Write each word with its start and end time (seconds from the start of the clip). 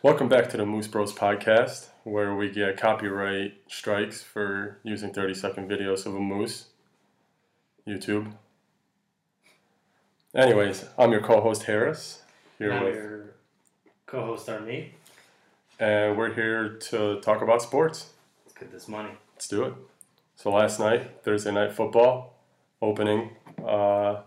Welcome 0.00 0.28
back 0.28 0.48
to 0.50 0.56
the 0.56 0.64
Moose 0.64 0.86
Bros 0.86 1.12
podcast, 1.12 1.88
where 2.04 2.32
we 2.32 2.50
get 2.50 2.76
copyright 2.76 3.54
strikes 3.66 4.22
for 4.22 4.78
using 4.84 5.12
30 5.12 5.34
second 5.34 5.68
videos 5.68 6.06
of 6.06 6.14
a 6.14 6.20
moose. 6.20 6.66
YouTube. 7.84 8.32
Anyways, 10.32 10.84
I'm 10.96 11.10
your 11.10 11.20
co 11.20 11.40
host 11.40 11.64
Harris, 11.64 12.22
here 12.60 12.72
I'm 12.72 12.84
with, 12.84 12.94
your 12.94 13.34
co-host 14.06 14.48
are 14.48 14.60
me. 14.60 14.94
and 15.80 16.16
we're 16.16 16.32
here 16.32 16.78
to 16.90 17.18
talk 17.20 17.42
about 17.42 17.60
sports. 17.60 18.10
Let's 18.46 18.56
get 18.56 18.70
this 18.70 18.86
money. 18.86 19.10
Let's 19.34 19.48
do 19.48 19.64
it. 19.64 19.74
So, 20.36 20.52
last 20.52 20.78
night, 20.78 21.24
Thursday 21.24 21.50
night 21.50 21.72
football, 21.72 22.34
opening 22.80 23.30
uh, 23.66 24.20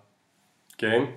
game. 0.78 1.14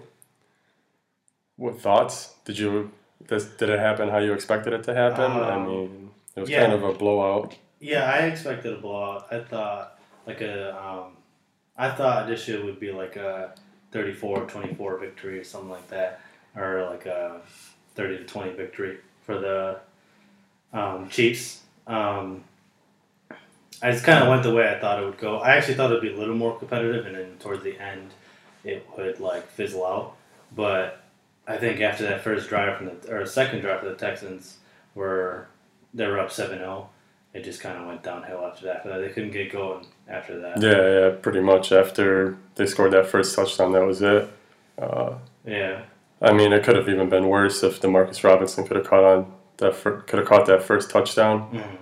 What 1.56 1.80
thoughts? 1.80 2.34
Did 2.44 2.58
you 2.60 2.92
this, 3.26 3.44
did 3.44 3.68
it 3.70 3.78
happen 3.78 4.08
how 4.08 4.18
you 4.18 4.32
expected 4.32 4.72
it 4.72 4.84
to 4.84 4.94
happen? 4.94 5.32
I 5.32 5.54
Um, 5.54 5.66
mean, 5.66 6.10
it 6.36 6.40
was 6.40 6.50
yeah. 6.50 6.60
kind 6.60 6.72
of 6.72 6.82
a 6.82 6.92
blowout. 6.92 7.56
Yeah, 7.80 8.04
I 8.10 8.26
expected 8.26 8.72
a 8.72 8.76
blowout. 8.76 9.26
I 9.30 9.40
thought 9.40 9.98
like 10.26 10.40
a 10.40 10.76
um, 10.76 11.16
I 11.76 11.90
thought 11.90 12.26
this 12.28 12.46
year 12.48 12.64
would 12.64 12.80
be 12.80 12.92
like 12.92 13.16
a 13.16 13.54
34-24 13.92 15.00
victory 15.00 15.38
or 15.38 15.44
something 15.44 15.70
like 15.70 15.88
that, 15.88 16.20
or 16.56 16.86
like 16.90 17.06
a 17.06 17.40
thirty 17.94 18.18
to 18.18 18.24
twenty 18.24 18.52
victory 18.52 18.98
for 19.24 19.38
the 19.38 19.78
um, 20.72 21.08
Chiefs. 21.08 21.62
Um, 21.86 22.44
I 23.82 23.90
just 23.92 24.04
kind 24.04 24.22
of 24.22 24.28
went 24.28 24.42
the 24.42 24.54
way 24.54 24.68
I 24.68 24.78
thought 24.80 25.02
it 25.02 25.06
would 25.06 25.18
go. 25.18 25.38
I 25.38 25.56
actually 25.56 25.74
thought 25.74 25.90
it 25.90 25.94
would 25.94 26.02
be 26.02 26.12
a 26.12 26.16
little 26.16 26.34
more 26.34 26.56
competitive, 26.58 27.06
and 27.06 27.14
then 27.16 27.36
towards 27.38 27.62
the 27.64 27.78
end, 27.78 28.12
it 28.64 28.86
would 28.96 29.20
like 29.20 29.46
fizzle 29.50 29.84
out. 29.84 30.16
But 30.56 31.03
I 31.46 31.56
think 31.58 31.80
after 31.80 32.04
that 32.04 32.22
first 32.22 32.48
drive 32.48 32.78
from 32.78 32.86
the 32.86 33.14
or 33.14 33.26
second 33.26 33.60
drive 33.60 33.80
for 33.80 33.88
the 33.88 33.94
Texans, 33.94 34.58
where 34.94 35.48
they 35.92 36.06
were 36.06 36.18
up 36.18 36.30
7-0, 36.30 36.86
it 37.34 37.44
just 37.44 37.60
kind 37.60 37.78
of 37.78 37.86
went 37.86 38.02
downhill 38.02 38.44
after 38.46 38.64
that. 38.66 38.84
They 38.84 39.08
couldn't 39.10 39.32
get 39.32 39.52
going 39.52 39.86
after 40.08 40.38
that. 40.40 40.60
Yeah, 40.62 41.08
yeah, 41.10 41.16
pretty 41.20 41.40
much. 41.40 41.72
After 41.72 42.36
they 42.54 42.66
scored 42.66 42.92
that 42.92 43.06
first 43.06 43.34
touchdown, 43.34 43.72
that 43.72 43.84
was 43.84 44.00
it. 44.02 44.30
Uh, 44.78 45.14
Yeah, 45.44 45.82
I 46.22 46.32
mean, 46.32 46.52
it 46.52 46.64
could 46.64 46.76
have 46.76 46.88
even 46.88 47.08
been 47.10 47.28
worse 47.28 47.62
if 47.62 47.80
Demarcus 47.80 48.24
Robinson 48.24 48.66
could 48.66 48.76
have 48.76 48.86
caught 48.86 49.04
on 49.04 49.32
that 49.58 49.74
fir- 49.74 50.00
could 50.00 50.20
have 50.20 50.28
caught 50.28 50.46
that 50.46 50.62
first 50.62 50.90
touchdown. 50.90 51.48
Mhm. 51.52 51.76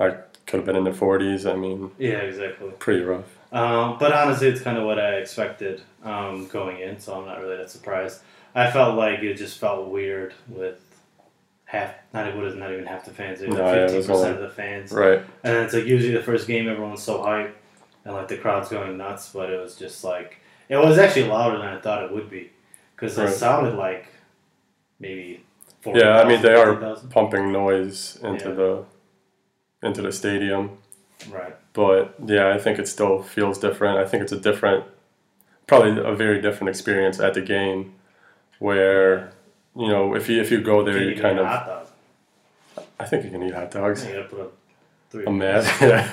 I 0.00 0.16
could 0.46 0.56
have 0.58 0.64
been 0.66 0.76
in 0.76 0.84
the 0.84 0.90
40s. 0.92 1.46
I 1.46 1.54
mean, 1.54 1.90
yeah, 1.98 2.18
exactly. 2.18 2.70
pretty 2.78 3.02
rough. 3.04 3.24
Um, 3.52 3.96
but 3.98 4.12
honestly, 4.12 4.48
it's 4.48 4.60
kind 4.60 4.76
of 4.76 4.84
what 4.84 4.98
I 4.98 5.14
expected 5.16 5.82
um, 6.04 6.46
going 6.48 6.78
in, 6.80 6.98
so 6.98 7.14
I'm 7.14 7.26
not 7.26 7.40
really 7.40 7.56
that 7.58 7.70
surprised. 7.70 8.20
I 8.56 8.70
felt 8.70 8.96
like 8.96 9.20
it 9.20 9.34
just 9.34 9.58
felt 9.58 9.88
weird 9.88 10.34
with 10.48 10.80
half, 11.66 11.92
not 12.14 12.34
what 12.34 12.46
is 12.46 12.54
not 12.56 12.72
even 12.72 12.86
half 12.86 13.04
the 13.04 13.10
fans, 13.12 13.40
No, 13.42 13.48
yeah, 13.56 13.70
it 13.72 13.80
fifteen 13.90 13.96
was 13.98 14.06
percent 14.06 14.34
of 14.36 14.40
the 14.42 14.48
fans, 14.48 14.90
Right. 14.92 15.18
and 15.18 15.26
then 15.54 15.64
it's 15.64 15.74
like 15.74 15.84
usually 15.84 16.14
the 16.14 16.22
first 16.22 16.46
game 16.46 16.68
everyone's 16.68 17.02
so 17.02 17.18
hyped 17.22 17.52
and 18.04 18.14
like 18.14 18.28
the 18.28 18.36
crowd's 18.38 18.68
going 18.68 18.96
nuts, 18.96 19.30
but 19.32 19.50
it 19.50 19.60
was 19.60 19.76
just 19.76 20.02
like 20.04 20.38
it 20.68 20.76
was 20.76 20.98
actually 20.98 21.28
louder 21.28 21.58
than 21.58 21.68
I 21.68 21.80
thought 21.80 22.02
it 22.04 22.12
would 22.12 22.30
be 22.30 22.50
because 22.94 23.16
it 23.18 23.30
sounded 23.32 23.74
like 23.74 24.06
maybe. 24.98 25.44
Yeah, 25.84 26.20
I 26.20 26.24
mean, 26.26 26.40
they 26.42 26.54
are 26.54 26.66
40,000. 26.74 27.10
pumping 27.10 27.52
noise 27.52 28.18
into 28.22 28.48
Yeah. 28.48 28.54
the 28.54 28.84
into 29.82 30.02
the 30.02 30.10
stadium. 30.12 30.78
right. 31.30 31.54
But 31.74 32.14
yeah, 32.24 32.54
I 32.54 32.58
think 32.58 32.78
it 32.78 32.88
still 32.88 33.22
feels 33.22 33.58
different. 33.58 33.98
I 33.98 34.06
think 34.06 34.22
it's 34.22 34.32
a 34.32 34.40
different, 34.40 34.84
probably 35.66 36.02
a 36.02 36.14
very 36.14 36.40
different 36.40 36.70
experience 36.70 37.20
at 37.20 37.34
the 37.34 37.42
game, 37.42 37.94
where 38.58 39.32
you 39.76 39.88
know 39.88 40.14
if 40.14 40.28
you 40.28 40.40
if 40.40 40.50
you 40.50 40.60
go 40.60 40.82
there, 40.82 41.02
you 41.02 41.10
you 41.10 41.20
kind 41.20 41.38
of. 41.38 41.92
I 42.98 43.04
think 43.04 43.24
you 43.24 43.30
can 43.30 43.42
eat 43.42 43.54
hot 43.54 43.70
dogs. 43.70 44.04
You 44.06 44.12
gotta 44.14 44.24
put 44.28 44.40
a 44.40 44.48
three. 45.10 45.24
A 45.26 45.30
mad. 45.30 45.64
yeah. 45.80 46.10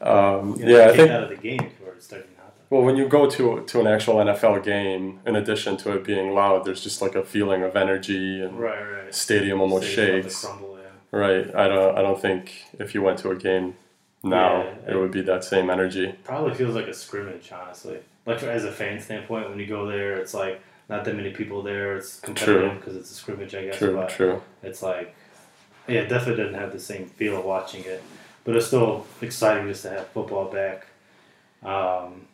Um, 0.00 0.56
yeah, 0.58 0.88
I 0.88 0.96
think. 0.96 1.10
out 1.10 1.22
of 1.24 1.28
the 1.30 1.36
game 1.36 1.60
if 1.60 1.80
you 1.80 1.86
were 1.86 1.92
hot 1.92 2.10
dog. 2.10 2.20
Well, 2.68 2.82
when 2.82 2.96
you 2.96 3.08
go 3.08 3.28
to 3.30 3.64
to 3.64 3.80
an 3.80 3.86
actual 3.86 4.16
NFL 4.16 4.62
game, 4.64 5.20
in 5.26 5.36
addition 5.36 5.76
to 5.78 5.92
it 5.96 6.04
being 6.04 6.34
loud, 6.34 6.64
there's 6.64 6.82
just 6.82 7.00
like 7.00 7.14
a 7.14 7.22
feeling 7.24 7.62
of 7.62 7.76
energy 7.76 8.42
and 8.42 8.58
Right, 8.58 8.82
right. 8.82 9.14
stadium 9.14 9.60
almost 9.60 9.84
to 9.84 9.90
shakes. 9.90 10.44
crumble, 10.44 10.78
yeah. 10.78 11.18
Right. 11.18 11.54
I 11.54 11.68
don't. 11.68 11.96
I 11.98 12.02
don't 12.02 12.20
think 12.20 12.64
if 12.78 12.94
you 12.94 13.02
went 13.02 13.18
to 13.20 13.30
a 13.30 13.36
game 13.36 13.76
now, 14.22 14.62
Yeah, 14.64 14.92
it 14.92 14.96
would 14.96 15.12
be 15.12 15.22
that 15.22 15.44
same 15.44 15.70
energy. 15.70 16.14
Probably 16.24 16.54
feels 16.54 16.74
like 16.74 16.88
a 16.88 16.94
scrimmage, 16.94 17.50
honestly. 17.52 17.98
Like 18.26 18.42
as 18.42 18.64
a 18.64 18.72
fan 18.72 19.00
standpoint, 19.00 19.48
when 19.48 19.58
you 19.58 19.66
go 19.66 19.86
there, 19.86 20.16
it's 20.16 20.34
like 20.34 20.60
not 20.88 21.04
that 21.04 21.16
many 21.16 21.30
people 21.30 21.62
there. 21.62 21.96
It's 21.96 22.20
competitive 22.20 22.76
because 22.80 22.96
it's 22.96 23.10
a 23.10 23.14
scrimmage, 23.14 23.54
I 23.54 23.64
guess. 23.66 23.78
True. 23.78 23.94
but 23.96 24.08
True. 24.08 24.42
it's 24.62 24.82
like, 24.82 25.14
yeah, 25.88 26.00
it 26.00 26.08
definitely 26.08 26.42
doesn't 26.44 26.58
have 26.60 26.72
the 26.72 26.80
same 26.80 27.06
feel 27.06 27.38
of 27.38 27.44
watching 27.44 27.84
it, 27.84 28.02
but 28.44 28.56
it's 28.56 28.66
still 28.66 29.06
exciting 29.20 29.66
just 29.68 29.82
to 29.82 29.90
have 29.90 30.08
football 30.08 30.50
back. 30.50 30.86
Um, 31.62 32.26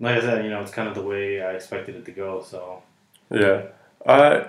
like 0.00 0.16
I 0.16 0.20
said, 0.20 0.44
you 0.44 0.50
know, 0.50 0.60
it's 0.60 0.70
kind 0.70 0.88
of 0.88 0.94
the 0.94 1.02
way 1.02 1.42
I 1.42 1.52
expected 1.52 1.96
it 1.96 2.04
to 2.04 2.12
go. 2.12 2.42
So 2.42 2.82
Yeah. 3.30 3.62
I. 4.06 4.46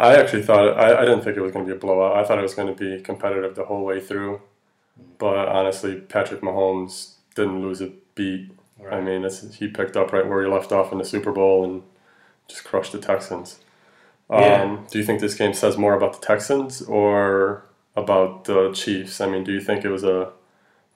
I 0.00 0.14
actually 0.14 0.44
thought 0.44 0.78
I, 0.78 0.96
I 0.96 1.04
didn't 1.04 1.22
think 1.22 1.36
it 1.36 1.40
was 1.40 1.50
going 1.50 1.66
to 1.66 1.72
be 1.72 1.76
a 1.76 1.80
blowout. 1.80 2.16
I 2.16 2.22
thought 2.22 2.38
it 2.38 2.42
was 2.42 2.54
going 2.54 2.72
to 2.72 2.96
be 2.96 3.02
competitive 3.02 3.56
the 3.56 3.64
whole 3.64 3.84
way 3.84 4.00
through. 4.00 4.40
But 5.18 5.48
honestly, 5.48 5.96
Patrick 5.96 6.40
Mahomes 6.40 7.14
didn't 7.34 7.60
lose 7.62 7.80
a 7.80 7.90
beat. 8.14 8.52
I 8.88 9.00
mean, 9.00 9.24
it's, 9.24 9.56
he 9.56 9.66
picked 9.66 9.96
up 9.96 10.12
right 10.12 10.24
where 10.24 10.40
he 10.44 10.48
left 10.48 10.70
off 10.70 10.92
in 10.92 10.98
the 10.98 11.04
Super 11.04 11.32
Bowl 11.32 11.64
and 11.64 11.82
just 12.48 12.64
crushed 12.64 12.92
the 12.92 12.98
Texans. 12.98 13.60
Um, 14.30 14.42
Yeah. 14.42 14.78
Do 14.90 14.98
you 14.98 15.04
think 15.04 15.20
this 15.20 15.34
game 15.34 15.54
says 15.54 15.76
more 15.76 15.94
about 15.94 16.20
the 16.20 16.26
Texans 16.26 16.82
or 16.82 17.64
about 17.96 18.44
the 18.44 18.72
Chiefs? 18.72 19.20
I 19.20 19.26
mean, 19.26 19.44
do 19.44 19.52
you 19.52 19.60
think 19.60 19.84
it 19.84 19.90
was 19.90 20.04
a 20.04 20.32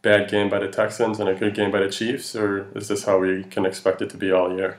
bad 0.03 0.29
game 0.29 0.49
by 0.49 0.59
the 0.59 0.69
Texans 0.69 1.21
and 1.21 1.29
a 1.29 1.35
good 1.35 1.55
game 1.55 1.71
by 1.71 1.81
the 1.81 1.89
Chiefs, 1.89 2.35
or 2.35 2.67
is 2.75 2.89
this 2.89 3.05
how 3.05 3.19
we 3.19 3.45
can 3.45 3.65
expect 3.65 4.03
it 4.03 4.11
to 4.11 4.17
be 4.17 4.33
all 4.33 4.55
year? 4.57 4.79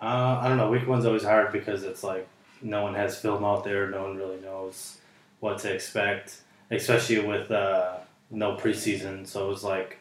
Uh, 0.00 0.40
I 0.40 0.48
don't 0.48 0.56
know. 0.56 0.70
Week 0.70 0.86
one's 0.88 1.04
always 1.04 1.22
hard 1.22 1.52
because 1.52 1.84
it's 1.84 2.02
like 2.02 2.26
no 2.62 2.82
one 2.82 2.94
has 2.94 3.18
film 3.18 3.44
out 3.44 3.64
there. 3.64 3.90
No 3.90 4.02
one 4.02 4.16
really 4.16 4.40
knows 4.40 4.98
what 5.40 5.58
to 5.60 5.72
expect, 5.72 6.40
especially 6.70 7.20
with 7.20 7.50
uh, 7.50 7.98
no 8.30 8.56
preseason. 8.56 9.26
So 9.26 9.46
it 9.46 9.48
was 9.48 9.62
like 9.62 9.98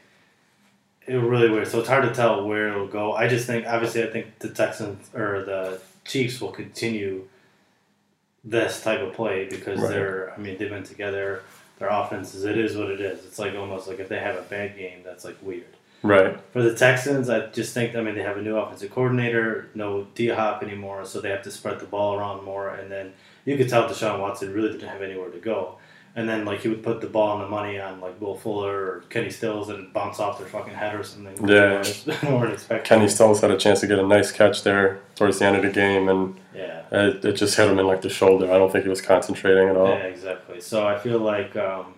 it 1.06 1.16
was 1.16 1.24
really 1.24 1.50
weird. 1.50 1.68
So 1.68 1.80
it's 1.80 1.90
hard 1.90 2.04
to 2.04 2.14
tell 2.14 2.48
where 2.48 2.70
it'll 2.70 2.88
go. 2.88 3.14
I 3.14 3.28
just 3.28 3.46
think, 3.46 3.66
obviously, 3.68 4.04
I 4.04 4.08
think 4.08 4.40
the 4.40 4.50
Texans 4.50 5.10
or 5.14 5.44
the 5.44 5.80
Chiefs 6.06 6.42
will 6.42 6.52
continue 6.52 7.28
this 8.44 8.82
type 8.84 9.00
of 9.02 9.14
play 9.14 9.46
because 9.50 9.80
Right. 9.80 9.90
they're. 9.90 10.34
I 10.36 10.38
mean, 10.40 10.58
they've 10.58 10.70
been 10.70 10.84
together. 10.84 11.42
Their 11.80 11.90
offenses, 11.90 12.44
it 12.46 12.58
is 12.58 12.78
what 12.78 12.90
it 12.90 13.02
is. 13.02 13.26
It's 13.26 13.40
like 13.40 13.56
almost 13.56 13.88
like 13.88 14.00
if 14.00 14.08
they 14.08 14.20
have 14.20 14.36
a 14.36 14.44
bad 14.44 14.78
game, 14.78 15.00
that's 15.04 15.26
like 15.26 15.38
weird. 15.42 15.66
Right. 16.04 16.38
For 16.54 16.62
the 16.64 16.74
Texans, 16.76 17.30
I 17.30 17.48
just 17.48 17.74
think 17.74 17.96
I 17.96 18.02
mean 18.02 18.16
they 18.16 18.24
have 18.24 18.38
a 18.38 18.42
new 18.42 18.56
offensive 18.58 18.92
coordinator, 18.92 19.70
no 19.76 20.08
D 20.16 20.28
Hop 20.28 20.64
anymore, 20.64 21.06
so 21.06 21.22
they 21.22 21.30
have 21.30 21.44
to 21.44 21.52
spread 21.52 21.80
the 21.80 21.86
ball 21.86 22.16
around 22.16 22.44
more. 22.44 22.70
And 22.70 22.92
then 22.92 23.14
you 23.46 23.58
could 23.58 23.70
tell 23.70 23.88
Deshaun 23.88 24.20
Watson 24.20 24.54
really 24.54 24.72
didn't 24.72 24.90
have 24.90 25.02
anywhere 25.02 25.30
to 25.30 25.40
go. 25.40 25.78
And 26.14 26.28
then 26.28 26.44
like 26.44 26.60
he 26.60 26.68
would 26.68 26.84
put 26.84 27.00
the 27.00 27.08
ball 27.08 27.36
and 27.36 27.44
the 27.46 27.48
money 27.50 27.80
on 27.80 28.02
like 28.02 28.20
Will 28.20 28.36
Fuller 28.36 28.76
or 28.76 29.04
Kenny 29.10 29.30
Stills 29.30 29.70
and 29.70 29.94
bounce 29.94 30.20
off 30.20 30.40
their 30.40 30.48
fucking 30.48 30.74
head 30.74 30.94
or 30.94 31.04
something. 31.04 31.38
Yeah. 31.48 31.82
weren't 32.30 32.52
expecting. 32.54 32.86
Kenny 32.86 33.08
Stills 33.08 33.40
had 33.40 33.50
a 33.52 33.58
chance 33.58 33.80
to 33.80 33.88
get 33.88 33.98
a 33.98 34.06
nice 34.06 34.30
catch 34.32 34.64
there 34.64 35.00
towards 35.16 35.40
the 35.40 35.46
end 35.46 35.56
of 35.56 35.62
the 35.62 35.70
game, 35.70 36.10
and 36.10 36.36
Yeah. 36.54 36.84
it, 36.92 37.24
it 37.24 37.34
just 37.34 37.56
hit 37.56 37.70
him 37.70 37.80
in 37.80 37.88
like 37.88 38.02
the 38.02 38.10
shoulder. 38.10 38.52
I 38.52 38.58
don't 38.58 38.70
think 38.72 38.84
he 38.84 38.90
was 38.90 39.02
concentrating 39.02 39.70
at 39.70 39.78
all. 39.78 39.88
Yeah, 39.88 40.04
exactly. 40.04 40.60
So 40.60 40.86
I 40.86 40.98
feel 41.00 41.20
like 41.20 41.56
um, 41.56 41.94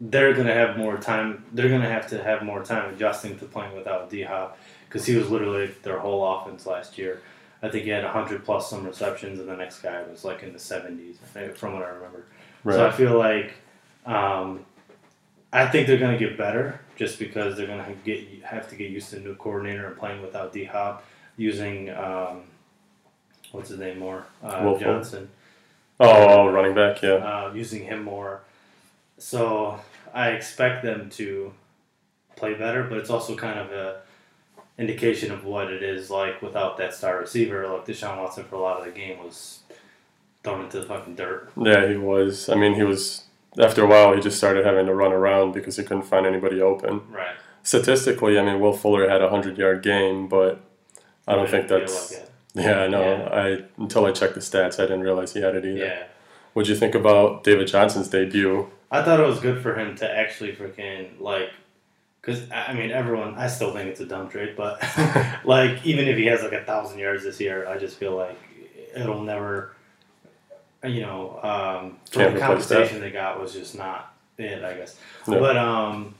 they're 0.00 0.32
gonna 0.34 0.52
have 0.54 0.76
more 0.76 0.96
time. 0.96 1.44
They're 1.52 1.68
gonna 1.68 1.88
have 1.88 2.08
to 2.08 2.22
have 2.22 2.42
more 2.42 2.64
time 2.64 2.92
adjusting 2.92 3.38
to 3.38 3.44
playing 3.44 3.76
without 3.76 4.10
D 4.10 4.22
Hop 4.22 4.58
because 4.88 5.06
he 5.06 5.14
was 5.14 5.30
literally 5.30 5.70
their 5.84 6.00
whole 6.00 6.26
offense 6.36 6.66
last 6.66 6.98
year. 6.98 7.22
I 7.62 7.68
think 7.68 7.84
he 7.84 7.90
had 7.90 8.04
hundred 8.04 8.44
plus 8.44 8.68
some 8.68 8.84
receptions, 8.84 9.38
and 9.38 9.48
the 9.48 9.56
next 9.56 9.78
guy 9.80 10.02
was 10.10 10.24
like 10.24 10.42
in 10.42 10.52
the 10.52 10.58
seventies, 10.58 11.16
from 11.54 11.74
what 11.74 11.82
I 11.84 11.88
remember. 11.90 12.24
Right. 12.64 12.74
So 12.74 12.86
I 12.86 12.90
feel 12.90 13.16
like 13.18 13.52
um, 14.06 14.64
I 15.52 15.66
think 15.66 15.86
they're 15.86 15.98
gonna 15.98 16.18
get 16.18 16.36
better 16.36 16.80
just 16.96 17.18
because 17.18 17.56
they're 17.56 17.66
gonna 17.66 17.94
get 18.04 18.26
have 18.42 18.68
to 18.70 18.76
get 18.76 18.90
used 18.90 19.10
to 19.10 19.16
the 19.16 19.22
new 19.22 19.36
coordinator 19.36 19.86
and 19.86 19.96
playing 19.96 20.22
without 20.22 20.52
D 20.52 20.64
Hop, 20.64 21.04
using 21.36 21.90
um, 21.90 22.42
what's 23.52 23.68
his 23.68 23.78
name 23.78 23.98
more 23.98 24.26
uh? 24.42 24.78
Johnson 24.78 25.28
oh, 26.00 26.28
oh, 26.28 26.48
running 26.50 26.74
back, 26.74 27.02
yeah. 27.02 27.14
uh, 27.14 27.52
using 27.54 27.84
him 27.84 28.02
more. 28.02 28.42
So 29.18 29.80
I 30.12 30.30
expect 30.30 30.82
them 30.82 31.10
to 31.10 31.52
play 32.36 32.54
better, 32.54 32.84
but 32.84 32.98
it's 32.98 33.10
also 33.10 33.36
kind 33.36 33.58
of 33.58 33.72
a 33.72 34.00
indication 34.76 35.30
of 35.30 35.44
what 35.44 35.72
it 35.72 35.82
is 35.82 36.10
like 36.10 36.42
without 36.42 36.76
that 36.78 36.94
star 36.94 37.18
receiver. 37.18 37.66
Like 37.68 37.86
Deshaun 37.86 38.18
Watson 38.18 38.44
for 38.44 38.56
a 38.56 38.60
lot 38.60 38.78
of 38.78 38.84
the 38.84 38.90
game 38.90 39.18
was 39.22 39.60
thrown 40.44 40.64
into 40.64 40.80
the 40.80 40.86
fucking 40.86 41.16
dirt. 41.16 41.50
Yeah, 41.56 41.88
he 41.88 41.96
was. 41.96 42.48
I 42.48 42.54
mean, 42.54 42.74
he 42.74 42.82
was. 42.82 43.24
After 43.58 43.84
a 43.84 43.86
while, 43.86 44.14
he 44.14 44.20
just 44.20 44.36
started 44.36 44.64
having 44.64 44.86
to 44.86 44.94
run 44.94 45.12
around 45.12 45.52
because 45.52 45.76
he 45.76 45.82
couldn't 45.84 46.02
find 46.02 46.26
anybody 46.26 46.60
open. 46.60 47.02
Right. 47.10 47.36
Statistically, 47.62 48.38
I 48.38 48.42
mean, 48.44 48.60
Will 48.60 48.72
Fuller 48.72 49.08
had 49.08 49.22
a 49.22 49.30
hundred 49.30 49.56
yard 49.58 49.82
game, 49.82 50.28
but 50.28 50.60
I 51.26 51.34
don't 51.34 51.48
think 51.48 51.68
that's. 51.68 52.12
like. 52.12 52.28
Yeah, 52.54 52.86
no. 52.86 53.00
Yeah. 53.02 53.28
I 53.32 53.64
until 53.78 54.06
I 54.06 54.12
checked 54.12 54.34
the 54.34 54.40
stats, 54.40 54.78
I 54.78 54.82
didn't 54.82 55.00
realize 55.00 55.32
he 55.32 55.40
had 55.40 55.56
it 55.56 55.64
either. 55.64 55.84
Yeah. 55.86 56.02
What'd 56.52 56.68
you 56.68 56.76
think 56.76 56.94
about 56.94 57.42
David 57.42 57.66
Johnson's 57.66 58.08
debut? 58.08 58.70
I 58.90 59.02
thought 59.02 59.18
it 59.18 59.26
was 59.26 59.40
good 59.40 59.60
for 59.60 59.76
him 59.76 59.96
to 59.96 60.08
actually 60.08 60.52
freaking 60.52 61.20
like, 61.20 61.50
because 62.20 62.48
I 62.52 62.72
mean 62.74 62.92
everyone. 62.92 63.34
I 63.34 63.48
still 63.48 63.72
think 63.72 63.88
it's 63.90 64.00
a 64.00 64.06
dumb 64.06 64.28
trade, 64.28 64.54
but 64.56 64.80
like 65.44 65.84
even 65.84 66.06
if 66.06 66.16
he 66.16 66.26
has 66.26 66.42
like 66.42 66.52
a 66.52 66.62
thousand 66.64 67.00
yards 67.00 67.24
this 67.24 67.40
year, 67.40 67.66
I 67.66 67.76
just 67.76 67.96
feel 67.98 68.16
like 68.16 68.38
it'll 68.94 69.22
never. 69.22 69.73
You 70.84 71.00
know, 71.02 71.40
um, 71.42 71.96
for 72.10 72.30
the 72.30 72.38
compensation 72.38 73.00
they 73.00 73.10
got 73.10 73.40
was 73.40 73.52
just 73.52 73.76
not 73.76 74.14
it. 74.38 74.62
I 74.64 74.74
guess, 74.74 74.96
No. 75.26 75.38
but 75.40 75.56
um, 75.56 76.14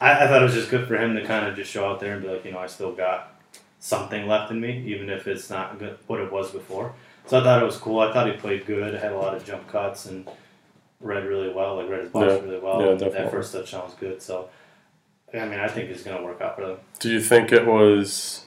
I, 0.00 0.24
I 0.24 0.28
thought 0.28 0.40
it 0.42 0.44
was 0.44 0.54
just 0.54 0.70
good 0.70 0.86
for 0.88 0.96
him 0.96 1.14
to 1.16 1.24
kind 1.24 1.46
of 1.46 1.56
just 1.56 1.70
show 1.70 1.86
out 1.88 2.00
there 2.00 2.14
and 2.14 2.22
be 2.22 2.28
like, 2.28 2.44
you 2.44 2.52
know, 2.52 2.58
I 2.58 2.66
still 2.66 2.92
got 2.92 3.34
something 3.80 4.26
left 4.26 4.50
in 4.50 4.60
me, 4.60 4.82
even 4.86 5.10
if 5.10 5.26
it's 5.26 5.50
not 5.50 5.78
good, 5.78 5.98
what 6.06 6.20
it 6.20 6.30
was 6.32 6.50
before. 6.50 6.92
So 7.26 7.40
I 7.40 7.42
thought 7.42 7.60
it 7.62 7.66
was 7.66 7.76
cool. 7.76 8.00
I 8.00 8.12
thought 8.12 8.26
he 8.30 8.36
played 8.36 8.66
good. 8.66 8.94
Had 8.94 9.12
a 9.12 9.18
lot 9.18 9.34
of 9.34 9.44
jump 9.44 9.68
cuts 9.68 10.06
and 10.06 10.28
read 11.00 11.24
really 11.24 11.52
well. 11.52 11.76
Like 11.76 11.88
read 11.90 12.00
his 12.02 12.10
box 12.10 12.32
Yeah. 12.32 12.38
really 12.40 12.58
well. 12.60 12.80
Yeah, 12.80 12.92
definitely. 12.92 13.18
that 13.18 13.30
first 13.30 13.52
touchdown 13.52 13.84
was 13.84 13.94
good. 13.94 14.22
So 14.22 14.48
I 15.34 15.44
mean, 15.44 15.58
I 15.58 15.68
think 15.68 15.90
it's 15.90 16.02
gonna 16.04 16.22
work 16.24 16.40
out 16.40 16.56
for 16.56 16.66
them. 16.66 16.76
Do 17.00 17.10
you 17.10 17.20
think 17.20 17.50
it 17.52 17.66
was 17.66 18.44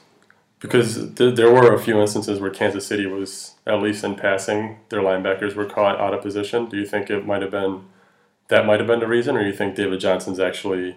because 0.60 1.12
th- 1.14 1.36
there 1.36 1.50
were 1.52 1.74
a 1.74 1.78
few 1.78 2.00
instances 2.00 2.40
where 2.40 2.50
Kansas 2.50 2.86
City 2.86 3.06
was 3.06 3.49
at 3.66 3.82
least 3.82 4.04
in 4.04 4.16
passing, 4.16 4.78
their 4.88 5.00
linebackers 5.00 5.54
were 5.54 5.66
caught 5.66 6.00
out 6.00 6.14
of 6.14 6.22
position. 6.22 6.66
Do 6.66 6.76
you 6.76 6.86
think 6.86 7.10
it 7.10 7.26
might 7.26 7.42
have 7.42 7.50
been 7.50 7.84
that 8.48 8.66
might 8.66 8.80
have 8.80 8.86
been 8.86 9.00
the 9.00 9.06
reason, 9.06 9.36
or 9.36 9.42
you 9.42 9.52
think 9.52 9.76
David 9.76 10.00
Johnson's 10.00 10.40
actually 10.40 10.96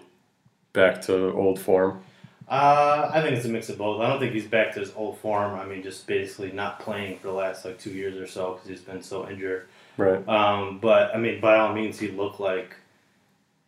back 0.72 1.00
to 1.02 1.32
old 1.32 1.60
form? 1.60 2.02
Uh, 2.48 3.10
I 3.12 3.22
think 3.22 3.36
it's 3.36 3.46
a 3.46 3.48
mix 3.48 3.68
of 3.68 3.78
both. 3.78 4.00
I 4.00 4.08
don't 4.08 4.18
think 4.18 4.32
he's 4.32 4.46
back 4.46 4.74
to 4.74 4.80
his 4.80 4.92
old 4.96 5.18
form. 5.18 5.58
I 5.58 5.64
mean, 5.64 5.82
just 5.82 6.06
basically 6.06 6.52
not 6.52 6.80
playing 6.80 7.18
for 7.18 7.28
the 7.28 7.32
last 7.32 7.64
like 7.64 7.78
two 7.78 7.90
years 7.90 8.16
or 8.16 8.26
so 8.26 8.54
because 8.54 8.68
he's 8.68 8.80
been 8.80 9.02
so 9.02 9.28
injured. 9.28 9.66
Right. 9.96 10.26
Um, 10.28 10.78
but 10.78 11.14
I 11.14 11.18
mean, 11.18 11.40
by 11.40 11.56
all 11.56 11.72
means, 11.72 11.98
he 11.98 12.08
looked 12.08 12.40
like 12.40 12.74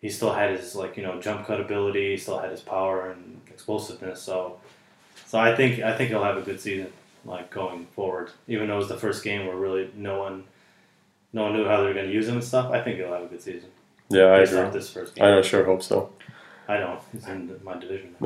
he 0.03 0.11
still 0.11 0.33
had 0.33 0.51
his 0.51 0.75
like 0.75 0.97
you 0.97 1.03
know 1.03 1.21
jump 1.21 1.47
cut 1.47 1.61
ability. 1.61 2.11
He 2.11 2.17
still 2.17 2.39
had 2.39 2.51
his 2.51 2.61
power 2.61 3.11
and 3.11 3.41
explosiveness. 3.49 4.21
So, 4.21 4.59
so 5.27 5.39
I 5.39 5.55
think 5.55 5.81
I 5.81 5.97
think 5.97 6.11
he'll 6.11 6.25
have 6.25 6.37
a 6.37 6.43
good 6.43 6.61
season 6.61 6.93
like 7.27 7.51
going 7.51 7.87
forward. 7.95 8.31
Even 8.49 8.69
though 8.69 8.75
it 8.75 8.79
was 8.79 8.89
the 8.89 8.97
first 8.97 9.23
game 9.25 9.47
where 9.47 9.57
really 9.57 9.91
no 9.95 10.21
one, 10.21 10.45
no 11.33 11.45
one 11.45 11.53
knew 11.53 11.67
how 11.67 11.79
they 11.79 11.87
were 11.87 11.95
going 11.95 12.07
to 12.07 12.13
use 12.13 12.29
him 12.29 12.37
and 12.37 12.45
stuff. 12.45 12.71
I 12.71 12.81
think 12.81 12.97
he'll 12.97 13.13
have 13.13 13.23
a 13.23 13.27
good 13.27 13.43
season. 13.43 13.71
Yeah, 14.09 14.33
I 14.33 14.39
based 14.41 14.53
agree. 14.53 14.71
this 14.71 14.91
first 14.91 15.15
game. 15.15 15.25
I 15.25 15.43
sure 15.43 15.65
hope 15.65 15.83
so. 15.83 16.13
I 16.69 16.79
don't. 16.79 17.01
He's 17.13 17.27
in 17.27 17.61
my 17.65 17.75
division. 17.75 18.15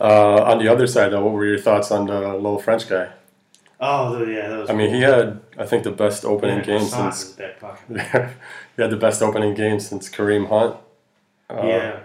uh, 0.00 0.42
on 0.42 0.58
the 0.58 0.68
other 0.68 0.86
side, 0.86 1.12
though, 1.12 1.24
what 1.24 1.32
were 1.32 1.46
your 1.46 1.58
thoughts 1.58 1.90
on 1.90 2.06
the 2.06 2.34
little 2.34 2.58
French 2.58 2.88
guy? 2.88 3.10
Oh 3.80 4.24
yeah, 4.24 4.48
that 4.48 4.58
was. 4.60 4.70
I 4.70 4.72
mean, 4.72 4.94
he 4.94 5.00
had, 5.02 5.40
I 5.58 5.66
think, 5.66 5.84
the 5.84 5.90
best 5.90 6.24
opening 6.24 6.58
yeah, 6.58 6.64
game 6.64 6.78
croissant 6.78 7.04
in 7.04 7.10
his 7.10 7.60
since. 7.60 8.30
he 8.76 8.82
had 8.82 8.90
the 8.90 8.96
best 8.96 9.20
opening 9.20 9.54
game 9.54 9.80
since 9.80 10.08
Kareem 10.08 10.48
Hunt. 10.48 10.76
Uh, 11.50 11.66
yeah. 11.66 12.00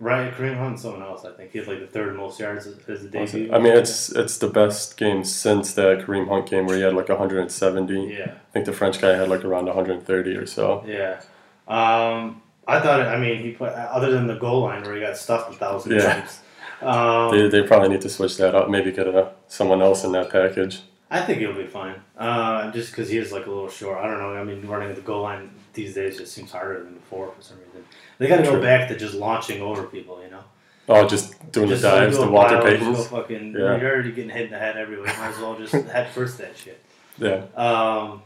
Right, 0.00 0.32
Kareem 0.34 0.56
Hunt 0.56 0.70
and 0.70 0.80
someone 0.80 1.02
else. 1.02 1.24
I 1.24 1.30
think 1.30 1.52
he 1.52 1.58
had 1.58 1.68
like 1.68 1.80
the 1.80 1.86
third 1.86 2.16
most 2.16 2.40
yards 2.40 2.66
as, 2.66 3.04
a 3.04 3.08
debut. 3.08 3.50
I 3.52 3.58
mean, 3.58 3.72
it's 3.76 4.10
it's 4.10 4.38
the 4.38 4.48
best 4.48 4.96
game 4.96 5.22
since 5.24 5.72
the 5.74 6.02
Kareem 6.04 6.28
Hunt 6.28 6.46
game 6.50 6.66
where 6.66 6.76
he 6.76 6.82
had 6.82 6.94
like 6.94 7.08
170. 7.08 7.94
yeah. 8.18 8.24
I 8.24 8.52
think 8.52 8.66
the 8.66 8.72
French 8.72 9.00
guy 9.00 9.14
had 9.16 9.28
like 9.28 9.44
around 9.44 9.66
130 9.66 10.36
or 10.36 10.46
so. 10.46 10.84
Yeah. 10.86 11.20
Um, 11.68 12.42
I 12.66 12.80
thought, 12.80 13.00
I 13.02 13.18
mean, 13.18 13.42
he 13.42 13.52
put, 13.52 13.72
other 13.72 14.10
than 14.10 14.26
the 14.26 14.34
goal 14.34 14.62
line 14.62 14.82
where 14.82 14.94
he 14.94 15.00
got 15.00 15.16
stuffed 15.16 15.50
a 15.54 15.56
thousand 15.56 15.92
Yeah. 15.92 16.14
times. 16.20 16.40
Um, 16.82 17.30
They, 17.30 17.48
they 17.48 17.66
probably 17.66 17.88
need 17.90 18.02
to 18.02 18.08
switch 18.10 18.36
that 18.38 18.54
up. 18.54 18.68
Maybe 18.68 18.90
get 18.92 19.06
a, 19.06 19.32
someone 19.48 19.80
else 19.80 20.04
in 20.04 20.12
that 20.12 20.28
package. 20.30 20.82
I 21.14 21.22
think 21.24 21.38
he'll 21.38 21.54
be 21.54 21.66
fine. 21.66 21.94
Uh, 22.18 22.70
just 22.72 22.90
because 22.90 23.08
he 23.08 23.18
is 23.18 23.30
like 23.32 23.46
a 23.46 23.48
little 23.50 23.68
short. 23.70 23.98
I 23.98 24.06
don't 24.08 24.18
know. 24.18 24.34
I 24.34 24.42
mean, 24.44 24.66
running 24.66 24.94
the 24.94 25.00
goal 25.00 25.22
line 25.22 25.50
these 25.72 25.94
days 25.94 26.18
just 26.18 26.32
seems 26.32 26.50
harder 26.50 26.82
than 26.82 26.94
before 26.94 27.30
for 27.30 27.40
some 27.42 27.58
reason. 27.58 27.84
They 28.18 28.26
got 28.28 28.38
to 28.38 28.42
go 28.42 28.60
back 28.60 28.88
to 28.88 28.96
just 28.98 29.14
launching 29.14 29.62
over 29.62 29.84
people, 29.84 30.22
you 30.22 30.30
know? 30.30 30.42
Oh, 30.88 31.06
just 31.06 31.50
doing 31.52 31.68
Just 31.68 31.82
the 31.82 31.88
dives, 31.90 32.18
the 32.18 32.26
Walter 32.28 32.56
Paytons. 32.58 33.06
Fucking, 33.06 33.52
Yeah. 33.52 33.76
You're 33.78 33.92
already 33.94 34.12
getting 34.12 34.30
hit 34.30 34.46
in 34.46 34.50
the 34.50 34.58
head 34.58 34.76
everywhere. 34.76 35.06
Might 35.18 35.28
as 35.30 35.38
well 35.38 35.56
just 35.56 35.72
head 35.90 36.10
first 36.10 36.38
that 36.38 36.56
shit. 36.56 36.82
Yeah, 37.16 37.44
Um, 37.56 38.22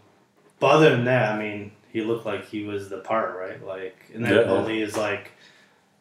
but 0.58 0.68
other 0.68 0.90
than 0.90 1.04
that, 1.04 1.34
I 1.34 1.38
mean, 1.38 1.72
he 1.92 2.00
looked 2.02 2.24
like 2.26 2.46
he 2.48 2.64
was 2.64 2.88
the 2.88 2.98
part, 2.98 3.36
right? 3.38 3.64
Like, 3.64 3.96
and 4.14 4.24
that 4.24 4.46
Yeah. 4.46 4.52
only 4.52 4.80
is 4.82 4.96
like 4.96 5.30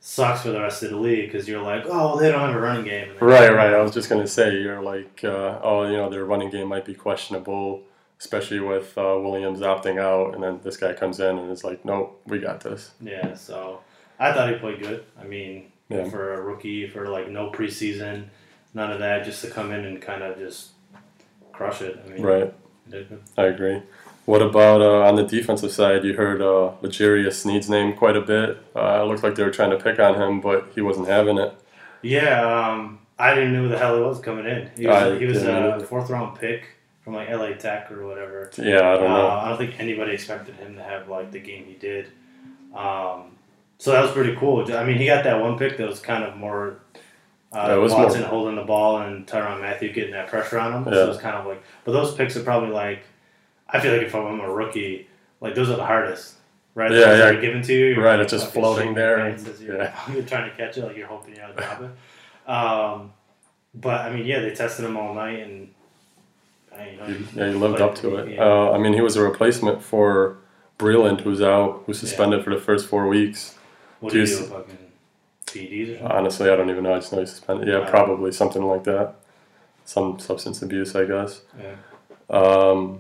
sucks 0.08 0.42
for 0.42 0.52
the 0.52 0.62
rest 0.62 0.82
of 0.84 0.90
the 0.90 0.96
league 0.96 1.30
because 1.30 1.50
you're 1.50 1.62
like, 1.62 1.84
oh, 1.86 2.18
they 2.18 2.32
don't 2.32 2.40
have 2.40 2.56
a 2.56 2.60
running 2.60 2.86
game. 2.86 3.10
Right, 3.20 3.52
right. 3.52 3.74
I 3.74 3.82
was 3.82 3.94
just 3.94 4.10
gonna 4.10 4.26
say 4.26 4.56
you're 4.56 4.82
like, 4.82 5.22
uh, 5.26 5.60
oh, 5.62 5.86
you 5.86 5.98
know, 5.98 6.10
their 6.10 6.24
running 6.24 6.50
game 6.50 6.70
might 6.70 6.86
be 6.86 6.94
questionable, 6.94 7.84
especially 8.18 8.62
with 8.62 8.98
uh, 8.98 9.02
Williams 9.20 9.60
opting 9.60 10.00
out, 10.00 10.34
and 10.34 10.42
then 10.42 10.62
this 10.64 10.78
guy 10.78 10.94
comes 10.94 11.20
in 11.20 11.38
and 11.38 11.52
is 11.52 11.66
like, 11.66 11.84
nope, 11.84 12.22
we 12.26 12.40
got 12.40 12.62
this. 12.62 12.92
Yeah, 13.02 13.34
so 13.36 13.82
I 14.18 14.32
thought 14.32 14.50
he 14.50 14.56
played 14.56 14.80
good. 14.80 15.04
I 15.20 15.26
mean, 15.26 15.74
Yeah. 15.90 16.10
for 16.10 16.36
a 16.36 16.42
rookie, 16.42 16.88
for 16.90 17.10
like 17.10 17.28
no 17.28 17.52
preseason, 17.52 18.28
none 18.74 18.90
of 18.94 19.00
that, 19.00 19.26
just 19.26 19.42
to 19.44 19.50
come 19.50 19.74
in 19.74 19.84
and 19.84 20.02
kind 20.02 20.24
of 20.24 20.38
just 20.38 20.70
crush 21.52 21.82
it. 21.82 22.00
I 22.06 22.10
mean, 22.10 22.22
Right, 22.22 22.54
he 22.86 22.92
did 22.92 23.10
good. 23.10 23.24
I 23.38 23.44
agree. 23.48 23.84
What 24.28 24.42
about 24.42 24.82
uh, 24.82 25.08
on 25.08 25.16
the 25.16 25.24
defensive 25.24 25.72
side? 25.72 26.04
You 26.04 26.14
heard 26.14 26.42
uh, 26.42 26.74
L'Jarius 26.82 27.36
Sneed's 27.36 27.70
name 27.70 27.96
quite 27.96 28.18
a 28.18 28.22
bit. 28.22 28.58
Uh, 28.76 29.00
it 29.02 29.06
looked 29.08 29.24
like 29.24 29.36
they 29.36 29.44
were 29.44 29.52
trying 29.52 29.70
to 29.70 29.78
pick 29.78 30.00
on 30.00 30.16
him, 30.16 30.42
but 30.42 30.68
he 30.76 30.82
wasn't 30.82 31.08
having 31.08 31.38
it. 31.38 31.54
Yeah, 32.02 32.42
um, 32.72 33.00
I 33.18 33.34
didn't 33.34 33.54
know 33.54 33.62
who 33.64 33.70
the 33.70 33.78
hell 33.78 33.96
he 33.96 34.02
was 34.04 34.20
coming 34.20 34.46
in. 34.46 34.70
He 34.76 34.86
was, 34.86 34.96
I 34.98 35.18
he 35.18 35.26
was 35.28 35.44
a 35.44 35.80
fourth 35.88 36.10
round 36.10 36.38
pick 36.38 36.64
from 37.06 37.14
like 37.14 37.30
LA 37.30 37.54
Tech 37.54 37.90
or 37.90 38.06
whatever. 38.06 38.52
Yeah, 38.58 38.80
I 38.80 38.98
don't 38.98 39.10
know. 39.10 39.28
Uh, 39.28 39.42
I 39.46 39.48
don't 39.48 39.58
think 39.58 39.80
anybody 39.80 40.12
expected 40.12 40.56
him 40.56 40.76
to 40.76 40.84
have 40.84 41.08
like 41.08 41.32
the 41.32 41.40
game 41.40 41.64
he 41.64 41.76
did. 41.76 42.08
Um, 42.76 43.32
so 43.78 43.94
that 43.94 44.02
was 44.02 44.12
pretty 44.12 44.36
cool. 44.36 44.70
I 44.76 44.84
mean, 44.84 44.98
he 44.98 45.06
got 45.06 45.24
that 45.24 45.42
one 45.42 45.58
pick 45.58 45.78
that 45.78 45.88
was 45.88 46.02
kind 46.02 46.26
of 46.26 46.36
more 46.36 46.80
uh, 47.54 47.68
Yeah, 47.70 47.76
was 47.76 47.94
Watson 47.94 48.22
more- 48.22 48.30
holding 48.30 48.56
the 48.58 48.64
ball 48.64 48.98
and 49.04 49.26
Tyrann 49.26 49.62
Mathieu 49.62 49.94
getting 49.94 50.12
that 50.12 50.28
pressure 50.28 50.60
on 50.60 50.74
him. 50.74 50.84
Yeah. 50.86 51.00
So 51.00 51.06
it 51.06 51.08
was 51.08 51.18
kind 51.18 51.38
of 51.38 51.46
like, 51.46 51.64
but 51.86 51.94
those 51.94 52.14
picks 52.14 52.36
are 52.36 52.44
probably 52.44 52.72
like, 52.72 53.04
I 53.70 53.80
feel 53.80 53.92
like 53.94 54.04
if 54.04 54.16
I'm 54.16 54.40
a 54.40 54.50
rookie, 54.50 55.08
like 55.42 55.56
those 55.56 55.70
are 55.70 55.76
the 55.76 55.86
hardest, 55.86 56.36
right? 56.76 56.92
Yeah, 56.92 56.98
Those 57.00 57.20
yeah. 57.20 57.26
are 57.28 57.42
given 57.42 57.62
to 57.64 57.74
you. 57.74 57.86
You're 57.96 58.04
Right, 58.04 58.20
it's 58.20 58.32
just 58.32 58.52
floating 58.54 58.94
there 58.94 59.18
and- 59.20 59.60
you're, 59.62 59.78
yeah. 59.78 60.00
you're 60.14 60.24
trying 60.24 60.50
to 60.50 60.56
catch 60.56 60.78
it, 60.78 60.84
like 60.86 60.96
you're 60.98 61.08
hoping 61.08 61.36
you're 61.36 61.52
drop 61.54 61.82
it. 61.82 62.50
Um, 62.50 63.14
but 63.76 64.02
I 64.02 64.10
mean, 64.14 64.26
yeah, 64.26 64.40
they 64.40 64.52
tested 64.52 64.86
him 64.86 64.96
all 64.98 65.14
night, 65.14 65.40
and 65.40 65.70
I, 66.78 66.90
you 66.90 66.98
know, 66.98 67.06
He, 67.06 67.38
yeah, 67.40 67.48
he 67.50 67.54
lived 67.54 67.82
up 67.82 67.96
to 67.96 68.16
it. 68.18 68.36
yeah. 68.36 68.44
Uh, 68.44 68.72
I 68.72 68.78
mean, 68.78 68.94
he 68.94 69.02
was 69.02 69.16
a 69.18 69.22
replacement 69.22 69.84
for 69.84 70.38
Breeland, 70.80 71.22
who's 71.22 71.42
out, 71.42 71.84
who's 71.86 72.00
suspended 72.00 72.44
for 72.44 72.54
the 72.56 72.62
first 72.62 72.88
four 72.88 73.08
weeks. 73.08 73.56
What 74.00 74.14
do 74.14 74.20
you 74.20 74.26
do? 74.28 74.36
Fucking 74.44 74.78
PEDs 75.48 76.02
or? 76.02 76.12
Honestly, 76.14 76.50
I 76.50 76.56
don't 76.56 76.70
even 76.70 76.84
know. 76.84 76.94
I 76.94 77.00
just 77.00 77.12
know 77.12 77.20
he's 77.20 77.32
suspended. 77.32 77.68
Yeah, 77.68 77.80
Wow. 77.80 77.90
probably 77.90 78.32
something 78.32 78.64
like 78.64 78.84
that. 78.86 79.16
Some 79.86 80.20
substance 80.20 80.62
abuse, 80.62 80.96
I 80.96 81.06
guess. 81.06 81.42
Yeah. 81.60 81.76
Um, 82.30 83.00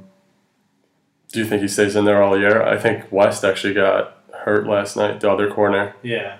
do 1.31 1.39
you 1.39 1.46
think 1.46 1.62
he 1.62 1.67
stays 1.67 1.96
in 1.96 2.05
there 2.05 2.22
all 2.22 2.39
year? 2.39 2.62
I 2.62 2.77
think 2.77 3.12
West 3.12 3.43
actually 3.43 3.74
got 3.74 4.17
hurt 4.34 4.67
last 4.67 4.96
night, 4.96 5.19
the 5.19 5.29
other 5.29 5.51
corner. 5.51 5.96
Yeah. 6.01 6.38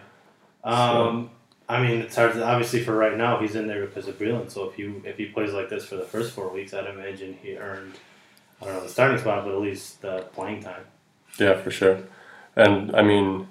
Um, 0.64 1.32
I 1.70 1.82
mean, 1.82 2.02
it's 2.02 2.16
hard. 2.16 2.34
To, 2.34 2.44
obviously, 2.44 2.84
for 2.84 2.96
right 2.96 3.18
now, 3.18 3.40
he's 3.40 3.56
in 3.56 3.68
there 3.68 3.86
because 3.86 4.08
of 4.08 4.18
Breeland. 4.18 4.52
So 4.52 4.70
if 4.70 4.78
you 4.80 5.02
if 5.06 5.18
he 5.18 5.26
plays 5.26 5.54
like 5.54 5.70
this 5.70 5.86
for 5.86 5.96
the 5.96 6.06
first 6.06 6.34
four 6.34 6.50
weeks, 6.50 6.74
I'd 6.74 6.88
imagine 6.88 7.38
he 7.42 7.58
earned 7.58 7.94
I 8.62 8.66
don't 8.66 8.76
know 8.76 8.84
the 8.84 8.90
starting 8.90 9.18
spot, 9.18 9.46
but 9.46 9.54
at 9.54 9.62
least 9.62 10.02
the 10.02 10.22
playing 10.34 10.64
time. 10.64 10.84
Yeah, 11.40 11.62
for 11.62 11.72
sure. 11.72 12.04
And 12.56 12.96
I 12.96 13.04
mean, 13.04 13.48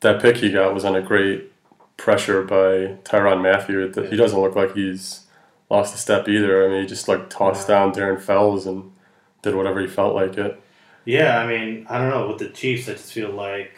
that 0.00 0.22
pick 0.22 0.36
he 0.36 0.50
got 0.50 0.74
was 0.74 0.84
on 0.84 0.94
a 0.94 1.02
great 1.02 1.50
pressure 1.96 2.42
by 2.42 2.98
Tyrann 3.04 3.42
Mathieu. 3.42 3.92
He 4.08 4.16
doesn't 4.16 4.40
look 4.40 4.54
like 4.54 4.74
he's 4.74 5.26
lost 5.70 5.94
a 5.94 5.98
step 5.98 6.28
either. 6.28 6.64
I 6.64 6.68
mean, 6.68 6.82
he 6.82 6.86
just 6.86 7.08
like 7.08 7.30
tossed 7.30 7.66
down 7.66 7.92
Darren 7.92 8.20
Fells 8.20 8.66
and 8.66 8.92
did 9.42 9.54
whatever 9.54 9.80
he 9.80 9.88
felt 9.88 10.14
like 10.14 10.38
it. 10.38 10.60
Yeah, 11.04 11.38
I 11.38 11.46
mean, 11.46 11.86
I 11.88 11.98
don't 11.98 12.10
know 12.10 12.28
with 12.28 12.38
the 12.38 12.48
Chiefs. 12.48 12.88
I 12.88 12.92
just 12.92 13.12
feel 13.12 13.30
like 13.30 13.72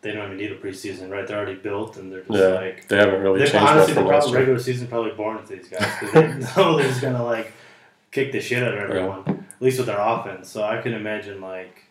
they 0.00 0.12
don't 0.12 0.26
even 0.26 0.36
need 0.38 0.52
a 0.52 0.56
preseason, 0.58 1.10
right? 1.10 1.26
They're 1.26 1.36
already 1.38 1.54
built, 1.56 1.96
and 1.96 2.10
they're 2.12 2.20
just 2.22 2.30
Yeah, 2.32 2.46
like 2.60 2.88
they 2.88 2.96
haven't 2.96 3.20
really 3.22 3.40
They, 3.40 3.46
changed 3.46 3.66
honestly, 3.68 3.94
the 3.94 4.00
from 4.00 4.08
last 4.08 4.22
probably, 4.24 4.30
year. 4.32 4.38
regular 4.40 4.60
season 4.60 4.86
probably 4.88 5.10
boring 5.12 5.44
to 5.46 5.56
these 5.56 5.68
guys 5.68 5.88
because 6.00 6.12
they 6.12 6.22
know 6.28 6.38
they're 6.38 6.48
totally 6.48 6.82
just 6.84 7.00
gonna 7.02 7.24
like 7.24 7.52
kick 8.10 8.32
the 8.32 8.40
shit 8.40 8.62
out 8.62 8.74
of 8.74 8.80
everyone, 8.80 9.24
at 9.28 9.62
least 9.62 9.78
with 9.78 9.86
their 9.86 10.00
offense. 10.00 10.48
So 10.48 10.62
I 10.62 10.80
can 10.80 10.94
imagine 10.94 11.40
like 11.40 11.84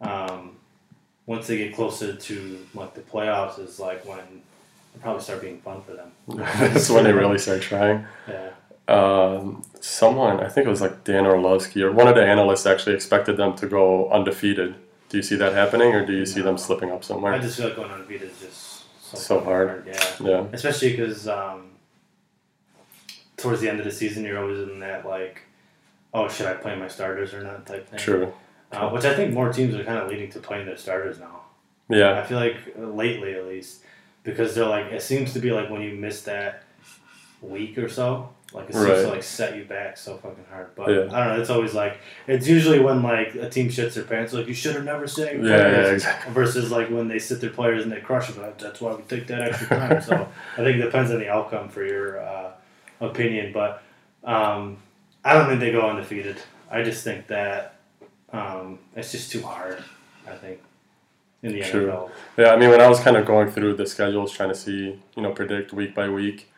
um, 0.00 0.56
once 1.26 1.46
they 1.46 1.56
get 1.58 1.74
closer 1.74 2.14
to 2.14 2.66
like 2.74 2.94
the 2.94 3.00
playoffs 3.00 3.58
is 3.58 3.78
like 3.80 4.04
when 4.06 4.18
it 4.20 5.00
probably 5.02 5.22
start 5.22 5.40
being 5.40 5.60
fun 5.60 5.82
for 5.82 5.92
them. 5.92 6.10
That's 6.28 6.88
when 6.90 7.04
they 7.04 7.12
really 7.12 7.38
start 7.38 7.62
trying. 7.62 8.04
Yeah. 8.28 8.50
Um, 8.88 9.62
someone, 9.80 10.40
I 10.40 10.48
think 10.48 10.66
it 10.66 10.70
was 10.70 10.80
like 10.80 11.04
Dan 11.04 11.26
Orlovsky 11.26 11.82
or 11.82 11.92
one 11.92 12.08
of 12.08 12.14
the 12.14 12.24
analysts 12.24 12.66
actually 12.66 12.94
expected 12.94 13.36
them 13.36 13.54
to 13.56 13.66
go 13.66 14.08
undefeated. 14.10 14.76
Do 15.08 15.16
you 15.16 15.22
see 15.22 15.36
that 15.36 15.52
happening 15.52 15.94
or 15.94 16.04
do 16.04 16.12
you 16.12 16.26
see 16.26 16.40
them 16.40 16.58
slipping 16.58 16.90
up 16.90 17.04
somewhere? 17.04 17.32
I 17.32 17.38
just 17.38 17.56
feel 17.56 17.66
like 17.68 17.76
going 17.76 17.90
undefeated 17.90 18.30
is 18.30 18.40
just 18.40 18.84
so, 19.00 19.36
fucking 19.36 19.44
hard. 19.44 19.86
Yeah. 19.86 20.04
Yeah, 20.20 20.46
Especially 20.52 20.90
because 20.90 21.28
um, 21.28 21.70
towards 23.36 23.60
the 23.60 23.68
end 23.68 23.78
of 23.78 23.84
the 23.84 23.92
season, 23.92 24.24
you're 24.24 24.38
always 24.38 24.58
in 24.58 24.80
that 24.80 25.06
like, 25.06 25.42
oh, 26.12 26.28
should 26.28 26.46
I 26.46 26.54
play 26.54 26.76
my 26.76 26.88
starters 26.88 27.32
or 27.32 27.42
not 27.42 27.66
type 27.66 27.88
thing. 27.88 27.98
true. 27.98 28.32
uh, 28.72 28.90
which 28.90 29.04
I 29.04 29.14
think 29.14 29.32
more 29.32 29.52
teams 29.52 29.74
are 29.74 29.84
kind 29.84 29.98
of 29.98 30.08
leading 30.08 30.30
to 30.32 30.40
playing 30.40 30.66
their 30.66 30.76
starters 30.76 31.18
now. 31.18 31.42
Yeah, 31.90 32.18
I 32.20 32.22
feel 32.24 32.38
like 32.38 32.56
uh, 32.78 32.82
lately, 32.82 33.34
at 33.34 33.46
least, 33.46 33.82
because 34.24 34.54
they're 34.54 34.66
like 34.66 34.92
it 34.92 35.00
seems 35.00 35.32
to 35.32 35.38
be 35.38 35.52
like 35.52 35.70
when 35.70 35.80
you 35.80 35.94
miss 35.94 36.22
that 36.22 36.64
week 37.40 37.78
or 37.78 37.88
so, 37.88 38.28
like 38.52 38.68
it 38.70 38.72
seems 38.74 38.86
Right. 38.86 39.02
to 39.02 39.08
like 39.08 39.22
set 39.22 39.56
you 39.56 39.64
back 39.64 39.96
so 39.96 40.16
fucking 40.16 40.44
hard. 40.50 40.68
But 40.74 40.88
Yeah. 40.90 41.00
I 41.12 41.24
don't 41.24 41.34
know. 41.36 41.40
It's 41.40 41.50
always 41.50 41.74
like 41.74 41.98
it's 42.26 42.48
usually 42.48 42.78
when 42.78 43.02
like 43.02 43.34
a 43.34 43.48
team 43.50 43.68
shits 43.68 43.94
their 43.94 44.04
pants, 44.04 44.32
like 44.32 44.46
you 44.48 44.54
should 44.54 44.74
have 44.74 44.84
never 44.84 45.06
said 45.06 45.44
yeah, 45.44 45.50
yeah, 45.50 45.86
exactly. 45.92 46.32
Versus 46.32 46.70
like 46.70 46.88
when 46.88 47.08
they 47.08 47.18
sit 47.18 47.40
their 47.40 47.50
players 47.50 47.82
and 47.82 47.92
they 47.92 48.00
crush 48.00 48.28
them. 48.30 48.44
That's 48.58 48.80
why 48.80 48.94
we 48.94 49.02
take 49.02 49.26
that 49.26 49.42
extra 49.42 49.66
time. 49.68 50.00
so 50.00 50.28
I 50.54 50.56
think 50.64 50.78
it 50.78 50.82
depends 50.82 51.10
on 51.10 51.18
the 51.18 51.28
outcome 51.28 51.68
for 51.68 51.84
your 51.84 52.20
uh, 52.20 52.52
opinion, 53.00 53.52
but 53.52 53.82
um, 54.24 54.78
I 55.24 55.34
don't 55.34 55.46
think 55.48 55.60
they 55.60 55.70
go 55.72 55.82
undefeated. 55.88 56.36
I 56.70 56.82
just 56.82 57.04
think 57.04 57.26
that 57.28 57.74
um, 58.32 58.78
it's 58.96 59.12
just 59.12 59.30
too 59.30 59.42
hard. 59.42 59.82
I 60.26 60.34
think 60.36 60.60
in 61.42 61.52
the 61.52 61.60
True. 61.62 61.86
NFL. 61.88 62.10
Yeah, 62.36 62.52
I 62.52 62.56
mean, 62.56 62.70
when 62.70 62.80
I 62.80 62.88
was 62.88 63.00
kind 63.00 63.16
of 63.16 63.24
going 63.24 63.50
through 63.50 63.74
the 63.74 63.86
schedules, 63.86 64.32
trying 64.32 64.48
to 64.50 64.54
see, 64.54 65.00
you 65.16 65.22
know, 65.22 65.32
predict 65.32 65.72
week 65.72 65.94
by 65.94 66.08
week, 66.08 66.50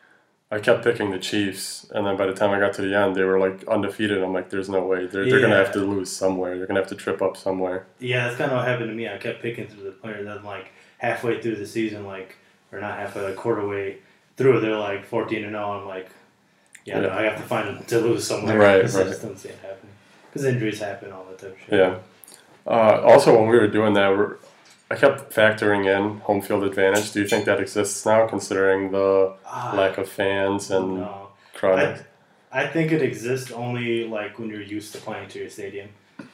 I 0.53 0.59
kept 0.59 0.83
picking 0.83 1.11
the 1.11 1.17
Chiefs, 1.19 1.87
and 1.95 2.05
then 2.05 2.17
by 2.17 2.25
the 2.25 2.33
time 2.33 2.51
I 2.51 2.59
got 2.59 2.73
to 2.73 2.81
the 2.81 2.93
end, 2.93 3.15
they 3.15 3.23
were 3.23 3.39
like 3.39 3.65
undefeated. 3.69 4.21
I'm 4.21 4.33
like, 4.33 4.49
there's 4.49 4.67
no 4.67 4.83
way. 4.83 5.05
They're, 5.07 5.23
they're 5.29 5.39
gonna 5.39 5.55
have 5.55 5.71
to 5.73 5.79
lose 5.79 6.11
somewhere. 6.11 6.57
They're 6.57 6.67
gonna 6.67 6.81
have 6.81 6.89
to 6.89 6.95
trip 6.95 7.21
up 7.21 7.37
somewhere. 7.37 7.85
Yeah, 7.99 8.25
that's 8.25 8.37
kind 8.37 8.51
of 8.51 8.57
what 8.57 8.67
happened 8.67 8.89
to 8.89 8.95
me. 8.95 9.07
I 9.07 9.17
kept 9.17 9.41
picking 9.41 9.67
through 9.67 9.85
the 9.85 9.91
players, 9.91 10.25
then 10.25 10.43
like 10.43 10.71
halfway 10.97 11.41
through 11.41 11.55
the 11.55 11.65
season, 11.65 12.05
like 12.05 12.35
or 12.73 12.81
not 12.81 12.99
halfway, 12.99 13.21
like 13.23 13.37
quarter 13.37 13.65
way 13.65 13.97
through, 14.35 14.59
they're 14.59 14.75
like 14.77 15.05
fourteen 15.05 15.43
and 15.45 15.53
zero. 15.53 15.79
I'm 15.79 15.87
like, 15.87 16.09
yeah, 16.83 16.99
no, 16.99 17.09
I 17.11 17.21
have 17.23 17.37
to 17.37 17.43
find 17.43 17.67
them 17.69 17.83
to 17.85 17.99
lose 18.01 18.27
somewhere. 18.27 18.57
Right, 18.59 18.81
'cause 18.81 18.97
I 18.97 19.03
just 19.05 19.21
don't 19.21 19.39
see 19.39 19.49
it 19.49 19.59
happening 19.61 19.93
because 20.29 20.43
injuries 20.45 20.79
happen 20.81 21.13
all 21.13 21.25
the 21.31 21.37
time. 21.47 21.55
Shit. 21.65 21.79
Yeah. 21.79 21.95
Uh, 22.67 23.01
also, 23.03 23.37
when 23.39 23.47
we 23.49 23.57
were 23.57 23.67
doing 23.67 23.93
that, 23.93 24.09
we're, 24.09 24.35
I 24.91 24.95
kept 24.95 25.31
factoring 25.33 25.85
in 25.85 26.19
home 26.19 26.41
field 26.41 26.63
advantage. 26.65 27.11
Do 27.13 27.21
you 27.21 27.27
think 27.27 27.45
that 27.45 27.59
exists 27.61 28.05
now, 28.05 28.27
considering 28.27 28.91
the 28.91 29.33
Ah, 29.45 29.73
lack 29.75 29.97
of 29.97 30.09
fans 30.09 30.69
and 30.69 30.95
no. 30.95 31.29
crowd? 31.53 32.05
I 32.51 32.67
think 32.67 32.91
it 32.91 33.01
exists 33.01 33.51
only 33.51 34.05
like 34.07 34.37
when 34.37 34.49
you're 34.49 34.61
used 34.61 34.91
to 34.93 34.99
playing 34.99 35.29
to 35.29 35.39
your 35.39 35.49
stadium. 35.49 35.89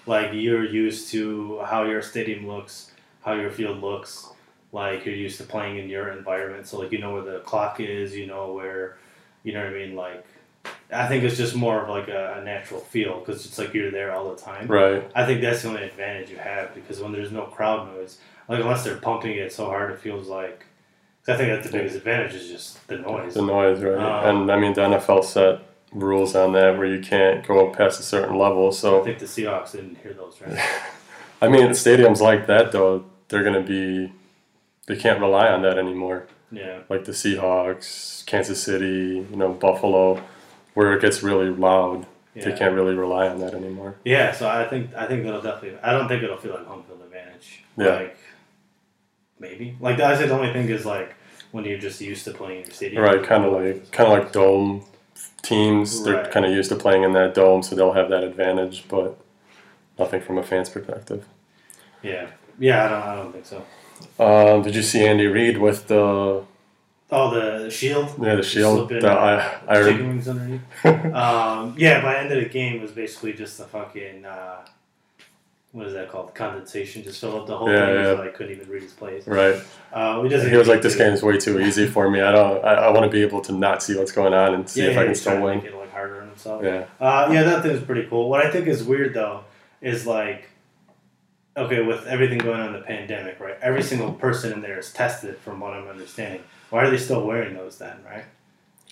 Like 0.07 0.29
you're 0.33 0.65
used 0.65 1.11
to 1.11 1.59
how 1.63 1.83
your 1.83 2.01
stadium 2.01 2.47
looks, 2.47 2.91
how 3.21 3.33
your 3.33 3.51
field 3.51 3.79
looks. 3.81 4.27
Like 4.71 5.05
you're 5.05 5.15
used 5.15 5.37
to 5.37 5.43
playing 5.43 5.77
in 5.77 5.87
your 5.89 6.09
environment, 6.09 6.67
so 6.67 6.79
like 6.79 6.91
you 6.91 6.97
know 6.99 7.13
where 7.13 7.21
the 7.21 7.39
clock 7.39 7.79
is, 7.79 8.15
you 8.17 8.25
know 8.27 8.53
where, 8.53 8.97
you 9.43 9.53
know 9.53 9.63
what 9.63 9.73
I 9.73 9.77
mean. 9.77 9.95
Like, 9.95 10.25
I 10.91 11.07
think 11.07 11.23
it's 11.23 11.37
just 11.37 11.55
more 11.55 11.83
of 11.83 11.89
like 11.89 12.09
a, 12.09 12.37
a 12.39 12.43
natural 12.43 12.81
feel 12.81 13.19
because 13.19 13.45
it's 13.45 13.57
like 13.57 13.73
you're 13.73 13.91
there 13.91 14.11
all 14.13 14.29
the 14.33 14.41
time. 14.41 14.67
Right. 14.67 15.09
I 15.15 15.25
think 15.25 15.41
that's 15.41 15.61
the 15.61 15.69
only 15.69 15.83
advantage 15.83 16.29
you 16.29 16.37
have 16.37 16.73
because 16.75 16.99
when 16.99 17.11
there's 17.13 17.31
no 17.31 17.43
crowd 17.43 17.87
noise, 17.95 18.17
like 18.47 18.59
unless 18.61 18.83
they're 18.83 18.97
pumping 18.97 19.31
it 19.37 19.51
so 19.53 19.65
hard, 19.65 19.91
it 19.91 19.99
feels 19.99 20.27
like. 20.27 20.65
'cause 21.25 21.35
I 21.35 21.37
think 21.37 21.49
that's 21.49 21.67
the 21.69 21.77
biggest 21.77 21.95
advantage 21.97 22.33
is 22.35 22.47
just 22.47 22.87
the 22.87 22.97
noise. 22.97 23.33
The 23.33 23.41
noise, 23.41 23.81
right? 23.81 23.97
Um, 23.97 24.41
and 24.41 24.51
I 24.51 24.57
mean, 24.57 24.73
the 24.73 24.81
NFL 24.81 25.23
set 25.23 25.59
rules 25.91 26.35
on 26.35 26.53
that 26.53 26.77
where 26.77 26.85
you 26.87 27.01
can't 27.01 27.45
go 27.47 27.69
past 27.69 27.99
a 27.99 28.03
certain 28.03 28.37
level. 28.37 28.71
So 28.71 29.01
I 29.01 29.03
think 29.03 29.19
the 29.19 29.25
Seahawks 29.25 29.71
didn't 29.73 29.97
hear 29.97 30.13
those, 30.13 30.39
right? 30.41 30.57
I 31.41 31.47
mean, 31.49 31.67
stadiums 31.71 32.19
like 32.21 32.47
that, 32.47 32.71
though, 32.71 33.05
they're 33.29 33.43
going 33.43 33.61
to 33.61 33.67
be, 33.67 34.11
they 34.87 34.95
can't 34.95 35.19
rely 35.19 35.47
on 35.49 35.61
that 35.63 35.77
anymore. 35.77 36.27
Yeah. 36.51 36.79
Like 36.89 37.05
the 37.05 37.11
Seahawks, 37.11 38.25
Kansas 38.25 38.61
City, 38.63 39.25
you 39.29 39.35
know, 39.35 39.49
Buffalo, 39.53 40.21
where 40.73 40.93
it 40.93 41.01
gets 41.01 41.21
really 41.23 41.49
loud. 41.49 42.05
Yeah. 42.35 42.45
They 42.45 42.57
can't 42.57 42.73
really 42.73 42.95
rely 42.95 43.27
on 43.27 43.39
that 43.39 43.53
anymore. 43.53 43.95
Yeah, 44.05 44.31
so 44.31 44.47
I 44.47 44.65
think 44.65 44.93
I 44.95 45.07
think 45.07 45.23
that'll 45.25 45.41
definitely. 45.41 45.79
I 45.81 45.91
don't 45.91 46.07
think 46.07 46.21
it'll 46.23 46.37
feel 46.37 46.53
like 46.53 46.65
home 46.67 46.83
field 46.83 47.01
advantage. 47.03 47.63
Yeah. 47.77 47.95
Like 47.95 48.17
maybe 49.39 49.75
like 49.79 49.99
I 49.99 50.17
said, 50.17 50.29
the 50.29 50.33
only 50.35 50.51
thing 50.53 50.69
is 50.69 50.85
like 50.85 51.15
when 51.51 51.63
you're 51.65 51.77
just 51.79 52.01
used 52.01 52.25
to 52.25 52.31
playing 52.31 52.59
in 52.59 52.65
your 52.65 52.73
stadium. 52.73 53.03
Right, 53.03 53.23
kind 53.23 53.45
of 53.45 53.53
like 53.53 53.91
kind 53.91 54.11
of 54.11 54.17
like 54.19 54.31
dome 54.31 54.83
teams. 55.43 56.03
They're 56.03 56.15
Right. 56.23 56.31
kind 56.31 56.45
of 56.45 56.51
used 56.51 56.69
to 56.69 56.75
playing 56.75 57.03
in 57.03 57.13
that 57.13 57.33
dome, 57.33 57.63
so 57.63 57.75
they'll 57.75 57.93
have 57.93 58.09
that 58.09 58.23
advantage. 58.23 58.85
But 58.87 59.17
nothing 59.97 60.21
from 60.21 60.37
a 60.37 60.43
fan's 60.43 60.69
perspective. 60.69 61.25
Yeah. 62.03 62.27
Yeah, 62.59 62.85
I 62.85 62.89
don't. 62.89 63.03
I 63.03 63.15
don't 63.15 63.31
think 63.33 63.45
so. 63.45 63.63
Um, 64.23 64.61
did 64.63 64.75
you 64.75 64.81
see 64.83 65.05
Andy 65.05 65.27
Reid 65.27 65.57
with 65.57 65.87
the 65.87 66.43
Oh, 67.09 67.29
the 67.33 67.69
shield. 67.69 68.13
yeah 68.21 68.35
the 68.35 68.43
shield? 68.43 68.89
The 68.89 69.07
I, 69.07 69.59
I 69.67 69.81
chicken 69.83 70.07
wings 70.09 70.27
underneath. 70.27 70.61
um, 70.85 71.73
yeah, 71.77 72.01
by 72.01 72.13
the 72.13 72.19
end 72.19 72.31
of 72.33 72.43
the 72.43 72.49
game 72.49 72.75
it 72.77 72.81
was 72.81 72.91
basically 72.91 73.33
just 73.33 73.57
the 73.57 73.63
fucking 73.65 74.25
uh, 74.25 74.65
what 75.73 75.85
is 75.87 75.93
that 75.93 76.09
called? 76.09 76.33
Condensation. 76.33 77.03
Just 77.03 77.19
fill 77.21 77.39
up 77.41 77.47
the 77.47 77.55
whole 77.57 77.69
Yeah, 77.71 77.85
thing. 77.85 77.95
yeah. 77.95 78.15
So 78.15 78.23
I 78.23 78.27
couldn't 78.29 78.53
even 78.53 78.69
read 78.69 78.83
his 78.83 78.93
plays. 78.93 79.27
right. 79.27 79.61
Uh, 79.93 80.19
we 80.23 80.29
He 80.29 80.55
was 80.57 80.67
like, 80.67 80.81
"This 80.81 80.95
game 80.95 81.13
is 81.13 81.21
way 81.23 81.37
too 81.37 81.59
easy 81.59 81.85
for 81.87 82.09
me. 82.09 82.21
I 82.21 82.31
don't. 82.31 82.63
I, 82.65 82.73
I 82.73 82.89
want 82.91 83.03
to 83.05 83.09
be 83.11 83.21
able 83.21 83.41
to 83.41 83.51
not 83.51 83.83
see 83.83 83.95
what's 83.97 84.11
going 84.11 84.33
on 84.33 84.53
and 84.53 84.69
see 84.69 84.83
yeah, 84.83 84.91
if 84.91 84.97
I 84.97 85.05
can 85.05 85.15
still 85.15 85.41
win." 85.41 85.57
Make 85.57 85.65
it 85.67 85.75
like 85.75 85.91
harder 85.91 86.21
on 86.21 86.29
himself. 86.29 86.63
Yeah, 86.63 86.85
Uh, 86.99 87.29
yeah, 87.31 87.43
that 87.43 87.63
thing 87.63 87.71
is 87.71 87.83
pretty 87.83 88.07
cool. 88.09 88.29
What 88.29 88.45
I 88.45 88.51
think 88.51 88.67
is 88.67 88.83
weird 88.83 89.13
though 89.13 89.43
is 89.81 90.07
like, 90.07 90.49
okay, 91.55 91.81
with 91.83 92.05
everything 92.07 92.37
going 92.39 92.59
on 92.59 92.67
in 92.67 92.73
the 92.73 92.81
pandemic, 92.81 93.39
right? 93.39 93.57
Every 93.61 93.83
single 93.83 94.13
person 94.13 94.53
in 94.53 94.61
there 94.61 94.79
is 94.79 94.91
tested, 94.93 95.37
from 95.39 95.59
what 95.59 95.73
I'm 95.73 95.87
understanding. 95.87 96.41
Why 96.69 96.83
are 96.85 96.89
they 96.89 96.97
still 96.97 97.25
wearing 97.25 97.53
those 97.55 97.77
then, 97.77 97.97
right? 98.05 98.25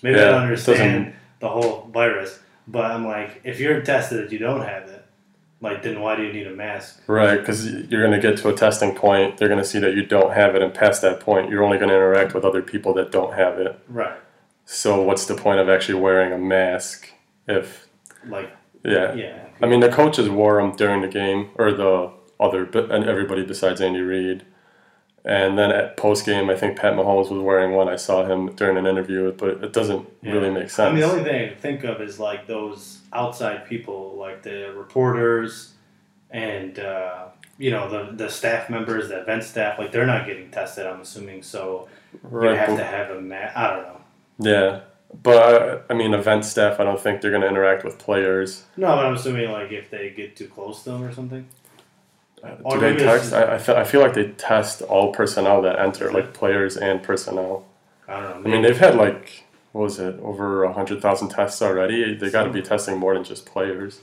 Maybe 0.01 0.19
I 0.19 0.25
don't 0.25 0.43
understand 0.43 1.13
the 1.39 1.49
whole 1.49 1.89
virus, 1.93 2.39
but 2.67 2.85
I'm 2.91 3.05
like, 3.05 3.41
if 3.43 3.59
you're 3.59 3.81
tested 3.81 4.31
you 4.31 4.39
don't 4.39 4.61
have 4.61 4.87
it, 4.89 5.04
like, 5.61 5.81
then 5.83 6.01
why 6.01 6.15
do 6.15 6.23
you 6.23 6.33
need 6.33 6.47
a 6.47 6.53
mask? 6.55 7.01
right. 7.07 7.39
Because 7.39 7.65
you're 7.65 8.01
going 8.05 8.19
to 8.19 8.19
get 8.19 8.37
to 8.39 8.49
a 8.49 8.53
testing 8.53 8.93
point. 8.93 9.37
They're 9.37 9.47
going 9.47 9.61
to 9.61 9.67
see 9.67 9.79
that 9.79 9.95
you 9.95 10.05
don't 10.05 10.33
have 10.33 10.55
it, 10.55 10.61
and 10.61 10.73
past 10.73 11.01
that 11.01 11.19
point, 11.19 11.49
you're 11.49 11.63
only 11.63 11.77
going 11.77 11.89
to 11.89 11.95
interact 11.95 12.33
with 12.33 12.43
other 12.45 12.61
people 12.61 12.93
that 12.95 13.11
don't 13.11 13.33
have 13.33 13.57
it. 13.59 13.79
Right. 13.87 14.17
So 14.65 15.01
what's 15.01 15.25
the 15.25 15.35
point 15.35 15.59
of 15.59 15.69
actually 15.69 15.99
wearing 15.99 16.31
a 16.33 16.37
mask 16.37 17.09
if 17.47 17.87
Like, 18.27 18.51
yeah. 18.83 19.13
yeah. 19.13 19.39
I 19.61 19.67
mean, 19.67 19.79
the 19.79 19.89
coaches 19.89 20.29
wore 20.29 20.61
them 20.61 20.75
during 20.75 21.01
the 21.01 21.07
game, 21.07 21.49
or 21.55 21.71
the 21.71 22.11
other, 22.39 22.65
but 22.65 22.91
and 22.91 23.05
everybody 23.05 23.43
besides 23.45 23.79
Andy 23.81 24.01
Reid. 24.01 24.43
And 25.23 25.57
then 25.57 25.71
at 25.71 25.97
post 25.97 26.23
game, 26.25 26.49
I 26.51 26.55
think 26.55 26.77
Pat 26.77 26.93
Mahomes 26.93 27.31
was 27.31 27.41
wearing 27.41 27.71
one. 27.73 27.87
I 27.89 27.95
saw 27.95 28.25
him 28.25 28.53
during 28.55 28.77
an 28.77 28.85
interview, 28.85 29.31
but 29.31 29.63
it 29.63 29.73
doesn't 29.73 30.07
Yeah. 30.21 30.33
really 30.33 30.51
make 30.51 30.69
sense. 30.69 30.79
I 30.89 30.91
mean, 30.91 30.99
the 31.01 31.07
only 31.09 31.23
thing 31.23 31.45
I 31.45 31.47
can 31.49 31.57
think 31.57 31.83
of 31.83 31.99
is 32.01 32.19
like 32.19 32.45
those 32.45 32.99
outside 33.15 33.67
people, 33.67 34.15
like 34.17 34.43
the 34.43 34.73
reporters 34.75 35.73
and 36.31 36.79
uh, 36.79 37.27
you 37.57 37.71
know 37.71 37.89
the 37.89 38.11
the 38.15 38.29
staff 38.29 38.69
members, 38.69 39.09
the 39.09 39.21
event 39.21 39.43
staff. 39.43 39.79
Like 39.79 39.91
they're 39.91 40.05
not 40.05 40.25
getting 40.25 40.51
tested. 40.51 40.85
I'm 40.85 41.01
assuming 41.01 41.43
so. 41.43 41.87
You 42.13 42.19
right, 42.29 42.57
have 42.57 42.77
to 42.77 42.83
have 42.83 43.11
a 43.11 43.21
ma 43.21 43.49
I 43.55 43.67
don't 43.71 43.83
know. 43.83 44.01
yeah, 44.39 44.79
but 45.21 45.85
I 45.89 45.93
mean, 45.93 46.13
event 46.13 46.45
staff. 46.45 46.79
I 46.79 46.83
don't 46.83 46.99
think 46.99 47.21
they're 47.21 47.31
going 47.31 47.43
to 47.43 47.47
interact 47.47 47.83
with 47.83 47.97
players. 47.97 48.65
No, 48.77 48.87
but 48.87 49.05
I'm 49.05 49.15
assuming 49.15 49.51
like 49.51 49.71
if 49.71 49.89
they 49.89 50.09
get 50.11 50.35
too 50.35 50.47
close 50.47 50.83
to 50.83 50.91
them 50.91 51.03
or 51.03 51.13
something. 51.13 51.47
Or 52.63 52.77
Do 52.77 52.79
they 52.79 52.95
test? 52.95 53.33
I, 53.33 53.55
I, 53.55 53.57
feel, 53.57 53.75
I 53.75 53.83
feel 53.83 54.01
like 54.01 54.13
they 54.13 54.27
test 54.29 54.83
all 54.83 55.11
personnel 55.11 55.63
that 55.63 55.79
enter, 55.79 56.11
like 56.11 56.33
players 56.33 56.77
and 56.77 57.01
personnel. 57.01 57.65
I 58.07 58.21
don't 58.21 58.43
know. 58.43 58.49
I 58.49 58.53
mean, 58.53 58.61
they've 58.61 58.77
had 58.77 58.95
like 58.95 59.44
what 59.75 59.81
was 59.81 59.99
it, 59.99 60.17
over 60.21 60.63
a 60.63 60.71
hundred 60.71 61.01
thousand 61.01 61.27
tests 61.27 61.61
already. 61.61 62.15
They 62.15 62.29
got 62.29 62.45
to 62.45 62.49
be 62.49 62.61
testing 62.61 62.97
more 62.97 63.13
than 63.13 63.25
just 63.25 63.45
players. 63.45 63.99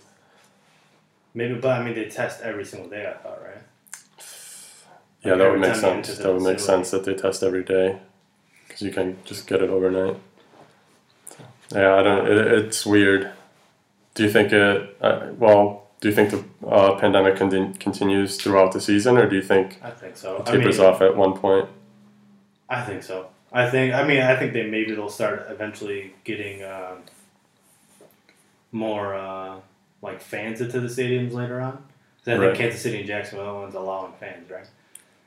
maybe, 1.33 1.55
but 1.55 1.81
I 1.81 1.83
mean, 1.83 1.95
they 1.95 2.11
test 2.11 2.43
every 2.43 2.67
single 2.67 2.91
day. 2.91 3.07
I 3.09 3.15
thought, 3.15 3.41
right? 3.43 3.63
Yeah, 5.25 5.31
Like, 5.31 5.39
that 5.39 5.51
would 5.51 5.61
make 5.61 5.73
time 5.73 5.83
you 5.83 5.89
enter 5.89 6.05
sense. 6.05 6.19
That 6.19 6.33
would 6.35 6.43
make 6.43 6.61
sense 6.61 6.91
that 6.91 7.05
they 7.07 7.15
test 7.15 7.43
every 7.43 7.65
day, 7.65 7.99
because 8.69 8.83
you 8.83 8.91
can 8.91 9.17
just 9.25 9.47
get 9.47 9.63
it 9.63 9.71
overnight. 9.71 10.19
Yeah, 11.75 11.95
I 11.95 12.03
don't. 12.03 12.27
It, 12.31 12.47
it's 12.53 12.85
weird. 12.85 13.31
Do 14.15 14.25
you 14.25 14.31
think 14.31 14.53
it? 14.53 14.95
Uh, 15.01 15.29
well, 15.39 15.89
do 16.03 16.09
you 16.11 16.15
think 16.15 16.33
the 16.33 16.69
uh, 16.69 16.99
pandemic 16.99 17.37
con- 17.37 17.73
continues 17.75 18.37
throughout 18.37 18.73
the 18.73 18.81
season, 18.83 19.17
or 19.17 19.27
do 19.27 19.37
you 19.37 19.43
think 19.43 19.81
I 19.83 19.91
think 19.91 20.19
so. 20.19 20.37
it 20.37 20.49
I 20.51 20.53
mean, 20.53 20.61
tapers 20.61 20.79
off 20.81 21.01
at 21.01 21.17
one 21.17 21.33
point? 21.33 21.71
I 22.69 22.83
think 22.83 23.03
so. 23.03 23.29
I 23.53 23.69
think. 23.71 23.95
I 23.95 24.07
mean, 24.07 24.21
I 24.21 24.37
think 24.37 24.53
they 24.53 24.65
maybe 24.69 24.95
they'll 24.95 25.09
start 25.11 25.47
eventually 25.51 26.15
getting 26.25 26.63
um, 26.65 27.03
more 28.71 29.15
uh, 29.15 29.57
like 30.01 30.21
fans 30.21 30.61
into 30.61 30.81
the 30.81 30.89
stadiums 30.89 31.33
later 31.33 31.61
on. 31.61 31.85
I 32.27 32.37
think 32.39 32.55
Kansas 32.57 32.81
City 32.83 32.99
and 32.99 33.07
Jacksonville 33.07 33.47
are 33.47 33.53
the 33.55 33.61
ones 33.63 33.75
allowing 33.75 34.13
fans, 34.21 34.49
right? 34.49 34.67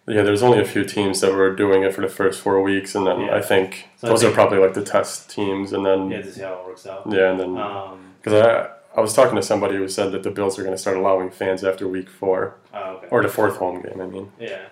Yeah, 0.07 0.21
there's 0.21 0.43
only 0.43 0.59
a 0.61 0.65
few 0.65 0.85
teams 0.85 1.19
that 1.21 1.33
were 1.33 1.53
doing 1.53 1.83
it 1.83 1.93
for 1.93 2.01
the 2.01 2.07
first 2.07 2.39
four 2.39 2.61
weeks, 2.61 2.95
and 2.95 3.05
then 3.05 3.21
Yeah. 3.21 3.35
I 3.35 3.41
think 3.41 3.89
So 3.97 4.07
I 4.07 4.11
those 4.11 4.21
think- 4.21 4.31
are 4.31 4.35
probably 4.35 4.59
like 4.59 4.73
the 4.75 4.83
test 4.83 5.29
teams, 5.29 5.73
and 5.73 5.85
then 5.85 6.09
Yeah, 6.09 6.21
to 6.21 6.31
see 6.31 6.41
how 6.41 6.53
it 6.53 6.65
works 6.65 6.87
out. 6.87 7.03
yeah, 7.11 7.31
and 7.31 7.39
then 7.39 7.57
Um, 7.57 8.13
because 8.21 8.33
I 8.41 8.69
I 8.97 9.01
was 9.01 9.13
talking 9.13 9.35
to 9.35 9.41
somebody 9.41 9.75
who 9.75 9.89
said 9.89 10.13
that 10.13 10.23
the 10.23 10.31
Bills 10.31 10.57
are 10.57 10.63
going 10.63 10.73
to 10.73 10.81
start 10.81 10.95
allowing 10.95 11.29
fans 11.29 11.65
after 11.65 11.85
week 11.85 12.07
four 12.09 12.55
oh, 12.73 12.79
okay. 12.91 13.07
or 13.11 13.21
the 13.21 13.27
fourth 13.27 13.57
home 13.57 13.81
game. 13.81 13.99
I 13.99 14.05
mean, 14.05 14.31
Yeah. 14.39 14.67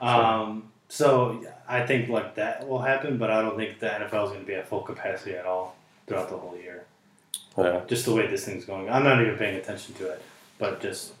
Um, 0.00 0.72
so 0.88 1.40
I 1.70 1.86
think 1.86 2.08
like 2.08 2.34
that 2.34 2.66
will 2.68 2.80
happen, 2.80 3.16
but 3.16 3.30
I 3.30 3.40
don't 3.42 3.56
think 3.56 3.78
the 3.78 3.86
NFL 3.88 4.24
is 4.24 4.30
going 4.30 4.40
to 4.40 4.46
be 4.46 4.54
at 4.54 4.68
full 4.68 4.82
capacity 4.82 5.34
at 5.34 5.46
all 5.46 5.76
throughout 6.06 6.28
the 6.28 6.36
whole 6.36 6.56
year. 6.56 6.84
yeah, 7.56 7.80
Just 7.86 8.04
the 8.04 8.14
way 8.14 8.26
this 8.26 8.44
thing's 8.44 8.64
going. 8.64 8.90
I'm 8.90 9.04
not 9.04 9.20
even 9.22 9.36
paying 9.36 9.56
attention 9.56 9.94
to 9.94 10.10
it, 10.10 10.22
but 10.58 10.80
just 10.80 11.12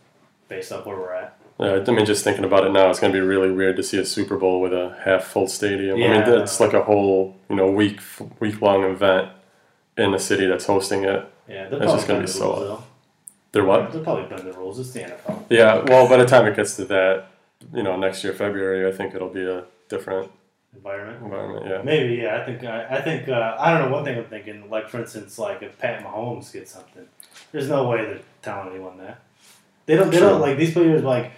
based 0.48 0.72
off 0.72 0.84
where 0.86 0.96
we're 0.96 1.12
at. 1.14 1.36
Yeah, 1.60 1.84
I 1.86 1.90
mean, 1.90 2.06
just 2.06 2.24
thinking 2.24 2.44
about 2.44 2.64
it 2.66 2.72
now, 2.72 2.88
it's 2.90 2.98
going 2.98 3.12
to 3.12 3.16
be 3.18 3.24
really 3.24 3.50
weird 3.50 3.76
to 3.76 3.82
see 3.82 3.98
a 3.98 4.04
Super 4.04 4.36
Bowl 4.38 4.60
with 4.60 4.72
a 4.72 4.98
half 5.04 5.24
full 5.24 5.46
stadium. 5.46 5.96
I 6.02 6.08
mean, 6.08 6.22
it's 6.40 6.58
like 6.58 6.72
a 6.72 6.82
whole 6.82 7.36
you 7.48 7.56
know 7.56 7.70
week 7.70 8.00
week 8.40 8.60
long 8.62 8.82
event 8.84 9.28
in 9.98 10.10
the 10.12 10.18
city 10.18 10.46
that's 10.46 10.64
hosting 10.64 11.04
it. 11.04 11.28
Yeah, 11.48 11.68
It's 11.70 11.92
just 11.92 12.08
gonna 12.08 12.20
be 12.20 12.26
the 12.26 12.32
so- 12.32 12.60
though. 12.60 12.84
They're 13.52 13.64
what? 13.64 13.92
They'll 13.92 14.04
probably 14.04 14.24
bend 14.34 14.48
the 14.48 14.52
rules. 14.56 14.78
It's 14.78 14.92
the 14.92 15.00
NFL. 15.00 15.44
Yeah. 15.50 15.82
Well, 15.88 16.08
by 16.08 16.16
the 16.18 16.24
time 16.24 16.46
it 16.46 16.54
gets 16.54 16.76
to 16.76 16.84
that, 16.84 17.26
you 17.74 17.82
know, 17.82 17.96
next 17.96 18.22
year 18.22 18.32
February, 18.32 18.88
I 18.88 18.96
think 18.96 19.12
it'll 19.14 19.28
be 19.28 19.44
a 19.44 19.64
different 19.88 20.30
Environment. 20.74 21.22
environment. 21.22 21.66
Yeah. 21.68 21.82
Maybe, 21.82 22.14
yeah. 22.14 22.40
I 22.40 22.44
think 22.44 22.64
I, 22.64 22.86
I 22.98 23.00
think 23.02 23.28
uh, 23.28 23.56
I 23.58 23.72
don't 23.76 23.88
know. 23.90 23.94
One 23.96 24.04
thing 24.04 24.16
I'm 24.18 24.24
thinking, 24.26 24.70
like 24.70 24.88
for 24.88 25.00
instance, 25.00 25.38
like 25.38 25.62
if 25.62 25.76
Pat 25.78 26.04
Mahomes 26.04 26.52
gets 26.52 26.70
something, 26.72 27.06
there's 27.52 27.68
no 27.68 27.88
way 27.88 28.04
they're 28.04 28.20
telling 28.42 28.70
anyone 28.70 28.96
that. 28.98 29.20
They 29.86 29.96
don't. 29.96 30.10
They 30.10 30.18
True. 30.18 30.28
don't 30.28 30.40
like 30.40 30.56
these 30.58 30.72
players. 30.72 31.02
Like 31.02 31.32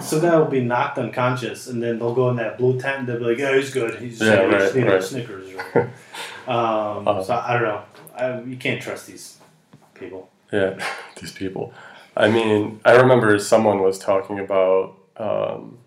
some 0.00 0.20
guy 0.20 0.36
will 0.36 0.46
be 0.46 0.60
knocked 0.62 0.98
unconscious, 0.98 1.66
and 1.66 1.82
then 1.82 1.98
they'll 1.98 2.14
go 2.14 2.30
in 2.30 2.36
that 2.36 2.58
blue 2.58 2.78
tent. 2.78 3.00
and 3.00 3.08
They'll 3.08 3.18
be 3.18 3.24
like, 3.24 3.38
"Yeah, 3.38 3.56
he's 3.56 3.72
good. 3.72 3.98
He's 3.98 4.20
Yeah, 4.20 4.44
he 4.46 4.50
just 4.52 4.74
right, 4.74 4.80
needed 4.84 4.92
right. 4.92 5.02
Snickers." 5.02 5.48
Or, 5.74 5.80
um, 6.46 7.08
Uh. 7.08 7.22
so 7.24 7.34
I 7.34 7.52
don't 7.54 7.62
know. 7.64 7.82
I, 8.16 8.40
you 8.42 8.56
can't 8.56 8.80
trust 8.80 9.08
these 9.08 9.38
people. 9.94 10.30
Yeah, 10.52 10.78
these 11.20 11.32
people. 11.32 11.74
I 12.16 12.28
mean, 12.30 12.80
I 12.84 12.92
remember 12.96 13.36
someone 13.40 13.82
was 13.82 13.98
talking 13.98 14.38
about 14.38 14.96
um, 15.16 15.78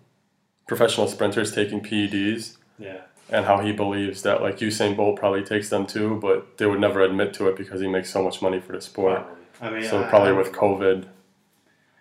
professional 0.68 1.08
sprinters 1.08 1.52
taking 1.52 1.80
PEDs 1.80 2.56
Yeah. 2.80 3.02
and 3.30 3.44
how 3.46 3.60
he 3.60 3.70
believes 3.72 4.22
that 4.22 4.42
like 4.42 4.58
Usain 4.58 4.96
Bolt 4.96 5.18
probably 5.20 5.44
takes 5.44 5.68
them 5.68 5.86
too, 5.86 6.18
but 6.20 6.58
they 6.58 6.66
would 6.66 6.80
never 6.80 7.00
admit 7.02 7.32
to 7.34 7.46
it 7.48 7.56
because 7.56 7.80
he 7.80 7.86
makes 7.88 8.10
so 8.10 8.22
much 8.24 8.42
money 8.42 8.58
for 8.58 8.72
the 8.72 8.80
sport. 8.80 9.22
I 9.60 9.70
mean, 9.70 9.84
So 9.84 10.02
I- 10.02 10.08
probably 10.08 10.30
I- 10.30 10.38
with 10.40 10.50
COVID, 10.52 11.04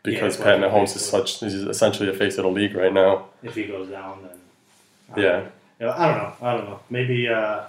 because 0.03 0.39
Yeah, 0.39 0.45
Pat 0.45 0.59
Mahomes 0.59 0.95
is 0.95 1.05
such 1.05 1.39
he's 1.41 1.53
essentially 1.55 2.09
the 2.09 2.17
face 2.17 2.37
of 2.37 2.43
the 2.45 2.49
league 2.49 2.73
right 2.75 2.93
now. 2.93 3.25
if 3.43 3.53
he 3.55 3.65
goes 3.65 3.89
down, 3.89 4.23
then 4.23 4.39
I 5.15 5.19
Yeah, 5.21 5.43
know. 5.79 5.91
I 5.91 6.07
don't 6.07 6.17
know. 6.17 6.33
I 6.41 6.53
don't 6.57 6.65
know. 6.69 6.79
Maybe 6.89 7.27
uh, 7.27 7.63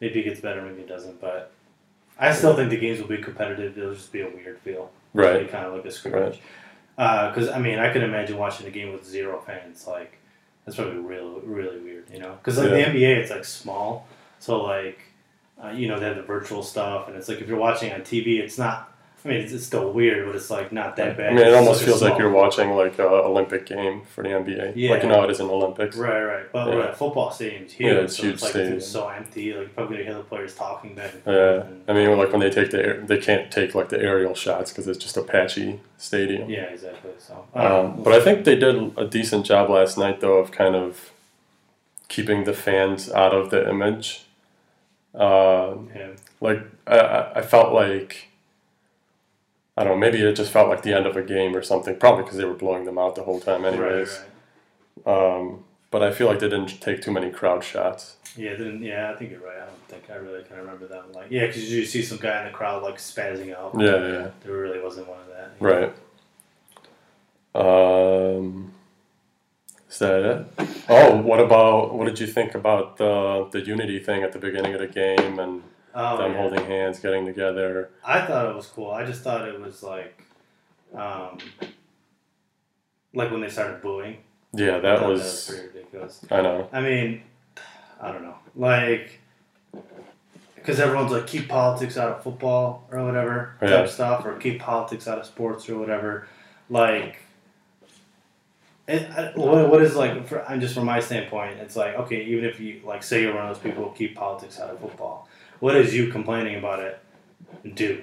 maybe 0.00 0.20
it 0.20 0.24
gets 0.24 0.40
better, 0.40 0.62
maybe 0.62 0.82
it 0.82 0.88
doesn't. 0.88 1.20
But 1.20 1.50
I 2.18 2.32
still 2.32 2.54
think 2.56 2.70
the 2.70 2.76
games 2.78 3.00
will 3.00 3.08
be 3.08 3.18
competitive. 3.18 3.76
It'll 3.76 3.94
just 3.94 4.12
be 4.12 4.20
a 4.22 4.28
weird 4.28 4.58
feel. 4.60 4.90
Right. 5.12 5.40
be 5.40 5.46
kind 5.46 5.66
of 5.66 5.74
like 5.74 5.84
a 5.84 5.90
scrimmage. 5.90 6.40
Because 6.96 7.48
I 7.50 7.58
mean, 7.58 7.78
I 7.78 7.92
could 7.92 8.02
imagine 8.02 8.38
watching 8.38 8.66
a 8.66 8.70
game 8.70 8.92
with 8.92 9.04
zero 9.04 9.42
fans. 9.46 9.86
Like 9.86 10.18
that's 10.66 10.76
probably 10.76 10.98
real, 10.98 11.40
really 11.40 11.78
weird. 11.78 12.10
You 12.12 12.18
know, 12.18 12.34
because 12.34 12.58
like 12.58 12.68
Yeah. 12.70 12.90
the 12.92 12.98
NBA, 12.98 13.16
it's 13.16 13.30
like 13.30 13.44
small, 13.44 14.06
so 14.40 14.62
like 14.62 14.98
uh, 15.62 15.68
you 15.70 15.88
know 15.88 15.98
they 15.98 16.06
have 16.06 16.16
the 16.16 16.22
virtual 16.22 16.62
stuff, 16.62 17.08
and 17.08 17.16
it's 17.16 17.28
like 17.28 17.40
if 17.40 17.48
you're 17.48 17.58
watching 17.58 17.92
on 17.92 18.00
TV, 18.02 18.40
it's 18.40 18.58
not. 18.58 18.92
I 19.26 19.28
mean, 19.30 19.40
it's, 19.40 19.52
it's 19.52 19.66
still 19.66 19.92
weird, 19.92 20.24
but 20.24 20.36
it's 20.36 20.50
like 20.50 20.70
not 20.70 20.94
that 20.96 21.16
bad. 21.16 21.32
I 21.32 21.34
mean, 21.34 21.46
it 21.48 21.52
almost 21.54 21.82
feels 21.82 22.00
like 22.00 22.16
you're 22.16 22.30
watching 22.30 22.70
like 22.70 22.96
a 23.00 23.06
Olympic 23.08 23.66
game 23.66 24.02
for 24.02 24.22
the 24.22 24.28
NBA. 24.28 24.74
Yeah. 24.76 24.90
Like 24.92 25.02
you 25.02 25.08
know, 25.08 25.24
it 25.24 25.30
is 25.30 25.40
an 25.40 25.48
Olympics. 25.50 25.96
Right, 25.96 26.22
right. 26.22 26.52
But 26.52 26.68
Yeah. 26.68 26.74
right, 26.76 26.96
football 26.96 27.32
stadium's 27.32 27.72
huge. 27.72 27.92
Yeah, 27.92 27.98
it's 28.02 28.16
so 28.16 28.22
huge 28.22 28.34
it's 28.34 28.42
like 28.44 28.50
stadium. 28.52 28.76
it's 28.76 28.86
so 28.86 29.08
empty. 29.08 29.50
Like 29.52 29.58
you're 29.62 29.68
probably 29.70 29.96
gonna 29.96 30.08
hear 30.10 30.14
the 30.18 30.22
players 30.22 30.54
talking 30.54 30.94
back 30.94 31.10
forth. 31.10 31.26
Yeah, 31.26 31.62
and- 31.66 31.82
I 31.88 31.92
mean, 31.92 32.16
like 32.16 32.30
when 32.30 32.40
they 32.40 32.50
take 32.50 32.70
the 32.70 32.78
air, 32.86 33.00
they 33.04 33.18
can't 33.18 33.50
take 33.50 33.74
like 33.74 33.88
the 33.88 33.98
aerial 34.00 34.34
shots 34.36 34.70
because 34.70 34.86
it's 34.86 34.98
just 35.02 35.16
a 35.16 35.22
patchy 35.22 35.80
stadium. 35.98 36.48
yeah, 36.48 36.62
exactly. 36.76 37.10
So, 37.18 37.44
don't 37.52 37.66
Um, 37.66 38.02
but 38.04 38.12
I 38.12 38.20
think 38.20 38.44
they 38.44 38.54
did 38.56 38.96
a 38.96 39.06
decent 39.08 39.44
job 39.44 39.68
last 39.70 39.98
night, 39.98 40.20
though, 40.20 40.38
of 40.38 40.52
kind 40.52 40.76
of 40.76 41.10
keeping 42.08 42.44
the 42.44 42.52
fans 42.54 43.10
out 43.10 43.34
of 43.34 43.50
the 43.50 43.68
image. 43.68 44.22
Um, 45.14 45.88
yeah, 45.96 46.10
like 46.40 46.60
I 46.86 47.32
I 47.36 47.42
felt 47.42 47.72
like 47.72 48.28
I 49.76 49.84
don't 49.84 49.92
know, 49.94 49.98
maybe 49.98 50.22
it 50.22 50.34
just 50.34 50.50
felt 50.50 50.68
like 50.68 50.82
the 50.82 50.94
end 50.94 51.06
of 51.06 51.16
a 51.16 51.22
game 51.22 51.54
or 51.54 51.62
something. 51.62 51.96
Probably 51.96 52.24
because 52.24 52.38
they 52.38 52.44
were 52.44 52.54
blowing 52.54 52.84
them 52.84 52.98
out 52.98 53.14
the 53.14 53.22
whole 53.24 53.40
time, 53.40 53.64
anyways. 53.64 54.20
right, 55.04 55.06
right. 55.06 55.36
Um, 55.38 55.64
but 55.90 56.02
I 56.02 56.10
feel 56.12 56.26
like 56.28 56.40
they 56.40 56.48
didn't 56.48 56.80
take 56.80 57.02
too 57.02 57.12
many 57.12 57.30
crowd 57.30 57.62
shots. 57.62 58.16
Yeah, 58.36 58.54
then 58.54 58.82
yeah, 58.82 59.10
I 59.10 59.16
think 59.16 59.30
you're 59.30 59.40
right. 59.40 59.56
I 59.56 59.66
don't 59.66 59.88
think 59.88 60.10
I 60.10 60.14
really 60.16 60.42
kind 60.42 60.60
of 60.60 60.66
remember 60.66 60.86
that. 60.88 61.12
Like, 61.14 61.30
yeah, 61.30 61.46
because 61.46 61.70
you 61.72 61.84
see 61.86 62.02
some 62.02 62.18
guy 62.18 62.40
in 62.40 62.46
the 62.46 62.52
crowd 62.52 62.82
like 62.82 62.96
spazzing 62.98 63.54
out. 63.56 63.74
Yeah, 63.78 63.96
yeah, 64.06 64.30
There 64.44 64.52
really 64.56 64.80
wasn't 64.80 65.08
one 65.08 65.18
of 65.20 65.26
that. 65.28 65.52
right. 65.60 65.92
Um, 67.54 68.72
is 69.90 69.98
that 70.00 70.46
it? 70.58 70.68
Oh, 70.88 71.16
what 71.22 71.40
about 71.40 71.94
what 71.94 72.06
did 72.06 72.20
you 72.20 72.26
think 72.26 72.54
about 72.54 72.98
the 72.98 73.48
the 73.50 73.60
unity 73.60 73.98
thing 73.98 74.22
at 74.22 74.32
the 74.32 74.38
beginning 74.38 74.74
of 74.74 74.80
the 74.80 74.86
game 74.86 75.38
and 75.38 75.62
Oh, 75.98 76.18
them 76.18 76.32
yeah. 76.32 76.38
holding 76.38 76.64
hands, 76.66 76.98
getting 77.00 77.24
together? 77.24 77.88
I 78.04 78.20
thought 78.26 78.50
it 78.50 78.54
was 78.54 78.66
cool. 78.66 78.90
I 78.90 79.04
just 79.06 79.22
thought 79.22 79.48
it 79.48 79.58
was 79.58 79.82
like, 79.82 80.22
um, 80.94 81.38
like 83.14 83.30
when 83.30 83.40
they 83.40 83.48
started 83.48 83.80
booing. 83.80 84.18
Yeah, 84.52 84.76
I 84.76 84.80
that 84.80 85.06
was. 85.06 85.46
pretty 85.48 85.66
ridiculous. 85.68 86.24
I 86.30 86.42
know. 86.42 86.68
I 86.72 86.80
mean, 86.82 87.22
I 88.00 88.12
don't 88.12 88.22
know, 88.22 88.36
like, 88.54 89.20
because 90.54 90.78
everyone's 90.80 91.12
like 91.12 91.26
keep 91.26 91.48
politics 91.48 91.96
out 91.96 92.10
of 92.10 92.22
football 92.22 92.86
or 92.90 93.02
whatever 93.04 93.54
type 93.60 93.70
Yeah. 93.70 93.86
stuff, 93.86 94.26
or 94.26 94.36
keep 94.36 94.60
politics 94.60 95.08
out 95.08 95.18
of 95.18 95.24
sports 95.26 95.68
or 95.70 95.78
whatever. 95.78 96.26
Like, 96.68 97.20
it, 98.88 99.08
I, 99.10 99.32
what, 99.34 99.70
what 99.70 99.82
is 99.82 99.96
like? 99.96 100.26
For, 100.28 100.44
I'm 100.46 100.60
just 100.60 100.74
from 100.74 100.84
my 100.84 101.00
standpoint, 101.00 101.58
it's 101.58 101.74
like 101.76 101.94
okay, 101.96 102.22
even 102.24 102.44
if 102.44 102.60
you 102.60 102.80
like 102.84 103.02
say 103.02 103.22
you're 103.22 103.34
one 103.34 103.46
of 103.46 103.54
those 103.54 103.62
people 103.62 103.88
who 103.88 103.94
keep 103.94 104.14
politics 104.14 104.60
out 104.60 104.70
of 104.70 104.78
football, 104.80 105.28
what 105.60 105.76
is 105.76 105.94
you 105.94 106.10
complaining 106.10 106.56
about 106.56 106.80
it 106.80 107.00
do? 107.74 108.02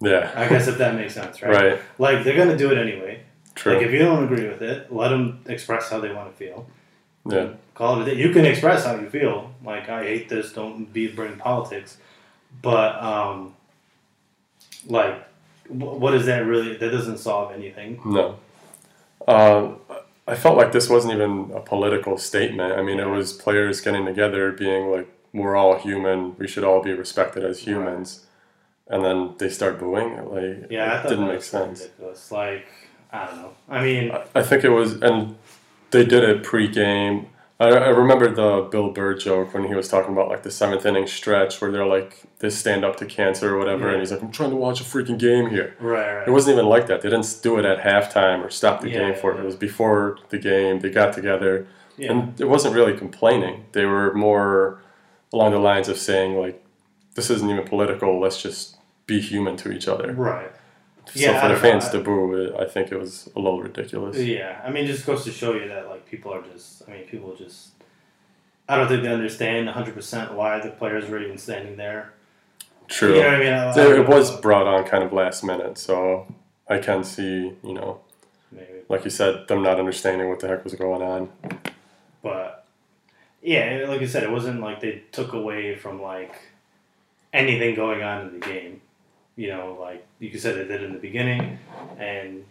Yeah. 0.00 0.32
I 0.34 0.48
guess 0.48 0.66
if 0.68 0.78
that 0.78 0.94
makes 0.94 1.14
sense, 1.14 1.42
right? 1.42 1.50
Right. 1.50 1.80
Like 1.98 2.24
they're 2.24 2.36
gonna 2.36 2.56
do 2.56 2.70
it 2.70 2.78
anyway. 2.78 3.20
True. 3.54 3.74
Like 3.74 3.82
if 3.82 3.92
you 3.92 3.98
don't 3.98 4.24
agree 4.24 4.48
with 4.48 4.62
it, 4.62 4.92
let 4.92 5.10
them 5.10 5.40
express 5.46 5.90
how 5.90 6.00
they 6.00 6.12
want 6.12 6.30
to 6.30 6.36
feel 6.36 6.66
yeah. 7.26 7.48
call 7.74 8.00
it 8.00 8.08
a 8.08 8.10
day. 8.10 8.20
You 8.20 8.30
can 8.30 8.44
express 8.44 8.84
how 8.84 8.96
you 8.96 9.08
feel. 9.08 9.52
Like 9.64 9.88
I 9.88 10.04
hate 10.04 10.28
this. 10.28 10.52
Don't 10.52 10.92
be 10.92 11.08
bring 11.08 11.36
politics. 11.36 11.96
But 12.62 13.02
um, 13.02 13.54
like, 14.86 15.26
what 15.68 16.14
is 16.14 16.26
that 16.26 16.46
really? 16.46 16.76
That 16.76 16.90
doesn't 16.90 17.18
solve 17.18 17.52
anything. 17.52 18.00
No. 18.04 18.38
Uh, 19.26 19.72
I 20.26 20.34
felt 20.34 20.56
like 20.56 20.72
this 20.72 20.88
wasn't 20.88 21.14
even 21.14 21.50
a 21.54 21.60
political 21.60 22.18
statement. 22.18 22.72
I 22.72 22.82
mean, 22.82 23.00
it 23.00 23.08
was 23.08 23.32
players 23.32 23.80
getting 23.80 24.04
together, 24.04 24.52
being 24.52 24.90
like, 24.90 25.08
"We're 25.34 25.56
all 25.56 25.76
human. 25.78 26.34
We 26.38 26.46
should 26.48 26.64
all 26.64 26.80
be 26.82 26.92
respected 26.92 27.44
as 27.44 27.58
humans." 27.60 28.24
And 28.86 29.04
then 29.04 29.34
they 29.38 29.48
start 29.48 29.78
booing. 29.78 30.10
Like, 30.30 30.70
Yeah, 30.70 31.02
it 31.04 31.08
didn't 31.08 31.26
make 31.28 31.42
sense. 31.42 31.80
ridiculous. 31.82 32.30
Like 32.32 32.66
I 33.12 33.26
don't 33.26 33.36
know. 33.42 33.50
I 33.68 33.82
mean, 33.82 34.10
I- 34.10 34.24
I 34.40 34.42
think 34.42 34.64
it 34.64 34.70
was, 34.70 35.00
and 35.00 35.36
they 35.92 36.04
did 36.04 36.24
it 36.24 36.42
pre-game. 36.42 37.28
I, 37.60 37.68
I 37.68 37.88
remember 37.90 38.28
the 38.28 38.66
Bill 38.68 38.90
Burr 38.90 39.14
joke 39.14 39.54
when 39.54 39.62
he 39.68 39.74
was 39.76 39.86
talking 39.88 40.12
about 40.12 40.28
like 40.28 40.42
the 40.42 40.50
seventh 40.50 40.84
inning 40.84 41.06
stretch 41.06 41.60
where 41.60 41.70
they're 41.70 41.86
like 41.86 42.22
they 42.40 42.50
stand 42.50 42.84
up 42.84 42.96
to 42.96 43.06
cancer 43.06 43.54
or 43.54 43.58
whatever, 43.58 43.86
Yeah. 43.86 43.92
and 43.92 44.00
he's 44.00 44.10
like, 44.10 44.20
"I'm 44.22 44.32
trying 44.32 44.50
to 44.50 44.56
watch 44.56 44.80
a 44.80 44.84
freaking 44.84 45.18
game 45.18 45.48
here." 45.50 45.74
right, 45.78 46.16
right. 46.16 46.26
It 46.28 46.32
wasn't 46.32 46.54
even 46.54 46.66
like 46.68 46.88
that. 46.88 47.00
They 47.02 47.08
didn't 47.10 47.38
do 47.42 47.56
it 47.60 47.64
at 47.64 47.78
halftime 47.80 48.44
or 48.44 48.50
stop 48.50 48.80
the 48.80 48.90
Yeah, 48.90 48.98
game 48.98 49.14
for 49.14 49.32
it. 49.32 49.38
It 49.38 49.44
was 49.44 49.54
before 49.56 50.18
the 50.30 50.38
game. 50.38 50.80
They 50.80 50.90
got 50.90 51.12
together, 51.14 51.66
and 51.98 52.38
it 52.40 52.48
wasn't 52.48 52.74
really 52.74 52.94
complaining. 52.96 53.64
They 53.72 53.84
were 53.86 54.12
more 54.14 54.80
along 55.34 55.52
the 55.52 55.58
lines 55.58 55.88
of 55.88 55.98
saying 55.98 56.36
like, 56.36 56.62
"This 57.14 57.28
isn't 57.30 57.48
even 57.50 57.64
political. 57.66 58.18
Let's 58.20 58.40
just 58.40 58.76
be 59.06 59.20
human 59.20 59.56
to 59.58 59.72
each 59.72 59.88
other." 59.88 60.12
right. 60.12 60.50
So 61.06 61.20
Yeah, 61.20 61.38
for 61.42 61.48
the 61.48 61.60
fans 61.60 61.90
to 61.90 61.98
boo 62.00 62.32
it, 62.34 62.54
I 62.58 62.64
think 62.64 62.90
it 62.90 62.98
was 62.98 63.28
a 63.36 63.38
little 63.38 63.60
ridiculous. 63.60 64.16
Yeah, 64.16 64.62
I 64.64 64.70
mean, 64.70 64.86
just 64.86 65.04
goes 65.04 65.22
to 65.24 65.30
show 65.32 65.52
you 65.52 65.68
that 65.68 65.88
like 65.90 66.06
people 66.06 66.32
are 66.32 66.40
just. 66.40 66.82
I 66.88 66.92
mean, 66.92 67.04
people 67.04 67.34
just. 67.36 67.70
I 68.66 68.76
don't 68.78 68.88
think 68.88 69.02
they 69.02 69.10
understand 69.12 69.66
100 69.66 69.94
percent 69.94 70.32
why 70.32 70.60
the 70.60 70.70
players 70.70 71.08
were 71.10 71.20
even 71.22 71.36
standing 71.36 71.76
there. 71.76 72.14
True. 72.88 73.16
You 73.16 73.20
know 73.22 73.26
what 73.28 73.34
I 73.34 73.38
mean? 73.38 73.52
I- 73.52 73.68
I 73.68 73.72
So 73.72 73.92
it 73.92 74.08
was 74.08 74.40
brought 74.40 74.66
on 74.66 74.84
kind 74.84 75.02
of 75.04 75.12
last 75.12 75.44
minute, 75.44 75.76
so 75.76 76.26
I 76.68 76.78
can 76.78 77.04
see, 77.04 77.52
you 77.62 77.74
know, 77.74 78.00
maybe. 78.50 78.80
like 78.88 79.04
you 79.04 79.10
said, 79.10 79.46
them 79.48 79.62
not 79.62 79.78
understanding 79.78 80.28
what 80.30 80.40
the 80.40 80.48
heck 80.48 80.64
was 80.64 80.74
going 80.74 81.02
on. 81.02 81.28
But 82.22 82.63
yeah, 83.44 83.84
like 83.86 84.00
I 84.00 84.06
said, 84.06 84.22
it 84.22 84.30
wasn't 84.30 84.60
like 84.60 84.80
they 84.80 85.02
took 85.12 85.34
away 85.34 85.76
from 85.76 86.00
like 86.00 86.34
anything 87.32 87.74
going 87.74 88.02
on 88.02 88.22
in 88.28 88.40
the 88.40 88.46
game. 88.46 88.80
You 89.36 89.48
know, 89.48 89.76
like 89.80 90.06
you 90.18 90.30
could 90.30 90.40
say 90.40 90.52
they 90.52 90.64
did 90.66 90.82
in 90.82 90.92
the 90.94 90.98
beginning, 90.98 91.58
and 91.98 92.44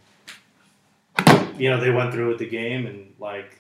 you 1.58 1.70
know 1.70 1.80
they 1.80 1.90
went 1.92 2.14
through 2.14 2.30
with 2.30 2.40
the 2.40 2.48
game, 2.50 2.86
and 2.86 3.14
like 3.20 3.60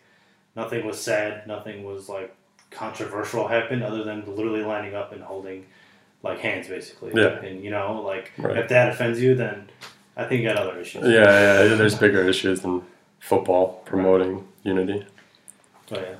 nothing 0.56 0.86
was 0.86 1.00
said, 1.02 1.48
nothing 1.48 1.84
was 1.84 2.08
like 2.08 2.36
controversial 2.70 3.48
happened, 3.48 3.84
other 3.84 4.04
than 4.04 4.26
literally 4.36 4.62
lining 4.64 4.94
up 4.96 5.12
and 5.12 5.24
holding 5.24 5.66
like 6.22 6.40
hands, 6.40 6.68
basically. 6.68 7.12
Yeah. 7.16 7.40
And 7.42 7.64
you 7.64 7.72
know, 7.72 8.02
like 8.02 8.32
Right. 8.38 8.58
if 8.58 8.70
that 8.70 8.90
offends 8.90 9.20
you, 9.22 9.34
then 9.36 9.70
I 10.16 10.26
think 10.26 10.44
you 10.44 10.48
got 10.50 10.58
other 10.58 10.80
issues. 10.80 11.04
Yeah, 11.04 11.64
yeah, 11.64 11.76
there's 11.76 11.96
bigger 11.96 12.28
issues 12.28 12.62
than 12.62 12.84
football 13.20 13.82
promoting 13.86 14.48
unity. 14.64 15.06
But 15.90 16.02
yeah. 16.02 16.16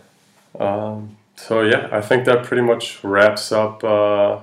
Um, 0.60 1.18
so 1.36 1.62
yeah, 1.62 1.90
I 1.92 2.02
think 2.02 2.26
that 2.26 2.44
pretty 2.44 2.62
much 2.64 3.04
wraps 3.04 3.52
up. 3.52 3.84
Uh, 3.84 4.40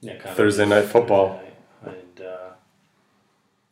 Yeah, 0.00 0.18
Thursday 0.34 0.64
night 0.66 0.84
football. 0.86 1.28
Thursday 1.28 1.52
night. 1.84 2.04
And 2.18 2.26
uh, 2.26 2.50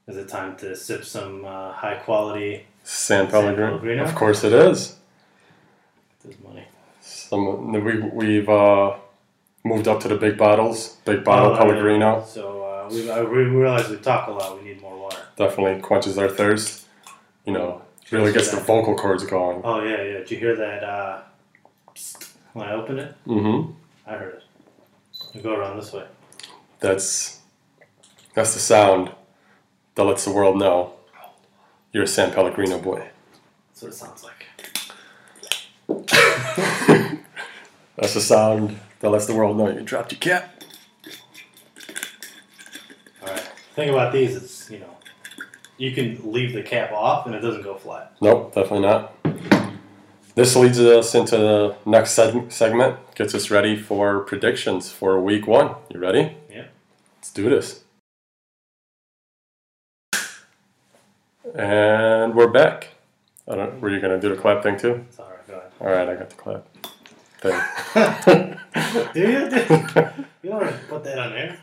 Is 0.09 0.17
it 0.17 0.29
time 0.29 0.57
to 0.57 0.75
sip 0.77 1.05
some 1.05 1.45
uh, 1.45 1.73
high 1.73 1.95
quality? 1.97 2.67
San 2.83 3.25
San 3.25 3.31
Pellegrino. 3.31 3.71
Pellegrino? 3.71 4.05
Of 4.05 4.15
course 4.15 4.45
it 4.45 4.53
is. 4.53 4.97
This 6.25 6.37
money. 6.45 6.65
Some 7.01 7.73
we 7.73 7.99
we've 8.01 8.49
uh, 8.49 8.97
moved 9.65 9.87
up 9.89 10.01
to 10.01 10.09
the 10.09 10.17
big 10.17 10.37
bottles. 10.37 10.97
Big 11.05 11.23
bottle 11.25 11.53
Oh, 11.53 11.57
Pellegrino. 11.57 12.25
So 12.27 12.63
uh, 12.65 12.89
we, 12.91 13.11
I, 13.11 13.23
we 13.23 13.39
realize 13.45 13.89
we 13.89 13.97
talk 13.99 14.29
a 14.29 14.33
lot. 14.33 14.59
We 14.61 14.69
need 14.69 14.81
more 14.83 14.97
water. 14.99 15.19
definitely 15.37 15.81
quenches 15.81 16.19
our 16.19 16.29
thirst. 16.29 16.85
You 17.45 17.53
know, 17.53 17.83
really 18.11 18.33
gets 18.33 18.51
the 18.51 18.59
vocal 18.61 18.95
cords 18.95 19.25
going. 19.25 19.61
Oh 19.65 19.83
yeah, 19.83 20.03
yeah. 20.03 20.19
Did 20.19 20.31
you 20.31 20.37
hear 20.39 20.57
that? 20.57 20.85
Uh, 20.85 21.23
when 22.53 22.67
I 22.69 22.73
open 22.73 22.99
it, 22.99 23.15
Mm-hmm. 23.27 23.73
I 24.07 24.13
heard 24.15 24.35
it. 24.35 24.43
You 25.35 25.41
go 25.43 25.55
around 25.55 25.77
this 25.79 25.93
way. 25.93 26.07
That's 26.81 27.41
that's 28.35 28.55
the 28.55 28.61
sound 28.61 29.11
that 29.95 30.05
lets 30.05 30.25
the 30.25 30.31
world 30.33 30.59
know 30.59 30.93
you're 31.93 32.05
a 32.05 32.07
San 32.07 32.33
Pellegrino 32.33 32.79
boy. 32.79 33.09
That's 33.69 33.83
what 33.83 33.89
it 33.93 33.95
sounds 33.95 34.25
like. 34.25 34.33
That's 37.97 38.13
the 38.15 38.21
sound 38.21 38.79
that 39.01 39.09
lets 39.11 39.27
the 39.27 39.35
world 39.35 39.57
know 39.57 39.69
you 39.71 39.81
dropped 39.83 40.13
your 40.13 40.19
cap. 40.19 40.63
All 43.23 43.29
right. 43.29 43.41
Thing 43.75 43.89
about 43.91 44.13
these 44.13 44.35
is, 44.37 44.56
you 45.79 45.93
can 45.93 46.33
leave 46.33 46.53
the 46.53 46.63
cap 46.63 46.93
off 46.93 47.27
and 47.27 47.35
it 47.35 47.41
doesn't 47.41 47.63
go 47.63 47.77
flat. 47.77 48.13
Nope, 48.21 48.55
definitely 48.55 48.87
not. 48.87 49.13
This 50.35 50.55
leads 50.55 50.79
us 50.79 51.15
into 51.15 51.37
the 51.37 51.77
next 51.87 52.17
seg- 52.17 52.53
segment. 52.53 52.99
Gets 53.15 53.35
us 53.35 53.51
ready 53.51 53.77
for 53.77 54.21
predictions 54.21 54.91
for 54.91 55.21
week 55.21 55.47
one. 55.47 55.75
You 55.91 55.99
ready? 56.01 56.37
Yeah. 56.51 56.67
Let's 57.17 57.33
do 57.33 57.49
this. 57.49 57.85
And 61.55 62.35
we're 62.35 62.49
back. 62.51 62.89
I 63.49 63.55
don't, 63.55 63.81
were 63.81 63.89
you 63.91 64.01
gonna 64.01 64.21
do 64.21 64.29
the 64.29 64.37
clap 64.37 64.63
thing 64.63 64.79
too? 64.79 65.05
It's 65.09 65.19
all 65.19 65.31
right. 65.31 65.47
Go 65.47 65.55
ahead. 65.55 65.71
All 65.81 65.87
right, 65.89 66.09
I 66.09 66.15
got 66.17 66.31
the 66.31 66.37
clap 66.37 66.67
thing. 67.41 68.57
Do 69.15 69.21
you? 69.21 69.49
Do 69.49 69.57
you 70.43 70.51
don't 70.51 70.61
want 70.61 70.69
to 70.69 70.79
put 70.89 71.05
that 71.05 71.19
on 71.19 71.31
there. 71.33 71.59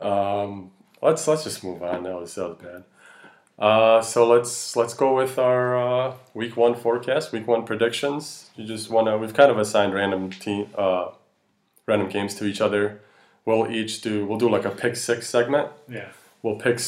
Um, 0.00 0.70
let's 1.04 1.28
let's 1.28 1.44
just 1.44 1.62
move 1.62 1.82
on. 1.82 2.02
That 2.02 2.18
was 2.18 2.34
that 2.34 2.48
was 2.48 2.58
bad. 2.58 2.84
Uh, 3.56 4.02
so 4.02 4.26
let's 4.26 4.74
let's 4.74 4.94
go 4.94 5.14
with 5.14 5.38
our 5.38 5.76
uh, 5.76 6.14
week 6.32 6.56
one 6.56 6.74
forecast, 6.74 7.30
week 7.30 7.46
one 7.46 7.64
predictions. 7.64 8.50
You 8.56 8.64
just 8.66 8.90
wanna 8.90 9.16
we've 9.18 9.34
kind 9.34 9.50
of 9.50 9.58
assigned 9.58 9.94
random 9.94 10.30
team 10.30 10.68
uh, 10.76 11.10
random 11.86 12.08
games 12.08 12.34
to 12.36 12.46
each 12.46 12.60
other. 12.60 13.00
We'll 13.44 13.70
each 13.70 14.00
do 14.00 14.26
we'll 14.26 14.38
do 14.38 14.48
like 14.48 14.64
a 14.64 14.70
pick 14.70 14.96
six 14.96 15.28
segment. 15.28 15.68
Yeah. 15.88 16.08
We'll 16.42 16.56
pick 16.56 16.80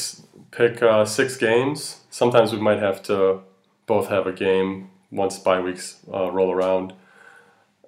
pick 0.51 0.81
uh, 0.81 1.05
six 1.05 1.37
games. 1.37 2.01
Sometimes 2.09 2.51
we 2.51 2.59
might 2.59 2.79
have 2.79 3.01
to 3.03 3.41
both 3.85 4.09
have 4.09 4.27
a 4.27 4.33
game 4.33 4.89
once 5.11 5.39
bye 5.39 5.61
weeks 5.61 5.99
uh, 6.13 6.31
roll 6.31 6.51
around. 6.51 6.93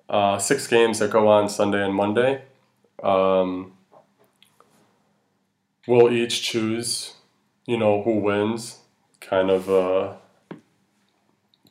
Uh, 0.08 0.40
six 0.40 0.68
games 0.68 1.00
that 1.00 1.12
go 1.12 1.28
on 1.28 1.50
Sunday 1.50 1.84
and 1.84 1.94
Monday. 1.94 2.44
Um, 3.04 3.74
we'll 5.88 6.12
each 6.12 6.42
choose, 6.44 7.14
you 7.66 7.78
know, 7.78 8.02
who 8.04 8.18
wins, 8.20 8.80
kind 9.22 9.50
of 9.50 9.70
uh, 9.70 10.14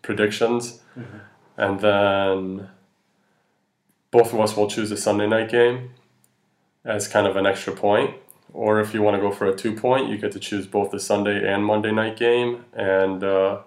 predictions, 0.02 0.80
Mhm. 0.96 1.20
and 1.56 1.80
then 1.80 2.68
both 4.10 4.32
of 4.32 4.40
us 4.40 4.56
will 4.56 4.68
choose 4.68 4.90
a 4.90 4.96
Sunday 4.96 5.26
night 5.26 5.50
game 5.50 5.90
as 6.84 7.08
kind 7.08 7.26
of 7.26 7.36
an 7.36 7.46
extra 7.46 7.72
point. 7.72 8.14
Or 8.54 8.80
if 8.80 8.94
you 8.94 9.02
want 9.02 9.14
to 9.16 9.20
go 9.20 9.30
for 9.30 9.46
a 9.46 9.54
two 9.54 9.74
point, 9.74 10.08
you 10.08 10.16
get 10.16 10.32
to 10.32 10.38
choose 10.38 10.66
both 10.66 10.90
the 10.90 10.98
Sunday 11.00 11.46
and 11.46 11.64
Monday 11.64 11.92
night 11.92 12.16
game. 12.16 12.64
And 12.72 13.22
uh, 13.22 13.58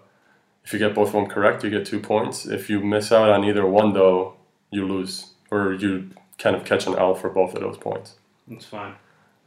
if 0.64 0.74
you 0.74 0.80
get 0.80 0.96
both 0.96 1.10
of 1.10 1.14
them 1.14 1.28
correct, 1.28 1.64
you 1.64 1.70
get 1.70 1.86
two 1.86 2.00
points. 2.00 2.48
If 2.48 2.70
you 2.70 2.80
miss 2.80 3.12
out 3.12 3.30
on 3.30 3.44
either 3.44 3.66
one, 3.68 3.94
though, 3.94 4.34
you 4.72 4.88
lose, 4.88 5.34
or 5.52 5.74
you 5.74 6.10
kind 6.40 6.56
of 6.56 6.66
catch 6.66 6.88
an 6.88 6.96
L 6.96 7.14
for 7.14 7.30
both 7.30 7.54
of 7.54 7.62
those 7.62 7.78
points. 7.78 8.16
That's 8.48 8.66
fine. 8.66 8.96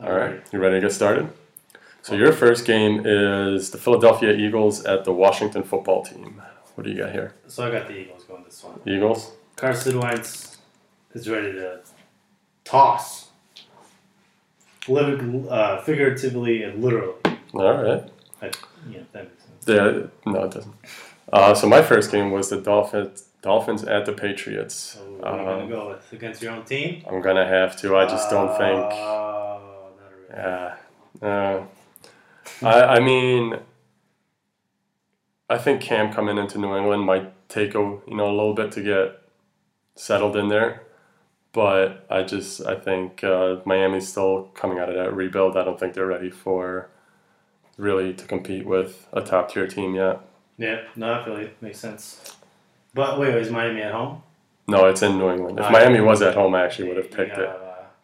All 0.00 0.12
right, 0.12 0.40
you 0.52 0.58
ready 0.58 0.76
to 0.76 0.80
get 0.80 0.92
started? 0.92 1.30
So 2.02 2.14
your 2.14 2.32
first 2.32 2.66
game 2.66 3.02
is 3.06 3.70
the 3.70 3.78
Philadelphia 3.78 4.32
Eagles 4.32 4.84
at 4.84 5.04
the 5.04 5.12
Washington 5.12 5.62
Football 5.62 6.04
Team. 6.04 6.42
What 6.74 6.84
do 6.84 6.90
you 6.90 6.98
got 6.98 7.12
here? 7.12 7.34
So 7.46 7.66
I 7.66 7.70
got 7.70 7.86
the 7.88 7.96
Eagles 7.96 8.24
going 8.24 8.44
this 8.44 8.62
one. 8.62 8.80
Eagles. 8.86 9.32
Carson 9.56 9.98
Wentz 10.00 10.58
is 11.14 11.30
ready 11.30 11.52
to 11.52 11.80
toss. 12.64 13.28
Lit- 14.88 15.48
uh, 15.48 15.80
figuratively 15.82 16.62
and 16.64 16.82
literally. 16.84 17.14
All 17.54 17.82
right. 17.82 18.10
I, 18.42 18.46
know, 18.46 19.04
that 19.12 19.24
makes 19.24 19.42
sense. 19.44 19.64
Yeah, 19.66 20.30
no, 20.30 20.44
it 20.44 20.50
doesn't. 20.50 20.74
Uh, 21.32 21.54
so 21.54 21.66
my 21.68 21.80
first 21.80 22.10
game 22.10 22.30
was 22.32 22.50
the 22.50 22.60
Dolphins. 22.60 23.24
Dolphins 23.40 23.84
at 23.84 24.04
the 24.06 24.12
Patriots. 24.12 24.74
So 24.74 25.00
what 25.00 25.26
are 25.28 25.38
you 25.38 25.44
going 25.44 25.60
Um, 25.62 25.68
to 25.68 25.74
go 25.74 25.88
with? 25.90 26.12
Against 26.12 26.42
your 26.42 26.52
own 26.52 26.64
team? 26.64 27.02
I'm 27.08 27.20
gonna 27.22 27.46
have 27.46 27.76
to. 27.80 27.96
I 27.96 28.06
just 28.06 28.30
don't 28.30 28.48
think. 28.58 28.92
Yeah. 30.34 30.74
Uh, 31.22 31.62
I 32.62 32.82
I 32.96 33.00
mean, 33.00 33.54
I 35.48 35.58
think 35.58 35.80
Cam 35.80 36.12
coming 36.12 36.38
into 36.38 36.58
New 36.58 36.76
England 36.76 37.02
might 37.04 37.48
take 37.48 37.74
a 37.74 37.78
you 37.78 38.16
know 38.16 38.26
a 38.26 38.34
little 38.36 38.54
bit 38.54 38.72
to 38.72 38.82
get 38.82 39.20
settled 39.94 40.36
in 40.36 40.48
there, 40.48 40.82
but 41.52 42.04
I 42.10 42.22
just 42.22 42.64
I 42.66 42.74
think 42.74 43.22
uh, 43.22 43.56
Miami's 43.64 44.08
still 44.08 44.50
coming 44.54 44.78
out 44.78 44.88
of 44.88 44.96
that 44.96 45.14
rebuild. 45.14 45.56
I 45.56 45.64
don't 45.64 45.78
think 45.78 45.94
they're 45.94 46.06
ready 46.06 46.30
for 46.30 46.88
really 47.76 48.12
to 48.14 48.24
compete 48.26 48.66
with 48.66 49.08
a 49.12 49.20
top 49.20 49.52
tier 49.52 49.66
team 49.66 49.94
yet. 49.94 50.20
Yeah, 50.58 50.82
no, 50.96 51.12
I 51.14 51.24
feel 51.24 51.36
it 51.36 51.56
makes 51.60 51.78
sense. 51.78 52.36
But 52.92 53.18
wait, 53.18 53.34
is 53.34 53.50
Miami 53.50 53.82
at 53.82 53.92
home? 53.92 54.22
No, 54.66 54.86
it's 54.86 55.02
in 55.02 55.18
New 55.18 55.30
England. 55.30 55.58
If 55.58 55.66
Ah, 55.66 55.70
Miami 55.70 56.00
was 56.00 56.22
at 56.22 56.34
home, 56.34 56.54
I 56.54 56.64
actually 56.64 56.88
would 56.88 56.96
have 56.96 57.10
picked 57.10 57.36
it 57.36 57.50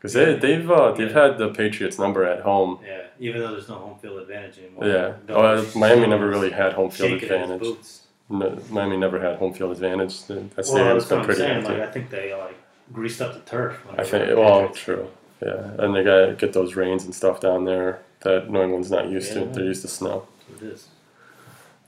because 0.00 0.14
they 0.14 0.34
they've 0.34 0.68
uh, 0.70 0.92
they've 0.92 1.10
Yeah. 1.14 1.22
had 1.28 1.38
the 1.38 1.48
Patriots 1.50 1.98
number 1.98 2.24
at 2.24 2.40
home. 2.40 2.78
yeah, 2.86 3.02
even 3.18 3.40
though 3.42 3.50
there's 3.52 3.68
no 3.68 3.74
home 3.76 3.98
field 3.98 4.18
advantage 4.20 4.58
anymore. 4.58 4.86
Yeah, 4.86 5.12
Douglas 5.26 5.76
uh, 5.76 5.78
Miami 5.78 6.06
never 6.06 6.26
really 6.28 6.50
had 6.50 6.72
home 6.72 6.90
field 6.90 7.20
shaking 7.20 7.28
in 7.30 7.40
his 7.40 7.50
advantage. 7.50 7.86
No, 8.30 8.58
Miami 8.70 8.96
never 8.96 9.20
had 9.20 9.36
home 9.38 9.52
field 9.52 9.72
advantage. 9.72 10.14
Well, 10.28 10.48
that's 10.54 10.70
been 10.72 11.18
I'm 11.18 11.24
pretty 11.24 11.40
saying. 11.40 11.64
Like, 11.64 11.80
I 11.80 11.90
think 11.90 12.10
they 12.10 12.32
like 12.34 12.56
greased 12.92 13.20
up 13.20 13.34
the 13.34 13.40
turf. 13.40 13.84
I 13.98 14.04
think. 14.04 14.36
Well, 14.38 14.60
Patriots. 14.68 14.80
true. 14.80 15.10
Yeah, 15.42 15.70
and 15.84 15.94
they 15.94 16.02
got 16.04 16.26
to 16.26 16.34
get 16.38 16.52
those 16.52 16.76
rains 16.76 17.04
and 17.04 17.14
stuff 17.14 17.40
down 17.40 17.64
there 17.64 18.00
that 18.20 18.50
New 18.50 18.62
England's 18.62 18.90
not 18.90 19.08
used 19.08 19.34
Yeah. 19.34 19.44
to. 19.44 19.46
They're 19.46 19.64
used 19.64 19.82
to 19.82 19.88
snow. 19.88 20.26
It 20.56 20.62
is. 20.64 20.88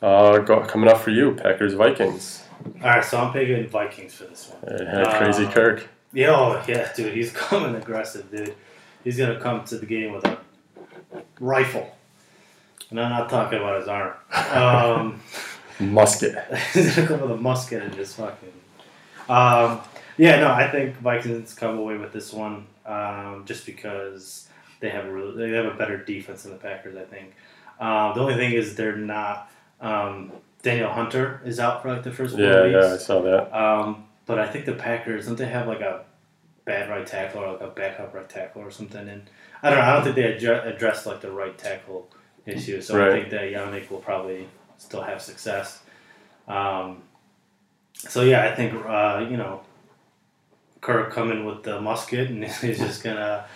Uh, 0.00 0.38
go, 0.38 0.60
coming 0.60 0.88
up 0.88 0.98
for 1.00 1.10
you, 1.10 1.34
Packers 1.34 1.74
Vikings. 1.74 2.42
All 2.82 2.88
right, 2.90 3.04
so 3.04 3.18
I'm 3.18 3.32
picking 3.32 3.68
Vikings 3.68 4.14
for 4.14 4.24
this 4.24 4.50
one. 4.50 4.74
It 4.74 4.86
had 4.88 5.16
Crazy 5.18 5.44
Uh, 5.46 5.50
Kirk. 5.52 5.88
Yeah, 6.12 6.30
oh, 6.30 6.62
yeah, 6.68 6.92
dude, 6.94 7.14
he's 7.14 7.32
coming 7.34 7.74
aggressive, 7.74 8.30
dude. 8.30 8.54
He's 9.04 9.16
gonna 9.18 9.40
come 9.40 9.64
to 9.64 9.78
the 9.78 9.86
game 9.86 10.12
with 10.12 10.24
a 10.24 10.38
rifle, 11.40 11.96
and 12.90 13.00
I'm 13.00 13.10
not 13.10 13.28
talking 13.30 13.58
about 13.58 13.80
his 13.80 13.88
arm. 13.88 14.12
Um, 14.54 15.20
Musket. 15.80 16.36
he's 16.72 16.94
gonna 16.94 17.08
come 17.08 17.20
with 17.22 17.30
a 17.32 17.36
musket 17.36 17.82
and 17.82 17.94
just 17.94 18.16
fucking. 18.16 18.52
Um, 19.28 19.80
yeah, 20.18 20.38
no, 20.40 20.50
I 20.50 20.70
think 20.70 20.96
Vikings 20.98 21.54
come 21.54 21.78
away 21.78 21.96
with 21.96 22.12
this 22.12 22.32
one 22.32 22.66
um, 22.86 23.42
just 23.46 23.66
because 23.66 24.48
they 24.80 24.90
have 24.90 25.06
a 25.06 25.12
really, 25.12 25.48
they 25.50 25.56
have 25.56 25.66
a 25.66 25.74
better 25.76 25.96
defense 25.96 26.42
than 26.44 26.52
the 26.52 26.58
Packers. 26.58 26.96
I 26.96 27.04
think. 27.04 27.34
Um, 27.80 28.14
the 28.14 28.20
only 28.20 28.34
thing 28.34 28.52
is 28.52 28.76
they're 28.76 28.96
not. 28.96 29.50
Um, 29.80 30.30
Danielle 30.62 30.92
Hunter 30.92 31.40
is 31.44 31.58
out 31.58 31.82
for 31.82 31.92
like 31.92 32.04
the 32.04 32.12
first 32.12 32.36
four 32.36 32.44
Yeah, 32.44 32.62
weeks. 32.62 32.76
yeah, 32.80 32.94
I 32.94 32.96
saw 32.98 33.22
that. 33.22 33.52
Um, 33.58 34.04
but 34.26 34.38
I 34.38 34.46
think 34.46 34.64
the 34.66 34.72
Packers 34.74 35.26
don't 35.26 35.36
they 35.36 35.46
have 35.46 35.66
like 35.66 35.80
a 35.80 36.04
bad 36.64 36.88
right 36.88 37.06
tackle 37.06 37.42
or 37.42 37.52
like 37.52 37.60
a 37.60 37.68
backup 37.68 38.14
right 38.14 38.28
tackle 38.28 38.62
or 38.62 38.70
something? 38.70 39.08
And 39.08 39.28
I 39.62 39.70
don't 39.70 39.78
know. 39.78 39.84
I 39.84 39.92
don't 39.94 40.04
think 40.04 40.16
they 40.16 40.22
addre- 40.22 40.66
addressed 40.66 41.06
like 41.06 41.20
the 41.20 41.30
right 41.30 41.56
tackle 41.58 42.08
issue. 42.46 42.80
So 42.80 43.04
I 43.04 43.10
think 43.12 43.30
that 43.30 43.42
Yannick 43.52 43.90
will 43.90 43.98
probably 44.00 44.48
still 44.78 45.02
have 45.02 45.20
success. 45.22 45.80
Um, 46.48 47.02
so 47.96 48.22
yeah, 48.22 48.44
I 48.44 48.54
think 48.54 48.74
uh, 48.86 49.26
you 49.30 49.36
know 49.36 49.62
Kirk 50.80 51.12
coming 51.12 51.44
with 51.44 51.62
the 51.62 51.80
musket 51.80 52.28
and 52.30 52.44
he's 52.62 52.78
just 52.78 53.02
gonna 53.04 53.46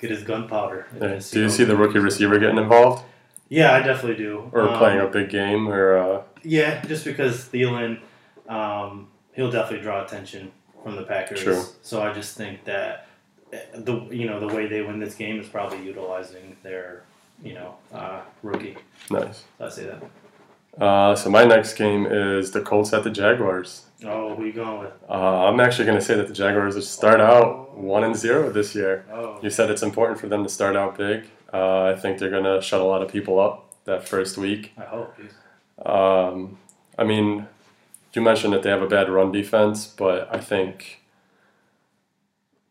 get 0.00 0.10
his 0.10 0.22
gunpowder. 0.24 0.86
Yeah. 1.00 1.20
Do 1.30 1.40
you 1.42 1.48
see 1.48 1.64
the 1.64 1.76
rookie 1.76 1.98
receiver 2.00 2.38
getting 2.38 2.58
involved 2.58 3.04
Yeah, 3.48 3.72
I 3.72 3.80
definitely 3.80 4.16
do. 4.16 4.50
or 4.52 4.62
Um, 4.68 4.78
playing 4.78 5.00
a 5.00 5.06
big 5.06 5.28
game 5.30 5.68
or? 5.68 5.96
Uh, 5.96 6.22
Yeah, 6.42 6.84
just 6.84 7.04
because 7.04 7.44
Thielen, 7.48 8.00
um, 8.48 9.08
he'll 9.34 9.50
definitely 9.50 9.82
draw 9.82 10.04
attention 10.04 10.52
from 10.82 10.96
the 10.96 11.02
Packers. 11.02 11.42
True. 11.42 11.62
So 11.82 12.02
I 12.02 12.12
just 12.12 12.36
think 12.36 12.64
that 12.64 13.06
eh, 13.52 13.60
the 13.74 14.06
you 14.10 14.26
know 14.26 14.40
the 14.40 14.54
way 14.54 14.66
they 14.66 14.82
win 14.82 14.98
this 14.98 15.14
game 15.14 15.40
is 15.40 15.48
probably 15.48 15.84
utilizing 15.84 16.56
their 16.62 17.02
you 17.42 17.54
know 17.54 17.74
uh, 17.92 18.20
rookie. 18.42 18.76
nice. 19.10 19.44
So 19.58 19.66
I 19.66 19.68
say 19.68 19.84
that. 19.86 20.02
Uh, 20.82 21.14
so 21.14 21.30
my 21.30 21.44
next 21.44 21.74
game 21.74 22.04
is 22.06 22.50
the 22.50 22.60
Colts 22.60 22.92
at 22.92 23.04
the 23.04 23.10
Jaguars. 23.10 23.86
Oh, 24.04 24.34
who 24.34 24.44
you 24.44 24.52
going 24.52 24.80
with? 24.80 24.92
Uh, 25.08 25.46
I'm 25.46 25.60
actually 25.60 25.84
going 25.84 25.98
to 25.98 26.04
say 26.04 26.16
that 26.16 26.26
the 26.26 26.34
Jaguars 26.34 26.74
will 26.74 26.82
start 26.82 27.20
out 27.20 27.76
one 27.76 28.02
and 28.02 28.16
zero 28.16 28.50
this 28.50 28.74
year. 28.74 29.06
Oh, 29.12 29.38
You 29.40 29.50
said 29.50 29.70
it's 29.70 29.82
important 29.84 30.18
for 30.18 30.26
them 30.28 30.42
to 30.42 30.48
start 30.48 30.74
out 30.74 30.98
big. 30.98 31.26
Uh, 31.52 31.84
I 31.84 31.94
think 31.94 32.18
they're 32.18 32.28
going 32.28 32.42
to 32.42 32.60
shut 32.60 32.80
a 32.80 32.84
lot 32.84 33.02
of 33.02 33.08
people 33.08 33.38
up 33.38 33.72
that 33.84 34.08
first 34.08 34.36
week. 34.36 34.72
I 34.76 34.82
hope. 34.82 35.14
Um, 35.86 36.58
I 36.98 37.04
mean, 37.04 37.46
you 38.14 38.22
mentioned 38.22 38.52
that 38.52 38.62
they 38.62 38.70
have 38.70 38.82
a 38.82 38.86
bad 38.86 39.08
run 39.08 39.32
defense, 39.32 39.86
but 39.86 40.28
I 40.34 40.38
think 40.38 41.02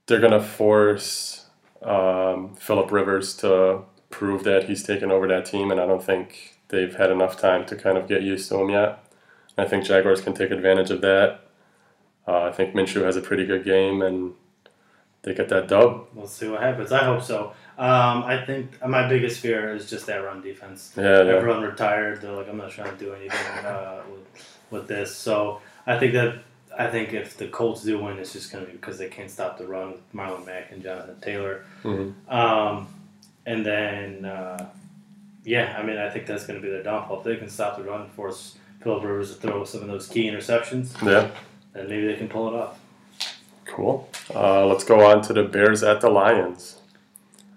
they're 0.05 0.19
going 0.19 0.31
to 0.31 0.41
force 0.41 1.47
um, 1.81 2.55
Philip 2.55 2.91
Rivers 2.91 3.35
to 3.37 3.81
prove 4.09 4.43
that 4.43 4.65
he's 4.65 4.83
taken 4.83 5.11
over 5.11 5.27
that 5.27 5.45
team, 5.45 5.71
and 5.71 5.79
I 5.79 5.85
don't 5.85 6.03
think 6.03 6.57
they've 6.69 6.95
had 6.95 7.11
enough 7.11 7.37
time 7.37 7.65
to 7.67 7.75
kind 7.75 7.97
of 7.97 8.07
get 8.07 8.21
used 8.21 8.49
to 8.49 8.59
him 8.59 8.69
yet. 8.69 9.03
I 9.57 9.65
think 9.65 9.85
Jaguars 9.85 10.21
can 10.21 10.33
take 10.33 10.51
advantage 10.51 10.91
of 10.91 11.01
that. 11.01 11.41
Uh, 12.27 12.43
I 12.43 12.51
think 12.51 12.73
Minshew 12.73 13.03
has 13.03 13.17
a 13.17 13.21
pretty 13.21 13.45
good 13.45 13.65
game, 13.65 14.01
and 14.01 14.33
they 15.23 15.33
get 15.33 15.49
that 15.49 15.67
dub. 15.67 16.07
We'll 16.13 16.27
see 16.27 16.47
what 16.47 16.61
happens. 16.61 16.91
I 16.91 17.03
hope 17.03 17.21
so. 17.21 17.53
Um, 17.77 18.23
I 18.23 18.43
think 18.45 18.85
my 18.87 19.07
biggest 19.07 19.39
fear 19.39 19.75
is 19.75 19.89
just 19.89 20.05
that 20.05 20.17
run 20.17 20.41
defense. 20.41 20.93
Yeah, 20.95 21.23
yeah. 21.23 21.33
Everyone 21.33 21.61
retired. 21.61 22.21
They're 22.21 22.31
like, 22.31 22.47
I'm 22.47 22.57
not 22.57 22.71
trying 22.71 22.91
to 22.91 22.97
do 22.97 23.13
anything 23.13 23.65
uh, 23.65 24.03
with, 24.11 24.52
with 24.73 24.87
this. 24.89 25.15
So 25.15 25.61
I 25.87 25.97
think 25.97 26.13
that 26.13 26.39
I 26.77 26.87
think 26.87 27.13
if 27.13 27.37
the 27.37 27.47
Colts 27.47 27.83
do 27.83 27.99
win, 27.99 28.17
it's 28.17 28.33
just 28.33 28.51
going 28.51 28.65
to 28.65 28.71
be 28.71 28.75
because 28.75 28.97
they 28.97 29.07
can't 29.07 29.29
stop 29.29 29.57
the 29.59 29.67
run 29.67 29.91
with 29.91 30.13
Marlon 30.13 30.45
Mack 30.45 30.71
and 30.71 30.81
Jonathan 30.83 31.15
Taylor. 31.21 31.63
Mhm. 31.83 32.13
Um, 32.29 32.87
and 33.45 33.63
then, 33.65 34.25
uh, 34.25 34.65
yeah, 35.45 35.75
I 35.77 35.83
mean, 35.83 35.97
I 35.97 36.09
think 36.09 36.25
that's 36.25 36.47
going 36.47 36.59
to 36.59 36.65
be 36.65 36.71
their 36.71 36.81
downfall. 36.83 37.19
If 37.19 37.23
they 37.25 37.35
can 37.35 37.49
stop 37.49 37.77
the 37.77 37.83
run, 37.83 38.01
and 38.01 38.11
force 38.11 38.55
Philip 38.81 39.03
Rivers 39.03 39.35
to 39.35 39.39
throw 39.39 39.63
some 39.65 39.81
of 39.81 39.87
those 39.87 40.07
key 40.07 40.23
interceptions, 40.29 40.99
Yeah, 41.05 41.29
then 41.73 41.87
maybe 41.89 42.07
they 42.07 42.15
can 42.15 42.27
pull 42.27 42.47
it 42.49 42.55
off. 42.55 42.79
cool. 43.65 44.09
Uh, 44.33 44.65
let's 44.65 44.83
go 44.83 45.05
on 45.05 45.21
to 45.23 45.33
the 45.33 45.43
Bears 45.43 45.83
at 45.83 46.01
the 46.01 46.09
Lions. 46.09 46.79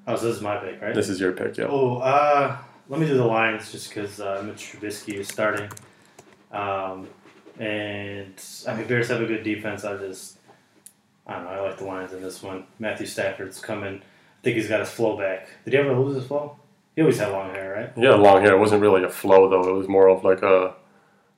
Oh, 0.07 0.14
so 0.16 0.26
this 0.26 0.37
is 0.37 0.42
my 0.42 0.57
pick, 0.57 0.81
right? 0.83 0.94
This 0.94 1.09
is 1.09 1.20
your 1.20 1.33
pick, 1.33 1.57
yeah. 1.57 1.66
Oh, 1.68 1.98
uh, 1.98 2.57
let 2.88 3.00
me 3.00 3.07
do 3.07 3.14
the 3.16 3.24
Lions 3.24 3.72
just 3.72 3.88
because 3.88 4.20
uh, 4.20 4.42
Mitch 4.46 4.72
Trubisky 4.72 5.14
is 5.14 5.29
starting. 5.29 5.68
Um, 6.52 7.09
and 7.59 8.35
I 8.66 8.74
mean, 8.74 8.87
Bears 8.87 9.09
have 9.09 9.20
a 9.20 9.26
good 9.26 9.42
defense. 9.42 9.85
I 9.85 9.96
just, 9.96 10.38
I 11.26 11.35
don't 11.35 11.44
know. 11.44 11.50
I 11.50 11.61
like 11.61 11.78
the 11.78 11.85
Lions 11.85 12.12
in 12.12 12.22
this 12.22 12.42
one. 12.42 12.66
Matthew 12.78 13.06
Stafford's 13.06 13.61
coming. 13.61 13.96
I 13.96 14.42
think 14.42 14.56
he's 14.56 14.68
got 14.68 14.80
his 14.80 14.90
flow 14.90 15.16
back. 15.16 15.48
Did 15.64 15.72
he 15.72 15.78
ever 15.78 15.96
lose 15.96 16.16
his 16.16 16.26
flow? 16.26 16.56
He 16.94 17.02
always 17.02 17.18
had 17.18 17.30
long 17.32 17.50
hair, 17.50 17.74
right? 17.74 17.92
Yeah, 18.02 18.14
long 18.14 18.40
hair. 18.42 18.54
It 18.54 18.59
wasn't 18.59 18.80
really 18.80 19.04
a 19.04 19.11
flow 19.11 19.50
though. 19.50 19.68
It 19.68 19.76
was 19.76 19.88
more 19.88 20.09
of 20.09 20.24
like 20.24 20.42
a 20.42 20.74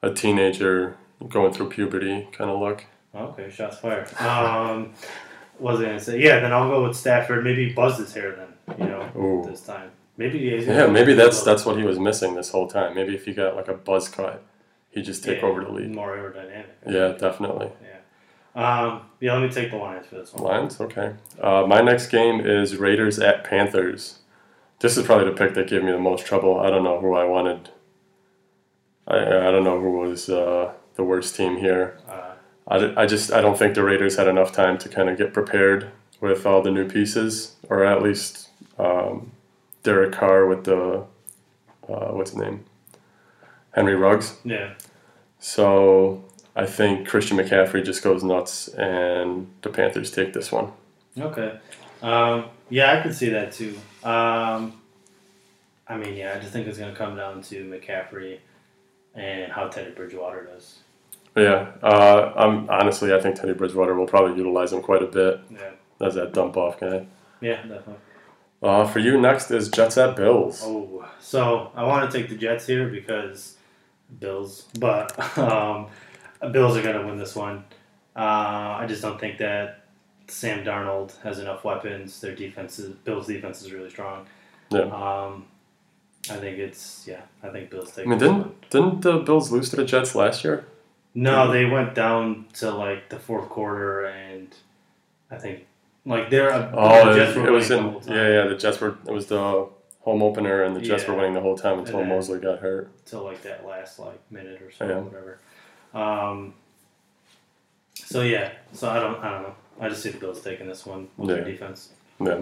a 0.03 0.13
teenager 0.13 0.97
going 1.29 1.53
through 1.53 1.71
puberty 1.71 2.29
kind 2.33 2.51
of 2.51 2.61
look. 2.61 2.85
Okay, 3.15 3.51
shots 3.51 3.79
fired. 3.79 4.09
Um, 4.21 4.93
was 5.59 5.81
I 5.81 5.87
gonna 5.87 6.01
say? 6.01 6.21
Yeah, 6.21 6.41
then 6.41 6.53
I'll 6.53 6.69
go 6.69 6.87
with 6.87 6.97
Stafford. 6.97 7.43
Maybe 7.43 7.73
buzz 7.73 7.99
his 7.99 8.13
hair 8.15 8.37
then. 8.37 8.79
You 8.79 8.85
know, 8.85 9.11
Ooh. 9.17 9.49
this 9.49 9.63
time. 9.63 9.91
Maybe 10.17 10.39
Yeah, 10.39 10.87
maybe 10.87 11.15
that's 11.15 11.43
that's 11.43 11.65
what 11.65 11.77
he 11.77 11.85
was 11.85 11.99
missing 11.99 12.35
this 12.35 12.51
whole 12.51 12.69
time. 12.69 12.95
Maybe 12.95 13.15
if 13.15 13.25
he 13.25 13.33
got 13.33 13.57
like 13.57 13.69
a 13.69 13.75
buzz 13.75 14.09
cut, 14.09 14.45
he'd 14.91 15.05
just 15.05 15.25
take 15.25 15.41
Yeah, 15.43 15.49
over 15.49 15.65
the 15.65 15.71
lead. 15.71 15.95
More 15.95 16.17
aerodynamic. 16.17 16.67
Yeah, 16.89 17.13
definitely. 17.13 17.71
Um, 18.55 19.03
yeah, 19.21 19.35
let 19.35 19.43
me 19.43 19.51
take 19.51 19.71
the 19.71 19.77
Lions 19.77 20.07
for 20.07 20.17
this 20.17 20.33
one. 20.33 20.43
Lions, 20.43 20.81
okay. 20.81 21.15
Uh, 21.41 21.65
my 21.69 21.81
next 21.81 22.09
game 22.09 22.41
is 22.41 22.77
Raiders 22.77 23.19
at 23.21 23.45
Panthers. 23.45 24.19
This 24.81 24.97
is 24.97 25.07
probably 25.07 25.27
the 25.27 25.37
pick 25.37 25.55
that 25.55 25.69
gave 25.69 25.85
me 25.85 25.93
the 25.93 25.99
most 25.99 26.27
trouble. 26.27 26.59
I 26.59 26.69
don't 26.71 26.83
know 26.83 27.01
who 27.01 27.15
I 27.15 27.25
wanted. 27.25 27.71
I 29.07 29.19
I 29.19 29.51
don't 29.51 29.65
know 29.65 29.81
who 29.81 29.93
was 30.01 30.29
uh, 30.29 30.73
the 30.97 31.05
worst 31.05 31.37
team 31.37 31.57
here. 31.59 31.99
Uh, 32.09 32.33
I, 32.67 33.03
I 33.03 33.07
just 33.07 33.33
I 33.33 33.41
don't 33.41 33.57
think 33.59 33.75
the 33.75 33.85
Raiders 33.85 34.17
had 34.17 34.27
enough 34.29 34.53
time 34.53 34.77
to 34.79 34.89
kind 34.89 35.09
of 35.09 35.17
get 35.17 35.33
prepared 35.33 35.91
with 36.21 36.45
all 36.45 36.61
the 36.63 36.71
new 36.71 36.89
pieces, 36.89 37.57
or 37.69 37.85
at 37.85 38.03
least 38.03 38.49
um, 38.79 39.33
Derek 39.83 40.13
Carr 40.13 40.47
with 40.47 40.65
the 40.65 41.05
uh, 41.89 42.09
what's 42.11 42.31
his 42.33 42.41
name, 42.41 42.65
Henry 43.73 43.95
Ruggs. 43.95 44.39
yeah. 44.45 44.75
So 45.41 46.25
I 46.57 46.67
think 46.67 47.07
Christian 47.09 47.37
McCaffrey 47.37 47.85
just 47.85 48.03
goes 48.03 48.25
nuts, 48.25 48.69
and 48.69 49.49
the 49.63 49.71
Panthers 49.71 50.11
take 50.11 50.33
this 50.33 50.51
one. 50.51 50.73
Okay. 51.19 51.59
Um, 52.03 52.47
yeah, 52.71 52.99
I 52.99 53.03
could 53.03 53.15
see 53.15 53.29
that 53.31 53.53
too. 53.53 53.77
Um, 54.03 54.81
I 55.87 55.97
mean, 55.97 56.17
yeah, 56.17 56.35
I 56.37 56.41
just 56.41 56.53
think 56.53 56.67
it's 56.67 56.79
going 56.79 56.93
to 56.93 56.97
come 56.99 57.17
down 57.17 57.43
to 57.43 57.65
McCaffrey 57.65 58.39
and 59.15 59.53
how 59.53 59.69
Teddy 59.69 59.91
Bridgewater 59.93 60.45
does. 60.45 60.79
Yeah, 61.37 61.71
uh, 61.83 62.33
I'm 62.37 62.69
honestly 62.69 63.15
I 63.15 63.21
think 63.21 63.37
Teddy 63.37 63.53
Bridgewater 63.53 63.95
will 63.95 64.07
probably 64.07 64.37
utilize 64.37 64.73
him 64.73 64.83
quite 64.83 65.03
a 65.03 65.07
bit 65.07 65.41
Yeah. 65.51 65.71
as 66.05 66.15
that 66.15 66.33
dump 66.33 66.57
off 66.57 66.81
guy. 66.81 67.07
Yeah, 67.41 67.63
definitely. 67.63 67.95
Uh, 68.61 68.85
for 68.89 68.99
you 68.99 69.21
next 69.21 69.51
is 69.53 69.69
Jets 69.69 69.97
at 69.99 70.17
Bills. 70.17 70.63
Oh, 70.65 71.09
so 71.21 71.71
I 71.77 71.85
want 71.85 72.11
to 72.11 72.19
take 72.19 72.29
the 72.29 72.35
Jets 72.35 72.67
here 72.67 72.89
because 72.89 73.57
Bills, 74.21 74.67
but 74.79 75.39
um, 75.39 75.87
Bills 76.53 76.77
are 76.77 76.83
going 76.83 76.99
to 77.01 77.07
win 77.07 77.19
this 77.19 77.35
one. 77.37 77.65
Uh, 78.17 78.77
I 78.81 78.87
just 78.89 79.03
don't 79.03 79.21
think 79.21 79.39
that 79.39 79.85
Sam 80.29 80.65
Darnold 80.65 81.21
has 81.23 81.39
enough 81.39 81.65
weapons. 81.65 82.21
Their 82.21 82.35
defense 82.35 82.79
is 82.79 82.91
Bills' 82.95 83.27
defense 83.27 83.63
is 83.63 83.73
really 83.73 83.91
strong. 83.91 84.27
Yeah. 84.71 84.81
Um, 84.83 85.47
I 86.31 86.37
think 86.37 86.59
it's 86.59 87.05
yeah. 87.07 87.23
I 87.43 87.49
think 87.49 87.71
Bills 87.71 87.93
take. 87.95 88.07
I 88.07 88.11
mean, 88.11 88.19
didn't 88.19 88.71
didn't 88.71 89.01
the 89.03 89.19
Bills 89.19 89.51
lose 89.53 89.71
to 89.71 89.77
the 89.77 89.85
Jets 89.85 90.15
last 90.15 90.45
year? 90.45 90.67
No, 91.15 91.51
they 91.51 91.65
went 91.65 91.95
down 91.95 92.47
to 92.55 92.71
like 92.71 93.09
the 93.09 93.19
fourth 93.19 93.49
quarter, 93.49 94.05
and 94.07 94.55
I 95.31 95.37
think 95.37 95.67
like 96.05 96.29
they're 96.31 96.53
Oh, 96.53 97.05
the 97.07 97.11
it, 97.13 97.15
Jets 97.15 97.29
was- 97.29 97.37
were 97.37 97.49
it 97.49 97.51
was 97.53 97.71
in 97.71 97.77
the 97.85 97.91
whole 97.91 98.01
time 98.01 98.15
yeah 98.17 98.29
yeah 98.43 98.49
the 98.49 98.57
Jets 98.57 98.81
were 98.81 98.97
it 99.07 99.13
was 99.13 99.27
the 99.27 99.69
home 100.09 100.23
opener 100.23 100.63
and 100.63 100.75
the 100.75 100.81
Jets 100.81 101.07
were 101.07 101.15
winning 101.15 101.35
the 101.35 101.41
whole 101.41 101.57
time 101.57 101.79
until 101.81 101.99
then- 101.99 102.09
Mosley 102.09 102.39
got 102.41 102.61
hurt. 102.61 102.91
Until 103.05 103.25
like 103.25 103.43
that 103.43 103.67
last 103.67 103.99
like 103.99 104.19
minute 104.31 104.63
or 104.63 104.71
so, 104.71 104.87
Yeah. 104.87 105.01
whatever. 105.01 105.39
Um, 105.95 106.55
so 107.95 108.23
yeah, 108.23 108.53
so 108.73 108.89
I 108.89 109.01
don't 109.01 109.23
I 109.23 109.31
don't 109.33 109.43
know. 109.43 109.55
I 109.81 109.89
just 109.89 110.03
see 110.03 110.11
the 110.11 110.19
Bills 110.19 110.41
taking 110.41 110.67
this 110.67 110.87
one 110.87 111.09
with 111.17 111.29
their 111.29 111.39
Yeah. 111.39 111.45
defense. 111.45 111.93
Yeah. 112.21 112.41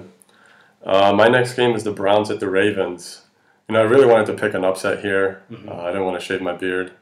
Uh, 0.84 1.12
my 1.12 1.28
next 1.28 1.54
game 1.54 1.74
is 1.74 1.82
the 1.84 1.90
Browns 1.90 2.30
at 2.30 2.38
the 2.40 2.48
Ravens. 2.48 3.22
You 3.68 3.72
know, 3.74 3.80
I 3.80 3.84
really 3.84 4.06
wanted 4.06 4.26
to 4.26 4.34
pick 4.34 4.54
an 4.54 4.64
upset 4.64 5.00
here. 5.00 5.42
Mhm. 5.50 5.68
Uh, 5.68 5.82
I 5.82 5.86
didn't 5.88 6.04
want 6.04 6.18
to 6.20 6.24
shave 6.24 6.40
my 6.40 6.52
beard, 6.52 6.92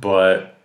but 0.00 0.56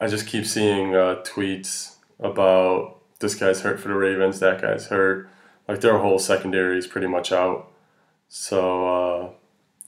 I 0.00 0.06
just 0.06 0.26
keep 0.26 0.46
seeing 0.46 0.94
uh, 0.96 1.16
tweets 1.24 1.96
about 2.18 2.96
this 3.20 3.34
guy's 3.34 3.60
hurt 3.60 3.78
for 3.80 3.88
the 3.88 3.94
Ravens, 3.94 4.40
that 4.40 4.60
guy's 4.62 4.86
hurt. 4.86 5.28
Like 5.68 5.80
their 5.80 5.98
whole 5.98 6.18
secondary 6.18 6.78
is 6.78 6.86
pretty 6.86 7.06
much 7.06 7.30
out. 7.32 7.68
So, 8.34 9.34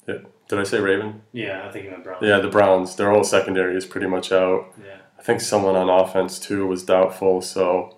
uh, 0.07 0.13
did 0.49 0.59
I 0.59 0.65
say 0.65 0.79
Raven? 0.79 1.23
Yeah, 1.33 1.67
I 1.67 1.73
think 1.73 1.87
you 1.87 1.91
meant 1.91 2.05
Browns. 2.05 2.23
Yeah, 2.23 2.41
the 2.41 2.49
Browns. 2.49 2.95
Their 2.95 3.11
whole 3.11 3.25
secondary 3.25 3.75
is 3.75 3.87
pretty 3.87 4.07
much 4.07 4.31
out. 4.33 4.67
Yeah. 4.85 4.99
I 5.19 5.23
think 5.23 5.41
someone 5.41 5.77
on 5.77 5.89
offense 5.89 6.39
too 6.39 6.67
was 6.67 6.85
doubtful. 6.85 7.41
So, 7.41 7.97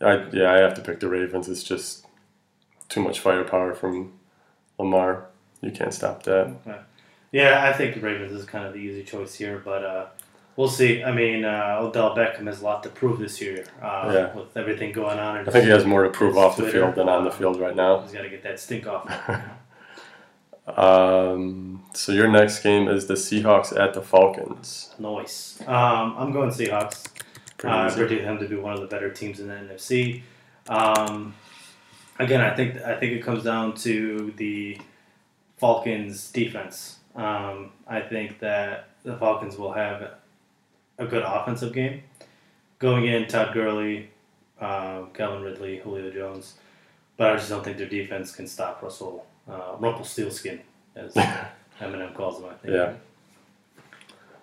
I 0.00 0.26
yeah, 0.32 0.52
I 0.52 0.56
have 0.58 0.74
to 0.74 0.80
pick 0.80 0.98
the 0.98 1.08
Ravens. 1.08 1.48
It's 1.48 1.62
just 1.62 2.06
too 2.88 3.00
much 3.00 3.20
firepower 3.20 3.72
from 3.72 4.14
Lamar. 4.80 5.26
You 5.60 5.70
can't 5.70 5.94
stop 5.94 6.24
that. 6.24 6.52
Yeah, 7.30 7.64
I 7.64 7.72
think 7.72 7.94
the 7.94 8.00
Ravens 8.00 8.32
is 8.32 8.44
kind 8.46 8.64
of 8.66 8.72
the 8.72 8.80
easy 8.80 9.04
choice 9.04 9.34
here, 9.36 9.62
but 9.64 9.84
uh, 9.84 10.06
we'll 10.56 10.68
see. 10.68 11.04
I 11.04 11.12
mean, 11.12 11.44
uh, 11.44 11.78
Odell 11.80 12.16
Beckham 12.16 12.48
has 12.48 12.62
a 12.62 12.64
lot 12.64 12.82
to 12.82 12.88
prove 12.88 13.20
this 13.20 13.40
year 13.40 13.64
uh, 13.80 14.10
Yeah. 14.12 14.34
with 14.34 14.56
everything 14.56 14.90
going 14.90 15.20
on. 15.20 15.48
I 15.48 15.52
think 15.52 15.66
he 15.66 15.70
has 15.70 15.84
more 15.86 16.02
to 16.02 16.10
prove 16.10 16.36
off 16.36 16.56
the 16.56 16.68
field 16.68 16.96
than 16.96 17.08
on 17.08 17.22
the 17.22 17.30
field 17.30 17.60
right 17.60 17.76
now. 17.76 18.00
He's 18.00 18.10
got 18.10 18.22
to 18.22 18.28
get 18.28 18.42
that 18.42 18.58
stink 18.58 18.88
off. 18.88 19.08
Um, 20.66 21.84
so 21.92 22.12
your 22.12 22.28
next 22.28 22.62
game 22.62 22.88
is 22.88 23.06
the 23.06 23.14
Seahawks 23.14 23.78
at 23.78 23.94
the 23.94 24.00
Falcons. 24.02 24.94
Noise. 24.98 25.60
Um, 25.66 26.14
I'm 26.16 26.32
going 26.32 26.50
Seahawks. 26.50 27.06
Pretty 27.58 27.76
Uh, 27.76 27.86
I 27.86 27.90
predict 27.90 28.24
them 28.24 28.38
to 28.38 28.48
be 28.48 28.56
one 28.56 28.72
of 28.72 28.80
the 28.80 28.86
better 28.86 29.10
teams 29.10 29.40
in 29.40 29.48
the 29.48 29.54
NFC. 29.54 30.22
Um, 30.68 31.34
again, 32.18 32.40
I 32.40 32.54
think 32.54 32.80
I 32.82 32.96
think 32.98 33.12
it 33.12 33.22
comes 33.22 33.44
down 33.44 33.74
to 33.76 34.32
the 34.36 34.78
Falcons' 35.58 36.30
defense. 36.32 36.98
Um, 37.14 37.72
I 37.86 38.00
think 38.00 38.40
that 38.40 38.88
the 39.04 39.16
Falcons 39.16 39.56
will 39.56 39.72
have 39.72 40.14
a 40.98 41.06
good 41.06 41.22
offensive 41.22 41.72
game. 41.72 42.02
Going 42.78 43.06
in, 43.06 43.26
Todd 43.28 43.54
Gurley, 43.54 44.10
uh, 44.60 45.02
Calvin 45.14 45.42
Ridley, 45.42 45.78
Julio 45.78 46.10
Jones, 46.10 46.54
but 47.16 47.30
I 47.30 47.36
just 47.36 47.48
don't 47.48 47.62
think 47.62 47.76
their 47.76 47.88
defense 47.88 48.34
can 48.34 48.46
stop 48.46 48.82
Russell 48.82 49.26
uh, 49.48 49.76
Rumpelstiltskin, 49.78 50.60
as 50.96 51.14
Eminem 51.80 52.14
calls 52.14 52.38
him. 52.40 52.46
I 52.50 52.54
think. 52.54 52.74
Yeah. 52.74 52.92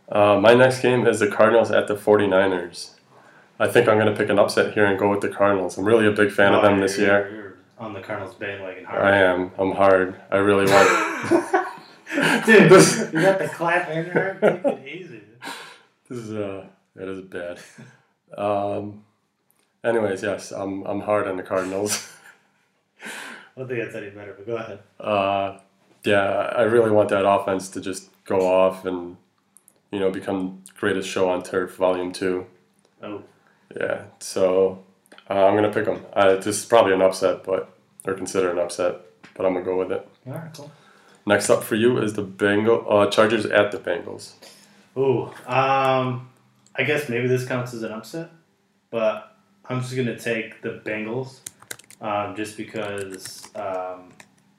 Uh, 0.10 0.40
my 0.40 0.54
next 0.54 0.82
game 0.82 1.08
is 1.08 1.20
the 1.20 1.28
Cardinals 1.28 1.72
at 1.72 1.88
the 1.88 1.96
49ers. 1.96 2.96
I 3.60 3.68
think 3.68 3.88
I'm 3.88 3.98
going 3.98 4.12
to 4.12 4.18
pick 4.18 4.30
an 4.30 4.40
upset 4.40 4.74
here 4.74 4.86
and 4.86 4.98
go 5.00 5.10
with 5.10 5.22
the 5.22 5.30
Cardinals. 5.30 5.78
I'm 5.78 5.86
really 5.86 6.06
a 6.08 6.12
big 6.12 6.32
fan 6.32 6.54
of 6.54 6.64
Oh, 6.64 6.68
them 6.68 6.80
this 6.82 6.98
you're- 6.98 7.10
year. 7.10 7.32
You're 7.34 7.58
on 7.80 7.94
the 7.94 8.02
Cardinals 8.02 8.36
bandwagon 8.36 8.84
hard. 8.86 9.02
I 9.04 9.18
am. 9.18 9.52
I'm 9.58 9.72
hard. 9.72 10.20
I 10.30 10.38
really 10.38 10.66
want. 10.72 11.66
Dude, 12.46 12.70
This- 12.70 13.10
you 13.14 13.22
got 13.22 13.40
the 13.40 13.48
clap 13.48 13.90
in 13.90 14.06
your 14.08 14.34
Take 14.42 14.66
it 14.66 14.88
easy. 14.88 15.22
This 16.10 16.18
is 16.20 16.34
uh, 16.34 16.66
that 16.96 17.08
is 17.08 17.22
bad. 17.22 17.60
Um, 18.38 19.04
anyways, 19.84 20.22
yes, 20.24 20.52
I'm 20.52 20.84
I'm 20.84 21.00
hard 21.02 21.28
on 21.28 21.38
the 21.38 21.44
Cardinals. 21.44 22.08
don't 23.62 23.69
think 23.69 23.84
that's 23.84 23.95
any 23.95 24.10
better, 24.10 24.34
but 24.34 24.45
go 24.47 24.56
ahead. 24.56 24.80
Uh, 25.00 25.60
yeah, 26.04 26.24
I 26.56 26.63
really 26.63 26.91
want 26.91 27.10
that 27.10 27.28
offense 27.28 27.69
to 27.69 27.82
just 27.82 28.10
go 28.26 28.39
off 28.41 28.86
and 28.86 29.17
you 29.91 30.00
know 30.00 30.10
become 30.10 30.63
greatest 30.78 31.08
show 31.08 31.30
on 31.30 31.43
turf, 31.43 31.76
volume 31.76 32.12
two. 32.12 32.47
Oh, 33.04 33.24
Yeah, 33.80 34.04
so 34.19 34.84
uh, 35.30 35.45
I'm 35.45 35.56
gonna 35.56 35.71
pick 35.71 35.86
them. 35.86 36.04
Uh, 36.13 36.36
this 36.36 36.60
is 36.60 36.65
probably 36.65 36.93
an 36.93 37.02
upset, 37.02 37.43
but 37.43 37.76
or 38.06 38.13
consider 38.15 38.50
an 38.52 38.58
upset, 38.58 38.95
but 39.36 39.45
I'm 39.45 39.54
gonna 39.54 39.65
go 39.65 39.78
with 39.78 39.91
it. 39.91 40.08
all 40.28 40.34
right, 40.34 40.54
cool. 40.54 40.71
Next 41.26 41.52
up 41.52 41.63
for 41.63 41.76
you 41.76 42.00
is 42.00 42.13
the 42.13 42.24
Bengal 42.24 42.86
uh, 42.89 43.06
Chargers 43.12 43.45
at 43.45 43.71
the 43.71 43.78
Bengals. 43.78 44.34
Ooh, 44.97 45.26
um, 45.45 46.30
I 46.76 46.84
guess 46.84 47.10
maybe 47.10 47.28
this 47.28 47.45
counts 47.47 47.76
as 47.76 47.84
an 47.84 47.91
upset, 47.91 48.32
but 48.89 49.36
I'm 49.69 49.82
just 49.82 49.95
gonna 49.95 50.17
take 50.17 50.63
the 50.63 50.82
Bengals, 50.84 51.41
um, 52.02 52.36
just 52.36 52.58
because 52.58 53.48
um, 53.56 54.10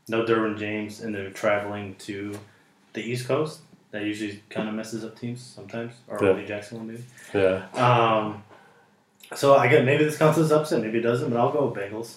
no 0.09 0.25
Derwin 0.25 0.59
James 0.59 1.01
and 1.01 1.15
they're 1.15 1.31
traveling 1.31 1.95
to 1.97 2.39
the 2.93 3.01
East 3.03 3.27
Coast. 3.27 3.61
That 3.91 4.05
usually 4.05 4.43
kind 4.49 4.69
of 4.69 4.75
messes 4.75 5.05
up 5.05 5.19
teams 5.19 5.43
sometimes, 5.43 5.93
or 6.09 6.19
Yeah. 6.23 6.31
only 6.31 6.47
Jacksonville 6.47 6.87
maybe. 6.87 7.05
Yeah, 7.35 7.67
Um, 7.75 8.43
so 9.35 9.55
I 9.55 9.69
get 9.69 9.85
maybe 9.85 10.05
this 10.05 10.17
counts 10.17 10.39
as 10.39 10.51
upset, 10.51 10.81
maybe 10.83 10.99
it 10.99 11.03
doesn't, 11.03 11.29
but 11.29 11.39
I'll 11.39 11.53
go 11.53 11.67
with 11.67 11.79
Bengals. 11.79 12.17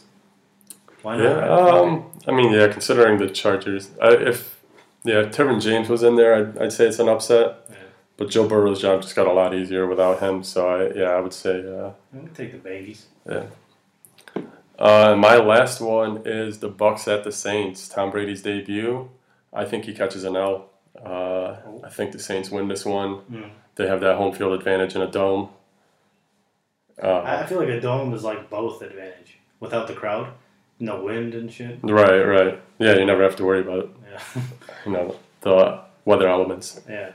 Why 1.02 1.18
not? 1.18 1.24
yeah. 1.24 1.50
Um, 1.50 2.06
I 2.28 2.32
mean, 2.32 2.54
yeah. 2.54 2.68
Considering 2.70 3.18
the 3.20 3.30
Chargers, 3.30 3.92
I, 4.02 4.14
if 4.14 4.62
yeah, 5.04 5.20
if 5.20 5.32
Derwin 5.36 5.62
James 5.62 5.90
was 5.90 6.02
in 6.02 6.16
there, 6.16 6.34
I'd, 6.36 6.58
I'd 6.58 6.72
say 6.74 6.88
it's 6.88 7.00
an 7.00 7.10
upset. 7.10 7.66
Yeah. 7.70 7.76
But 8.18 8.30
Joe 8.30 8.48
Burrow's 8.48 8.82
job 8.82 9.02
just 9.02 9.16
got 9.16 9.28
a 9.28 9.34
lot 9.34 9.54
easier 9.54 9.86
without 9.86 10.20
him. 10.22 10.44
So 10.44 10.68
I, 10.70 10.94
yeah, 10.98 11.10
I 11.10 11.20
would 11.20 11.34
say. 11.34 11.60
Uh, 11.60 11.92
I'm 12.14 12.22
gonna 12.22 12.30
take 12.34 12.52
the 12.54 12.70
Bangies. 12.70 13.02
Uh, 14.80 15.16
my 15.18 15.38
last 15.38 15.82
one 15.82 16.22
is 16.26 16.60
the 16.60 16.68
Bucks 16.70 17.08
at 17.08 17.24
the 17.24 17.32
Saints. 17.32 17.88
Tom 17.88 18.12
Brady's 18.12 18.42
debut. 18.42 19.10
I 19.54 19.66
think 19.66 19.86
he 19.86 19.94
catches 19.94 20.24
an 20.24 20.36
L. 20.36 20.70
Uh, 21.04 21.56
I 21.84 21.90
think 21.90 22.12
the 22.12 22.20
Saints 22.20 22.50
win 22.52 22.68
this 22.68 22.86
one. 22.86 23.22
Mm. 23.32 23.50
They 23.76 23.88
have 23.88 24.02
that 24.02 24.16
home 24.18 24.34
field 24.34 24.54
advantage 24.54 24.96
in 24.96 25.02
a 25.02 25.08
dome. 25.12 25.50
I 27.02 27.06
Uh, 27.08 27.40
I 27.44 27.46
feel 27.46 27.60
like 27.60 27.70
a 27.70 27.80
dome 27.82 28.14
is 28.14 28.24
like 28.24 28.50
both 28.50 28.82
advantage 28.82 29.38
without 29.60 29.88
the 29.88 29.94
crowd, 29.94 30.30
no 30.80 31.02
wind 31.04 31.34
and 31.36 31.52
shit. 31.52 31.80
right, 31.84 32.22
right. 32.22 32.62
Yeah, 32.80 32.96
you 32.98 33.06
never 33.06 33.24
have 33.24 33.36
to 33.38 33.44
worry 33.46 33.62
about 33.62 33.90
Yeah, 34.12 34.42
you 34.86 34.92
know 34.94 35.16
the 35.42 35.80
weather 36.06 36.28
elements. 36.30 36.82
yeah. 36.90 37.12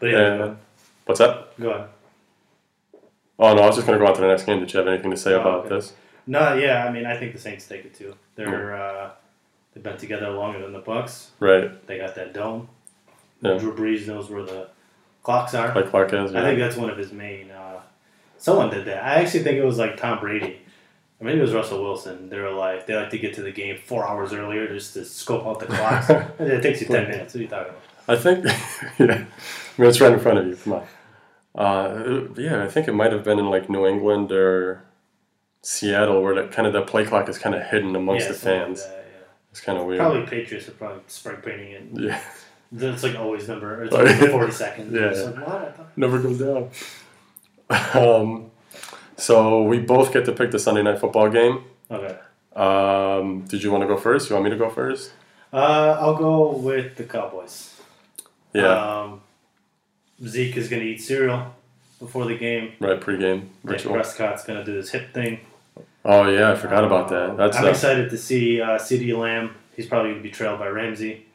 But 0.00 0.06
yeah, 0.10 0.18
And 0.44 0.56
what's 1.06 1.18
that? 1.20 1.58
go 1.58 1.70
ahead. 1.70 1.88
Oh 3.38 3.54
no, 3.54 3.62
I 3.62 3.66
was 3.66 3.76
just 3.76 3.86
gonna 3.86 3.98
go 3.98 4.06
on 4.06 4.14
to 4.14 4.20
the 4.20 4.28
next 4.28 4.44
game. 4.44 4.60
Did 4.60 4.72
you 4.72 4.78
have 4.78 4.88
anything 4.88 5.10
to 5.10 5.16
say 5.16 5.32
Oh, 5.34 5.40
about 5.40 5.66
okay. 5.66 5.74
this? 5.76 5.92
No, 6.26 6.54
yeah. 6.54 6.84
I 6.86 6.92
mean, 6.92 7.06
I 7.06 7.16
think 7.16 7.32
the 7.32 7.38
Saints 7.38 7.66
take 7.66 7.84
it 7.84 7.94
too. 7.94 8.14
They're 8.36 8.74
uh, 8.74 9.10
they've 9.72 9.82
been 9.82 9.98
together 9.98 10.30
longer 10.30 10.60
than 10.60 10.72
the 10.72 10.78
Bucks. 10.78 11.30
Right, 11.40 11.86
They 11.86 11.98
got 11.98 12.14
that 12.14 12.32
dome. 12.32 12.68
Yeah. 13.42 13.58
Drew 13.58 13.74
Brees 13.74 14.06
knows 14.06 14.30
where 14.30 14.42
the 14.42 14.68
clocks 15.22 15.54
are. 15.54 15.74
like 15.74 15.90
Clark 15.90 16.12
has. 16.12 16.34
I 16.34 16.42
think 16.42 16.58
that's 16.58 16.76
one 16.76 16.88
of 16.90 16.96
his 16.96 17.12
main. 17.12 17.50
Uh, 17.50 17.80
someone 18.38 18.70
did 18.70 18.86
that. 18.86 19.04
I 19.04 19.16
actually 19.16 19.42
think 19.42 19.58
it 19.58 19.64
was 19.64 19.78
like 19.78 19.96
Tom 19.96 20.20
Brady. 20.20 20.60
Or 21.20 21.24
maybe 21.26 21.38
it 21.38 21.42
was 21.42 21.52
Russell 21.52 21.82
Wilson. 21.82 22.28
They're 22.28 22.50
like 22.50 22.86
they 22.86 22.94
like 22.96 23.10
to 23.10 23.18
get 23.18 23.34
to 23.34 23.42
the 23.42 23.52
game 23.52 23.78
four 23.84 24.06
hours 24.08 24.32
earlier 24.32 24.66
just 24.68 24.94
to 24.94 25.04
scope 25.04 25.46
out 25.46 25.60
the 25.60 25.66
clocks. 25.66 26.10
it 26.38 26.62
takes 26.62 26.80
you 26.80 26.86
ten 26.86 27.08
minutes. 27.08 27.34
What 27.34 27.40
are 27.40 27.42
you 27.42 27.48
talking 27.48 27.70
about? 27.72 27.82
I 28.06 28.16
think, 28.16 28.44
yeah. 28.98 29.24
I 29.78 29.80
mean, 29.80 29.88
it's 29.88 30.00
right 30.00 30.12
in 30.12 30.20
front 30.20 30.38
of 30.38 30.46
you. 30.46 30.56
Come 30.56 30.72
on. 30.74 30.86
Uh, 31.54 32.28
yeah, 32.36 32.64
I 32.64 32.68
think 32.68 32.88
it 32.88 32.92
might 32.92 33.12
have 33.12 33.22
been 33.24 33.38
in 33.38 33.48
like 33.48 33.70
New 33.70 33.86
England 33.86 34.32
or 34.32 34.82
Seattle, 35.64 36.22
where 36.22 36.34
that 36.34 36.52
kind 36.52 36.66
of 36.66 36.72
the 36.74 36.82
play 36.82 37.04
clock 37.06 37.28
is 37.28 37.38
kind 37.38 37.54
of 37.54 37.62
hidden 37.66 37.96
amongst 37.96 38.26
Yeah, 38.26 38.32
the 38.32 38.38
something 38.38 38.58
like 38.58 38.66
fans. 38.68 38.82
that, 38.84 39.06
yeah. 39.12 39.24
It's 39.50 39.60
kind 39.60 39.78
of 39.78 39.86
weird. 39.86 39.98
Probably 40.00 40.26
Patriots 40.26 40.68
are 40.68 40.72
probably 40.72 41.00
spray 41.06 41.36
painting 41.42 41.70
it. 41.72 41.82
Yeah, 41.94 42.20
It's 42.92 43.02
like 43.02 43.16
always 43.16 43.48
number. 43.48 43.84
It's 43.84 43.94
Oh, 43.94 44.04
yeah. 44.04 44.26
forty 44.30 44.52
seconds. 44.52 44.92
Yeah. 44.92 45.06
It's 45.10 45.22
like, 45.24 45.46
what? 45.46 45.56
I 45.56 45.70
thought- 45.72 45.92
never 45.96 46.18
goes 46.20 46.38
down. 46.38 46.70
um, 47.94 48.50
so 49.16 49.62
we 49.62 49.78
both 49.78 50.12
get 50.12 50.24
to 50.26 50.32
pick 50.32 50.50
the 50.50 50.58
Sunday 50.58 50.82
night 50.82 50.98
football 50.98 51.30
game. 51.30 51.64
Okay. 51.90 52.16
Um, 52.56 53.42
did 53.48 53.62
you 53.62 53.70
want 53.72 53.82
to 53.82 53.88
go 53.88 53.96
first? 53.96 54.28
You 54.28 54.34
want 54.36 54.44
me 54.44 54.50
to 54.50 54.56
go 54.56 54.68
first? 54.70 55.12
Uh, 55.52 55.96
I'll 56.00 56.16
go 56.16 56.50
with 56.56 56.96
the 56.96 57.04
Cowboys. 57.04 57.80
Yeah, 58.52 59.00
Um, 59.02 59.20
Zeke 60.24 60.56
is 60.56 60.68
going 60.68 60.82
to 60.82 60.88
eat 60.88 61.00
cereal 61.02 61.54
before 61.98 62.24
the 62.26 62.36
game. 62.36 62.72
right. 62.80 63.00
Pregame 63.00 63.48
ritual. 63.64 63.94
Prescott's 63.94 64.44
going 64.44 64.58
to 64.58 64.64
do 64.64 64.76
his 64.76 64.90
hip 64.90 65.12
thing. 65.14 65.40
Oh 66.04 66.28
yeah, 66.28 66.52
I 66.52 66.54
forgot 66.54 66.84
about 66.84 67.08
that. 67.08 67.36
That's 67.36 67.56
I'm 67.56 67.64
uh, 67.64 67.68
excited 67.68 68.10
to 68.10 68.18
see 68.18 68.60
uh, 68.60 68.78
CeeDee 68.78 69.16
Lamb. 69.18 69.54
He's 69.74 69.86
probably 69.86 70.10
going 70.10 70.22
to 70.22 70.28
be 70.28 70.30
trailed 70.30 70.58
by 70.58 70.68
Ramsey. 70.68 71.26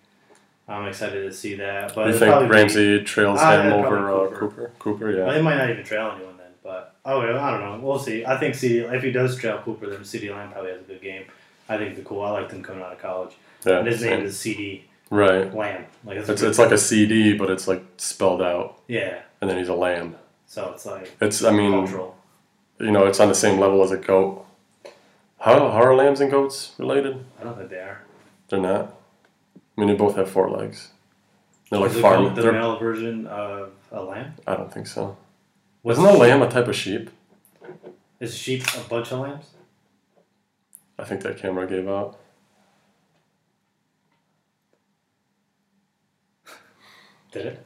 I'm 0.67 0.87
excited 0.87 1.23
to 1.23 1.33
see 1.33 1.55
that. 1.55 1.95
But 1.95 2.07
you 2.07 2.13
think 2.13 2.29
probably 2.31 2.47
be- 2.47 2.53
Ramsey 2.53 3.03
trails 3.03 3.39
Ah, 3.41 3.59
him 3.61 3.69
yeah, 3.69 3.75
over 3.75 3.97
probably 3.97 4.27
uh, 4.35 4.39
Cooper. 4.39 4.39
Cooper? 4.39 4.71
Cooper, 4.79 5.05
Well, 5.07 5.27
yeah. 5.27 5.33
they 5.33 5.41
might 5.41 5.57
not 5.57 5.69
even 5.71 5.83
trail 5.83 6.11
anyone 6.15 6.37
then. 6.37 6.51
But 6.63 6.95
oh, 7.05 7.21
I 7.21 7.25
don't 7.51 7.61
know. 7.61 7.79
We'll 7.81 7.97
see. 7.97 8.23
I 8.25 8.37
think 8.37 8.53
C. 8.53 8.77
If 8.77 9.01
he 9.01 9.11
does 9.11 9.35
trail 9.35 9.59
Cooper, 9.65 9.89
then 9.89 10.01
CeeDee 10.01 10.29
Lamb 10.31 10.51
probably 10.51 10.71
has 10.71 10.81
a 10.81 10.83
good 10.83 11.01
game. 11.01 11.23
I 11.67 11.77
think 11.77 11.95
the 11.95 12.03
cool. 12.03 12.21
I 12.21 12.29
liked 12.31 12.51
him 12.51 12.61
coming 12.61 12.83
out 12.83 12.93
of 12.93 12.99
college. 12.99 13.35
yeah 13.65 13.79
And 13.79 13.87
his 13.87 13.99
same. 14.01 14.17
name 14.19 14.25
is 14.27 14.37
CeeDee 14.37 14.81
right. 15.09 15.53
Lamb. 15.53 15.85
Like 16.05 16.17
it's, 16.17 16.29
It's, 16.29 16.41
it's 16.43 16.59
like 16.59 16.71
a 16.71 16.77
CD, 16.77 17.35
but 17.35 17.49
it's 17.49 17.67
like 17.67 17.83
spelled 17.97 18.41
out, 18.43 18.79
yeah. 18.87 19.21
and 19.41 19.49
then 19.49 19.57
he's 19.57 19.67
a 19.69 19.73
lamb. 19.73 20.15
So 20.45 20.71
it's 20.73 20.85
like 20.85 21.11
It's 21.19 21.43
I 21.43 21.49
mean, 21.51 21.71
cultural. 21.71 22.15
you 22.79 22.91
know, 22.91 23.07
it's 23.07 23.19
on 23.19 23.27
the 23.29 23.35
same 23.35 23.59
level 23.59 23.83
as 23.83 23.89
a 23.91 23.97
goat. 23.97 24.45
How, 25.39 25.71
how 25.71 25.81
are 25.83 25.95
lambs 25.95 26.19
and 26.19 26.29
goats 26.29 26.73
related? 26.77 27.23
I 27.39 27.43
don't 27.43 27.57
think 27.57 27.69
they 27.69 27.77
are. 27.77 28.01
They're 28.49 28.59
not. 28.59 28.93
I 29.55 29.81
mean, 29.81 29.87
they 29.89 29.95
both 29.95 30.15
have 30.17 30.29
four 30.29 30.49
legs. 30.49 30.89
They're 31.69 31.79
like 31.79 31.91
Is 31.91 31.97
it 31.97 32.01
farm. 32.01 32.23
called 32.25 32.35
the 32.35 32.41
they're- 32.41 32.51
male 32.51 32.77
version 32.77 33.25
of 33.27 33.71
a 33.91 34.01
lamb? 34.03 34.33
I 34.45 34.55
don't 34.55 34.73
think 34.73 34.87
so. 34.87 35.15
What's 35.81 35.97
Isn't 35.99 36.13
a 36.13 36.17
lamb 36.17 36.41
a 36.41 36.49
type 36.49 36.67
of 36.67 36.75
sheep? 36.75 37.09
Is 38.19 38.35
sheep 38.37 38.63
a 38.75 38.81
bunch 38.89 39.11
of 39.13 39.19
lambs? 39.19 39.45
I 40.97 41.05
think 41.05 41.21
that 41.21 41.37
camera 41.37 41.65
gave 41.65 41.87
out. 41.87 42.19
Did 47.31 47.45
it? 47.45 47.65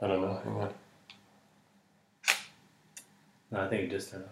I 0.00 0.08
don't 0.08 0.20
know. 0.22 0.40
Hang 0.44 0.54
on. 0.56 0.70
No, 3.52 3.60
I 3.60 3.68
think 3.68 3.84
it 3.84 3.90
just 3.90 4.10
turned 4.10 4.24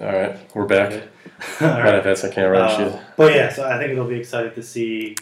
All 0.00 0.06
right, 0.12 0.38
we're 0.54 0.66
back. 0.66 0.92
Okay. 0.92 1.08
All 1.60 1.68
Right, 1.68 1.84
right. 1.94 2.04
that's 2.04 2.24
a 2.24 2.30
camera 2.30 2.60
Uh, 2.60 2.72
issue. 2.72 2.98
but 3.16 3.34
yeah, 3.34 3.52
so 3.52 3.68
I 3.68 3.78
think 3.78 3.92
it'll 3.92 4.06
be 4.08 4.18
exciting 4.20 4.52
to 4.54 4.62
see 4.62 5.16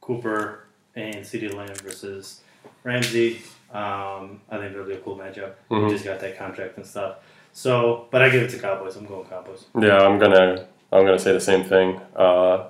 Cooper 0.00 0.64
and 0.96 1.16
CeeDee 1.16 1.54
Lamb 1.54 1.74
versus 1.76 2.40
Ramsey. 2.84 3.42
Um, 3.72 4.40
I 4.50 4.58
think 4.58 4.72
it'll 4.72 4.84
be 4.86 4.94
a 4.94 4.98
cool 4.98 5.16
matchup. 5.16 5.52
Mhm. 5.70 5.86
He 5.86 5.92
just 5.92 6.04
got 6.04 6.20
that 6.20 6.36
contract 6.36 6.76
and 6.76 6.86
stuff. 6.86 7.16
So, 7.52 8.06
but 8.10 8.22
I 8.22 8.28
give 8.28 8.42
it 8.42 8.50
to 8.50 8.58
Cowboys. 8.58 8.96
I'm 8.96 9.06
going 9.06 9.24
Cowboys. 9.26 9.66
Yeah, 9.78 9.98
I'm 9.98 10.18
gonna 10.18 10.66
I'm 10.90 11.04
gonna 11.06 11.18
say 11.18 11.32
the 11.32 11.40
same 11.40 11.64
thing. 11.64 12.00
Uh, 12.16 12.64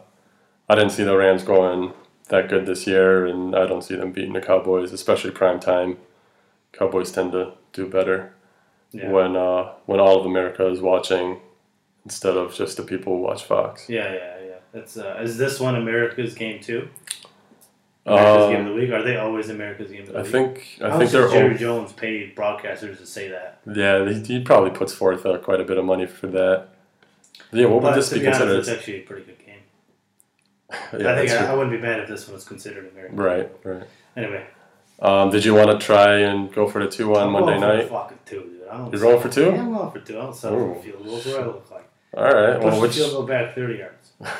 I 0.69 0.75
didn't 0.75 0.91
see 0.91 1.03
the 1.05 1.17
Rams 1.17 1.43
going 1.43 1.93
that 2.29 2.49
good 2.49 2.67
this 2.67 2.87
year, 2.87 3.27
and 3.27 3.55
I 3.57 3.67
don't 3.67 3.83
see 3.83 3.97
them 3.97 4.13
beating 4.13 4.33
the 4.33 4.41
Cowboys, 4.41 4.93
especially 4.93 5.31
prime 5.33 5.61
time. 5.61 5.99
Cowboys 6.73 7.11
tend 7.13 7.33
to 7.33 7.53
do 7.73 7.87
better 7.87 8.33
Yeah. 8.93 9.11
when 9.11 9.37
uh, 9.37 9.73
when 9.87 10.01
all 10.01 10.21
of 10.21 10.27
America 10.27 10.67
is 10.69 10.81
watching 10.81 11.41
instead 12.05 12.37
of 12.37 12.55
just 12.55 12.77
the 12.77 12.83
people 12.83 13.17
who 13.17 13.23
watch 13.23 13.45
Fox. 13.45 13.89
Yeah, 13.89 14.13
yeah, 14.13 14.35
yeah. 14.47 14.55
That's 14.73 14.97
uh, 14.97 15.19
is 15.23 15.39
this 15.39 15.59
one 15.61 15.77
America's 15.77 16.35
game 16.35 16.61
too? 16.61 16.89
America's 18.05 18.49
game 18.49 18.61
of 18.61 18.67
Um, 18.67 18.73
the 18.75 18.81
week. 18.81 18.91
Are 18.91 19.03
they 19.03 19.17
always 19.17 19.49
America's 19.49 19.91
game 19.93 20.03
of 20.03 20.09
the 20.09 20.19
I 20.19 20.23
week? 20.23 20.31
think 20.33 20.79
I 20.83 20.91
How 20.91 20.99
think 20.99 21.11
they're 21.11 21.29
Jerry 21.29 21.53
all, 21.53 21.59
Jones 21.59 21.93
paid 21.93 22.35
broadcasters 22.35 22.99
to 22.99 23.07
say 23.07 23.29
that. 23.29 23.61
yeah 23.75 24.09
he, 24.09 24.21
he 24.21 24.41
probably 24.43 24.71
puts 24.71 24.93
forth 24.93 25.25
uh, 25.25 25.39
quite 25.39 25.61
a 25.61 25.65
bit 25.65 25.79
of 25.79 25.85
money 25.85 26.07
for 26.07 26.27
that. 26.29 26.69
Yeah, 27.53 27.67
what 27.67 27.83
would 27.83 27.95
this 27.95 28.11
be 28.13 28.21
be 28.21 28.27
honest, 28.27 28.41
considered? 28.41 28.59
it's 28.61 28.69
actually 28.69 28.99
a 28.99 29.03
pretty 29.03 29.25
good 29.25 29.39
game. 29.39 29.49
yeah, 31.01 31.13
I 31.13 31.17
think 31.27 31.31
I, 31.31 31.47
I 31.53 31.55
wouldn't 31.55 31.71
be 31.71 31.81
mad 31.81 32.01
if 32.01 32.09
this 32.09 32.27
one 32.27 32.35
was 32.35 32.45
considered 32.45 32.91
American. 32.93 33.17
right, 33.17 33.51
right. 33.63 33.85
Anyway, 34.17 34.45
Um, 35.01 35.31
did 35.31 35.45
you 35.45 35.55
want 35.55 35.71
to 35.79 35.85
try 35.87 36.19
and 36.21 36.53
go 36.53 36.67
for 36.67 36.83
the 36.83 36.91
two 36.91 37.15
on 37.15 37.27
I'm 37.27 37.33
Monday 37.33 37.59
night? 37.61 37.89
fucking 37.91 38.19
two, 38.25 38.41
dude. 38.41 38.62
I 38.73 38.79
don't 38.79 38.91
You're 38.91 39.01
going 39.03 39.21
for 39.21 39.29
two? 39.29 39.43
Yeah, 39.43 39.61
I'm 39.61 39.73
going 39.73 39.91
for 39.91 40.01
two. 40.01 40.19
I 40.19 40.23
don't 40.23 40.35
settle 40.35 40.75
for 40.75 40.83
field 40.83 41.05
goals. 41.05 41.27
What 41.27 41.35
do 41.35 41.41
I 41.43 41.45
look 41.45 41.71
like? 41.71 41.89
All 42.17 42.25
right. 42.25 42.59
Well, 42.59 42.81
which 42.81 42.95
field 42.95 43.13
goal 43.13 43.27
back 43.27 43.55
30 43.55 43.79
yards. 43.79 44.13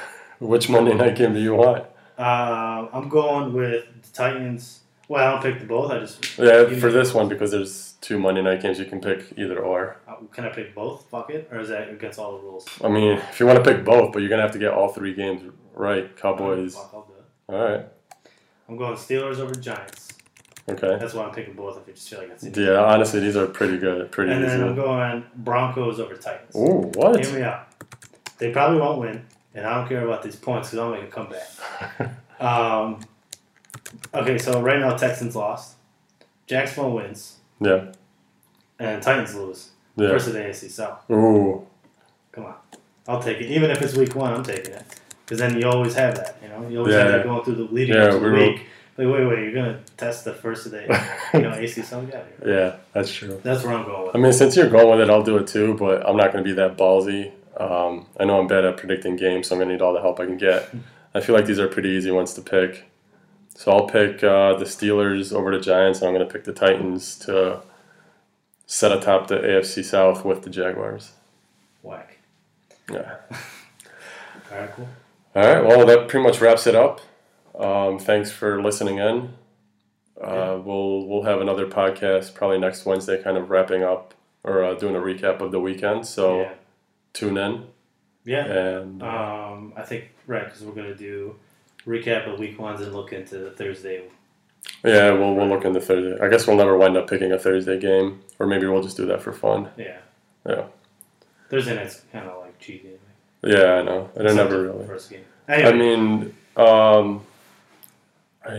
which 0.41 0.71
Monday 0.71 0.95
night 0.95 1.17
game 1.17 1.35
do 1.35 1.41
you 1.41 1.55
want? 1.55 1.85
Uh, 2.19 2.89
I'm 2.93 3.11
going 3.11 3.53
with 3.53 3.85
the 4.03 4.09
Titans. 4.15 4.81
Well, 5.09 5.27
I 5.27 5.33
don't 5.33 5.43
pick 5.43 5.61
the 5.61 5.67
both. 5.67 5.91
I 5.91 5.99
just 5.99 6.39
Yeah, 6.39 6.67
for 6.79 6.91
this 6.91 7.13
one 7.13 7.29
because 7.29 7.51
there's 7.51 7.93
two 8.01 8.19
Monday 8.19 8.41
night 8.41 8.63
games, 8.63 8.79
you 8.79 8.87
can 8.87 9.03
pick 9.03 9.27
either 9.37 9.59
or. 9.59 9.99
uh, 10.09 10.15
can 10.33 10.47
I 10.47 10.49
pick 10.49 10.75
both? 10.75 11.05
Fuck 11.11 11.29
it, 11.29 11.49
or 11.53 11.61
is 11.61 11.69
that 11.69 11.91
against 11.91 12.19
all 12.19 12.39
the 12.39 12.43
rules? 12.43 12.67
I 12.83 12.89
mean, 12.89 13.19
if 13.19 13.39
you 13.39 13.47
want 13.47 13.63
to 13.63 13.71
pick 13.75 13.85
both, 13.85 14.13
but 14.13 14.21
you're 14.21 14.31
gonna 14.31 14.43
have 14.43 14.53
to 14.53 14.59
get 14.59 14.73
all 14.73 14.89
three 14.89 15.13
games 15.13 15.43
right. 15.75 16.17
Cowboys. 16.17 16.75
Fuck, 16.75 16.91
I'll 16.95 17.03
do 17.03 17.13
it. 17.19 17.55
All 17.55 17.71
right. 17.71 17.87
I'm 18.69 18.79
going 18.79 18.95
Steelers 18.95 19.39
over 19.39 19.55
Giants. 19.55 20.09
Okay. 20.69 20.97
That's 20.99 21.13
why 21.15 21.25
I'm 21.25 21.35
picking 21.35 21.55
both. 21.55 21.77
If 21.81 21.89
you 21.89 21.95
just 21.95 22.09
feel 22.09 22.21
like 22.21 22.31
it's 22.31 22.45
Yeah. 22.57 22.79
Honestly, 22.85 23.21
these 23.21 23.37
are 23.37 23.47
pretty 23.47 23.79
good. 23.79 24.11
Pretty 24.13 24.33
And 24.33 24.45
then 24.45 24.61
I'm 24.61 24.67
easy. 24.69 24.77
going 24.77 25.25
Broncos 25.37 25.99
over 25.99 26.15
Titans. 26.15 26.55
Ooh, 26.55 26.91
what? 26.95 27.25
Hear 27.25 27.35
me 27.39 27.43
out. 27.43 27.67
They 28.39 28.53
probably 28.53 28.79
won't 28.81 29.01
win. 29.01 29.25
and 29.55 29.67
I 29.67 29.75
don't 29.79 29.89
care 29.89 30.05
about 30.07 30.23
these 30.23 30.37
points 30.37 30.71
because 30.71 30.79
I'll 30.79 30.91
make 30.93 31.03
a 31.05 31.07
comeback. 31.09 31.47
um, 32.41 33.01
okay, 34.15 34.39
so 34.39 34.61
right 34.63 34.79
now 34.81 34.97
Texans 34.97 35.37
lost, 35.37 35.77
Jacksonville 36.47 36.93
wins, 36.93 37.37
Yeah. 37.61 37.93
and 38.79 39.03
Titans 39.03 39.35
lose. 39.35 39.71
Yeah. 39.97 40.09
First 40.09 40.29
of 40.29 40.33
the 40.35 40.41
AFC 40.41 40.71
South. 40.71 41.09
Ooh. 41.11 41.67
Come 42.33 42.47
on, 42.47 42.55
I'll 43.07 43.21
take 43.23 43.41
it. 43.43 43.51
Even 43.51 43.71
if 43.71 43.83
it's 43.83 43.95
week 43.95 44.15
one, 44.15 44.33
I'm 44.33 44.43
taking 44.43 44.73
it. 44.73 44.85
Because 45.25 45.39
then 45.39 45.59
you 45.61 45.69
always 45.69 45.95
have 45.95 46.15
that, 46.17 46.37
you 46.43 46.49
know. 46.49 46.67
You 46.69 46.79
always 46.79 46.95
have 46.95 47.11
Yeah. 47.11 47.17
that 47.19 47.25
going 47.27 47.45
through 47.45 47.57
the 47.57 47.65
leading 47.65 47.95
Yeah, 47.95 48.05
up 48.05 48.13
to 48.13 48.19
the 48.21 48.31
we 48.31 48.33
week. 48.33 48.67
Like, 48.99 49.09
wait, 49.09 49.27
wait, 49.27 49.39
you're 49.39 49.55
gonna 49.55 49.81
test 49.97 50.25
the 50.25 50.35
first 50.35 50.67
of 50.67 50.73
the, 50.73 50.83
you 51.35 51.41
know, 51.41 51.55
AC 51.55 51.81
South 51.83 52.11
guy. 52.11 52.23
Yeah, 52.45 52.77
that's 52.93 53.13
true. 53.13 53.41
That's 53.43 53.65
where 53.65 53.75
I'm 53.75 53.85
going 53.85 54.07
with. 54.07 54.17
I 54.17 54.19
mean, 54.19 54.33
since 54.33 54.55
you're 54.55 54.69
going 54.69 54.91
with 54.91 55.01
it, 55.01 55.11
I'll 55.11 55.23
do 55.23 55.39
it 55.39 55.47
too, 55.47 55.75
but 55.75 56.07
I'm 56.07 56.17
not 56.17 56.33
going 56.33 56.45
to 56.45 56.49
be 56.49 56.55
that 56.57 56.77
ballsy. 56.77 57.33
Um, 57.57 58.07
I 58.21 58.25
know 58.25 58.39
I'm 58.39 58.47
bad 58.47 58.65
at 58.65 58.77
predicting 58.77 59.17
games, 59.17 59.49
so 59.49 59.55
I'm 59.55 59.59
going 59.59 59.69
to 59.69 59.75
need 59.75 59.83
all 59.83 59.95
the 59.95 60.01
help 60.01 60.21
I 60.21 60.27
can 60.27 60.37
get. 60.37 60.75
I 61.15 61.21
feel 61.21 61.35
like 61.35 61.47
these 61.47 61.59
are 61.59 61.69
pretty 61.69 61.91
easy 61.91 62.11
ones 62.11 62.35
to 62.35 62.43
pick. 62.43 62.91
So 63.55 63.73
I'll 63.73 63.87
pick 63.87 64.25
uh, 64.25 64.55
the 64.55 64.65
Steelers 64.65 65.33
over 65.33 65.57
the 65.57 65.63
Giants, 65.63 66.01
and 66.01 66.09
I'm 66.09 66.15
going 66.15 66.27
to 66.27 66.33
pick 66.33 66.45
the 66.45 66.53
Titans 66.53 67.19
to 67.21 67.63
set 68.67 68.93
atop 68.93 69.29
the 69.29 69.37
AFC 69.37 69.85
South 69.85 70.25
with 70.25 70.43
the 70.43 70.51
Jaguars. 70.51 71.13
Whack. 71.83 72.19
Yeah. 72.91 73.17
All 74.51 74.59
right, 74.59 74.71
cool. 74.73 74.89
All 75.35 75.43
right. 75.43 75.65
Well, 75.65 75.87
that 75.87 76.09
pretty 76.09 76.27
much 76.27 76.41
wraps 76.41 76.67
it 76.67 76.75
up. 76.75 77.01
Um, 77.59 77.99
thanks 77.99 78.31
for 78.31 78.63
listening 78.63 78.99
in. 78.99 79.35
Uh. 80.21 80.59
We'll 80.65 81.07
we'll 81.07 81.23
have 81.25 81.41
another 81.41 81.67
podcast 81.67 82.35
probably 82.35 82.59
next 82.59 82.85
Wednesday, 82.87 83.23
kind 83.23 83.37
of 83.37 83.51
wrapping 83.51 83.83
up 83.83 84.15
or 84.45 84.65
uh, 84.65 84.75
doing 84.75 84.95
a 84.97 85.01
recap 85.01 85.41
of 85.41 85.51
the 85.53 85.61
weekend. 85.61 86.07
So 86.07 86.41
yeah. 86.43 86.53
tune 87.13 87.37
in 87.37 87.67
Yeah. 88.25 88.45
and 88.47 89.03
Um, 89.03 89.73
I 89.77 89.83
think 89.83 90.11
right 90.27 90.45
because 90.45 90.63
we're 90.63 90.75
gonna 90.75 90.95
do 90.95 91.37
recap 91.87 92.33
of 92.33 92.39
week 92.39 92.59
ones 92.59 92.81
and 92.81 92.95
look 92.95 93.13
into 93.13 93.39
the 93.39 93.51
Thursday. 93.51 94.03
yeah, 94.85 95.11
we'll 95.13 95.35
we'll 95.35 95.49
look 95.49 95.65
into 95.65 95.81
Thursday. 95.81 96.25
I 96.25 96.29
guess 96.29 96.47
we'll 96.47 96.57
never 96.57 96.77
wind 96.77 96.97
up 96.97 97.09
picking 97.11 97.33
a 97.33 97.39
Thursday 97.39 97.79
game, 97.79 98.21
or 98.39 98.47
maybe 98.47 98.67
we'll 98.67 98.83
just 98.83 98.97
do 98.97 99.07
that 99.07 99.21
for 99.23 99.33
fun. 99.33 99.69
Yeah. 99.77 99.99
Yeah. 100.47 100.65
Thursday 101.51 101.75
night's 101.77 102.03
kind 102.13 102.29
of 102.29 102.41
like 102.43 102.59
cheating. 102.59 102.99
Yeah, 103.45 103.75
I 103.75 103.83
know. 103.83 104.11
I 104.19 104.23
don't 104.23 104.37
never 104.37 104.63
really. 104.63 104.87
First 104.87 105.11
game. 105.11 105.25
I 105.49 105.73
mean, 105.73 106.35
um, 106.57 107.25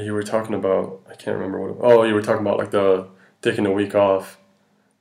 you 0.03 0.13
were 0.13 0.23
talking 0.23 0.55
about 0.55 1.01
I 1.09 1.15
can't 1.15 1.36
remember 1.38 1.59
what. 1.59 1.71
It, 1.71 1.77
oh, 1.81 2.03
you 2.03 2.13
were 2.13 2.21
talking 2.21 2.41
about 2.41 2.57
like 2.57 2.71
the 2.71 3.07
taking 3.41 3.65
a 3.65 3.71
week 3.71 3.95
off 3.95 4.38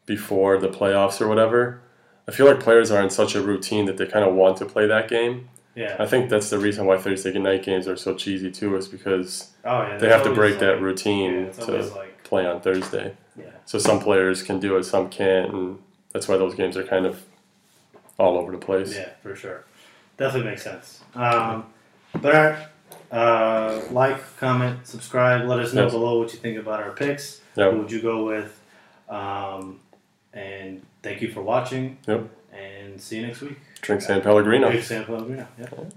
before 0.07 0.59
the 0.59 0.69
playoffs 0.69 1.21
or 1.21 1.29
whatever. 1.29 1.81
I 2.29 2.33
feel 2.33 2.47
like 2.47 2.61
players 2.61 2.91
are 2.91 3.03
in 3.03 3.11
such 3.11 3.35
a 3.35 3.43
routine 3.43 3.87
that 3.87 3.97
they 3.97 4.07
kind 4.07 4.25
of 4.25 4.35
want 4.35 4.57
to 4.59 4.65
play 4.67 4.87
that 4.87 5.09
game. 5.09 5.49
yeah. 5.75 5.97
I 5.99 6.07
think 6.07 6.31
that's 6.31 6.51
the 6.51 6.59
reason 6.59 6.87
why 6.87 6.99
Thursday 6.99 7.37
night 7.39 7.65
games 7.65 7.89
are 7.89 7.97
so 7.97 8.15
cheesy 8.15 8.51
too, 8.51 8.77
is 8.77 8.89
because 8.89 9.53
Oh 9.65 9.83
yeah. 9.83 9.99
they 9.99 10.09
have 10.09 10.23
to 10.25 10.35
break 10.35 10.53
like- 10.53 10.61
that 10.61 10.81
routine 10.81 11.51
always 11.61 11.91
to 11.91 11.97
like 11.97 12.23
play 12.25 12.47
on 12.47 12.61
Thursday. 12.61 13.15
yeah. 13.37 13.47
So 13.65 13.79
some 13.79 14.01
players 14.01 14.43
can 14.43 14.61
do 14.61 14.77
it, 14.77 14.85
some 14.85 15.09
can't, 15.09 15.53
and 15.53 15.79
that's 16.13 16.29
why 16.29 16.37
those 16.37 16.55
games 16.55 16.77
are 16.77 16.85
kind 16.85 17.07
of 17.07 17.25
all 18.19 18.37
over 18.39 18.53
the 18.53 18.59
place. 18.59 18.95
Yeah, 18.95 19.11
for 19.23 19.35
sure. 19.35 19.65
Definitely 20.17 20.51
makes 20.51 20.63
sense. 20.63 21.01
Um, 21.15 21.67
but 22.21 22.35
all 22.35 22.51
right. 22.51 22.67
Uh, 23.13 23.81
like, 23.91 24.19
comment, 24.39 24.87
subscribe. 24.87 25.47
Let 25.47 25.59
us 25.61 25.73
know 25.75 25.85
Yes. 25.85 25.93
below 25.93 26.19
what 26.19 26.33
you 26.33 26.39
think 26.39 26.59
about 26.59 26.83
our 26.83 26.93
picks. 26.93 27.41
Yeah. 27.57 27.71
Who 27.71 27.79
would 27.81 27.93
you 27.93 28.01
go 28.01 28.25
with? 28.25 28.59
Um, 29.09 29.81
and 30.33 30.83
thank 31.03 31.21
you 31.21 31.31
for 31.31 31.43
watching. 31.43 31.99
Yep. 32.09 32.29
And 32.53 33.01
see 33.01 33.17
you 33.21 33.27
next 33.27 33.43
week. 33.43 33.59
Drink 33.83 34.01
San 34.03 34.23
Pellegrino. 34.23 34.71
Big 34.71 34.83
San 34.83 35.05
Pellegrino. 35.05 35.47
Yep. 35.59 35.93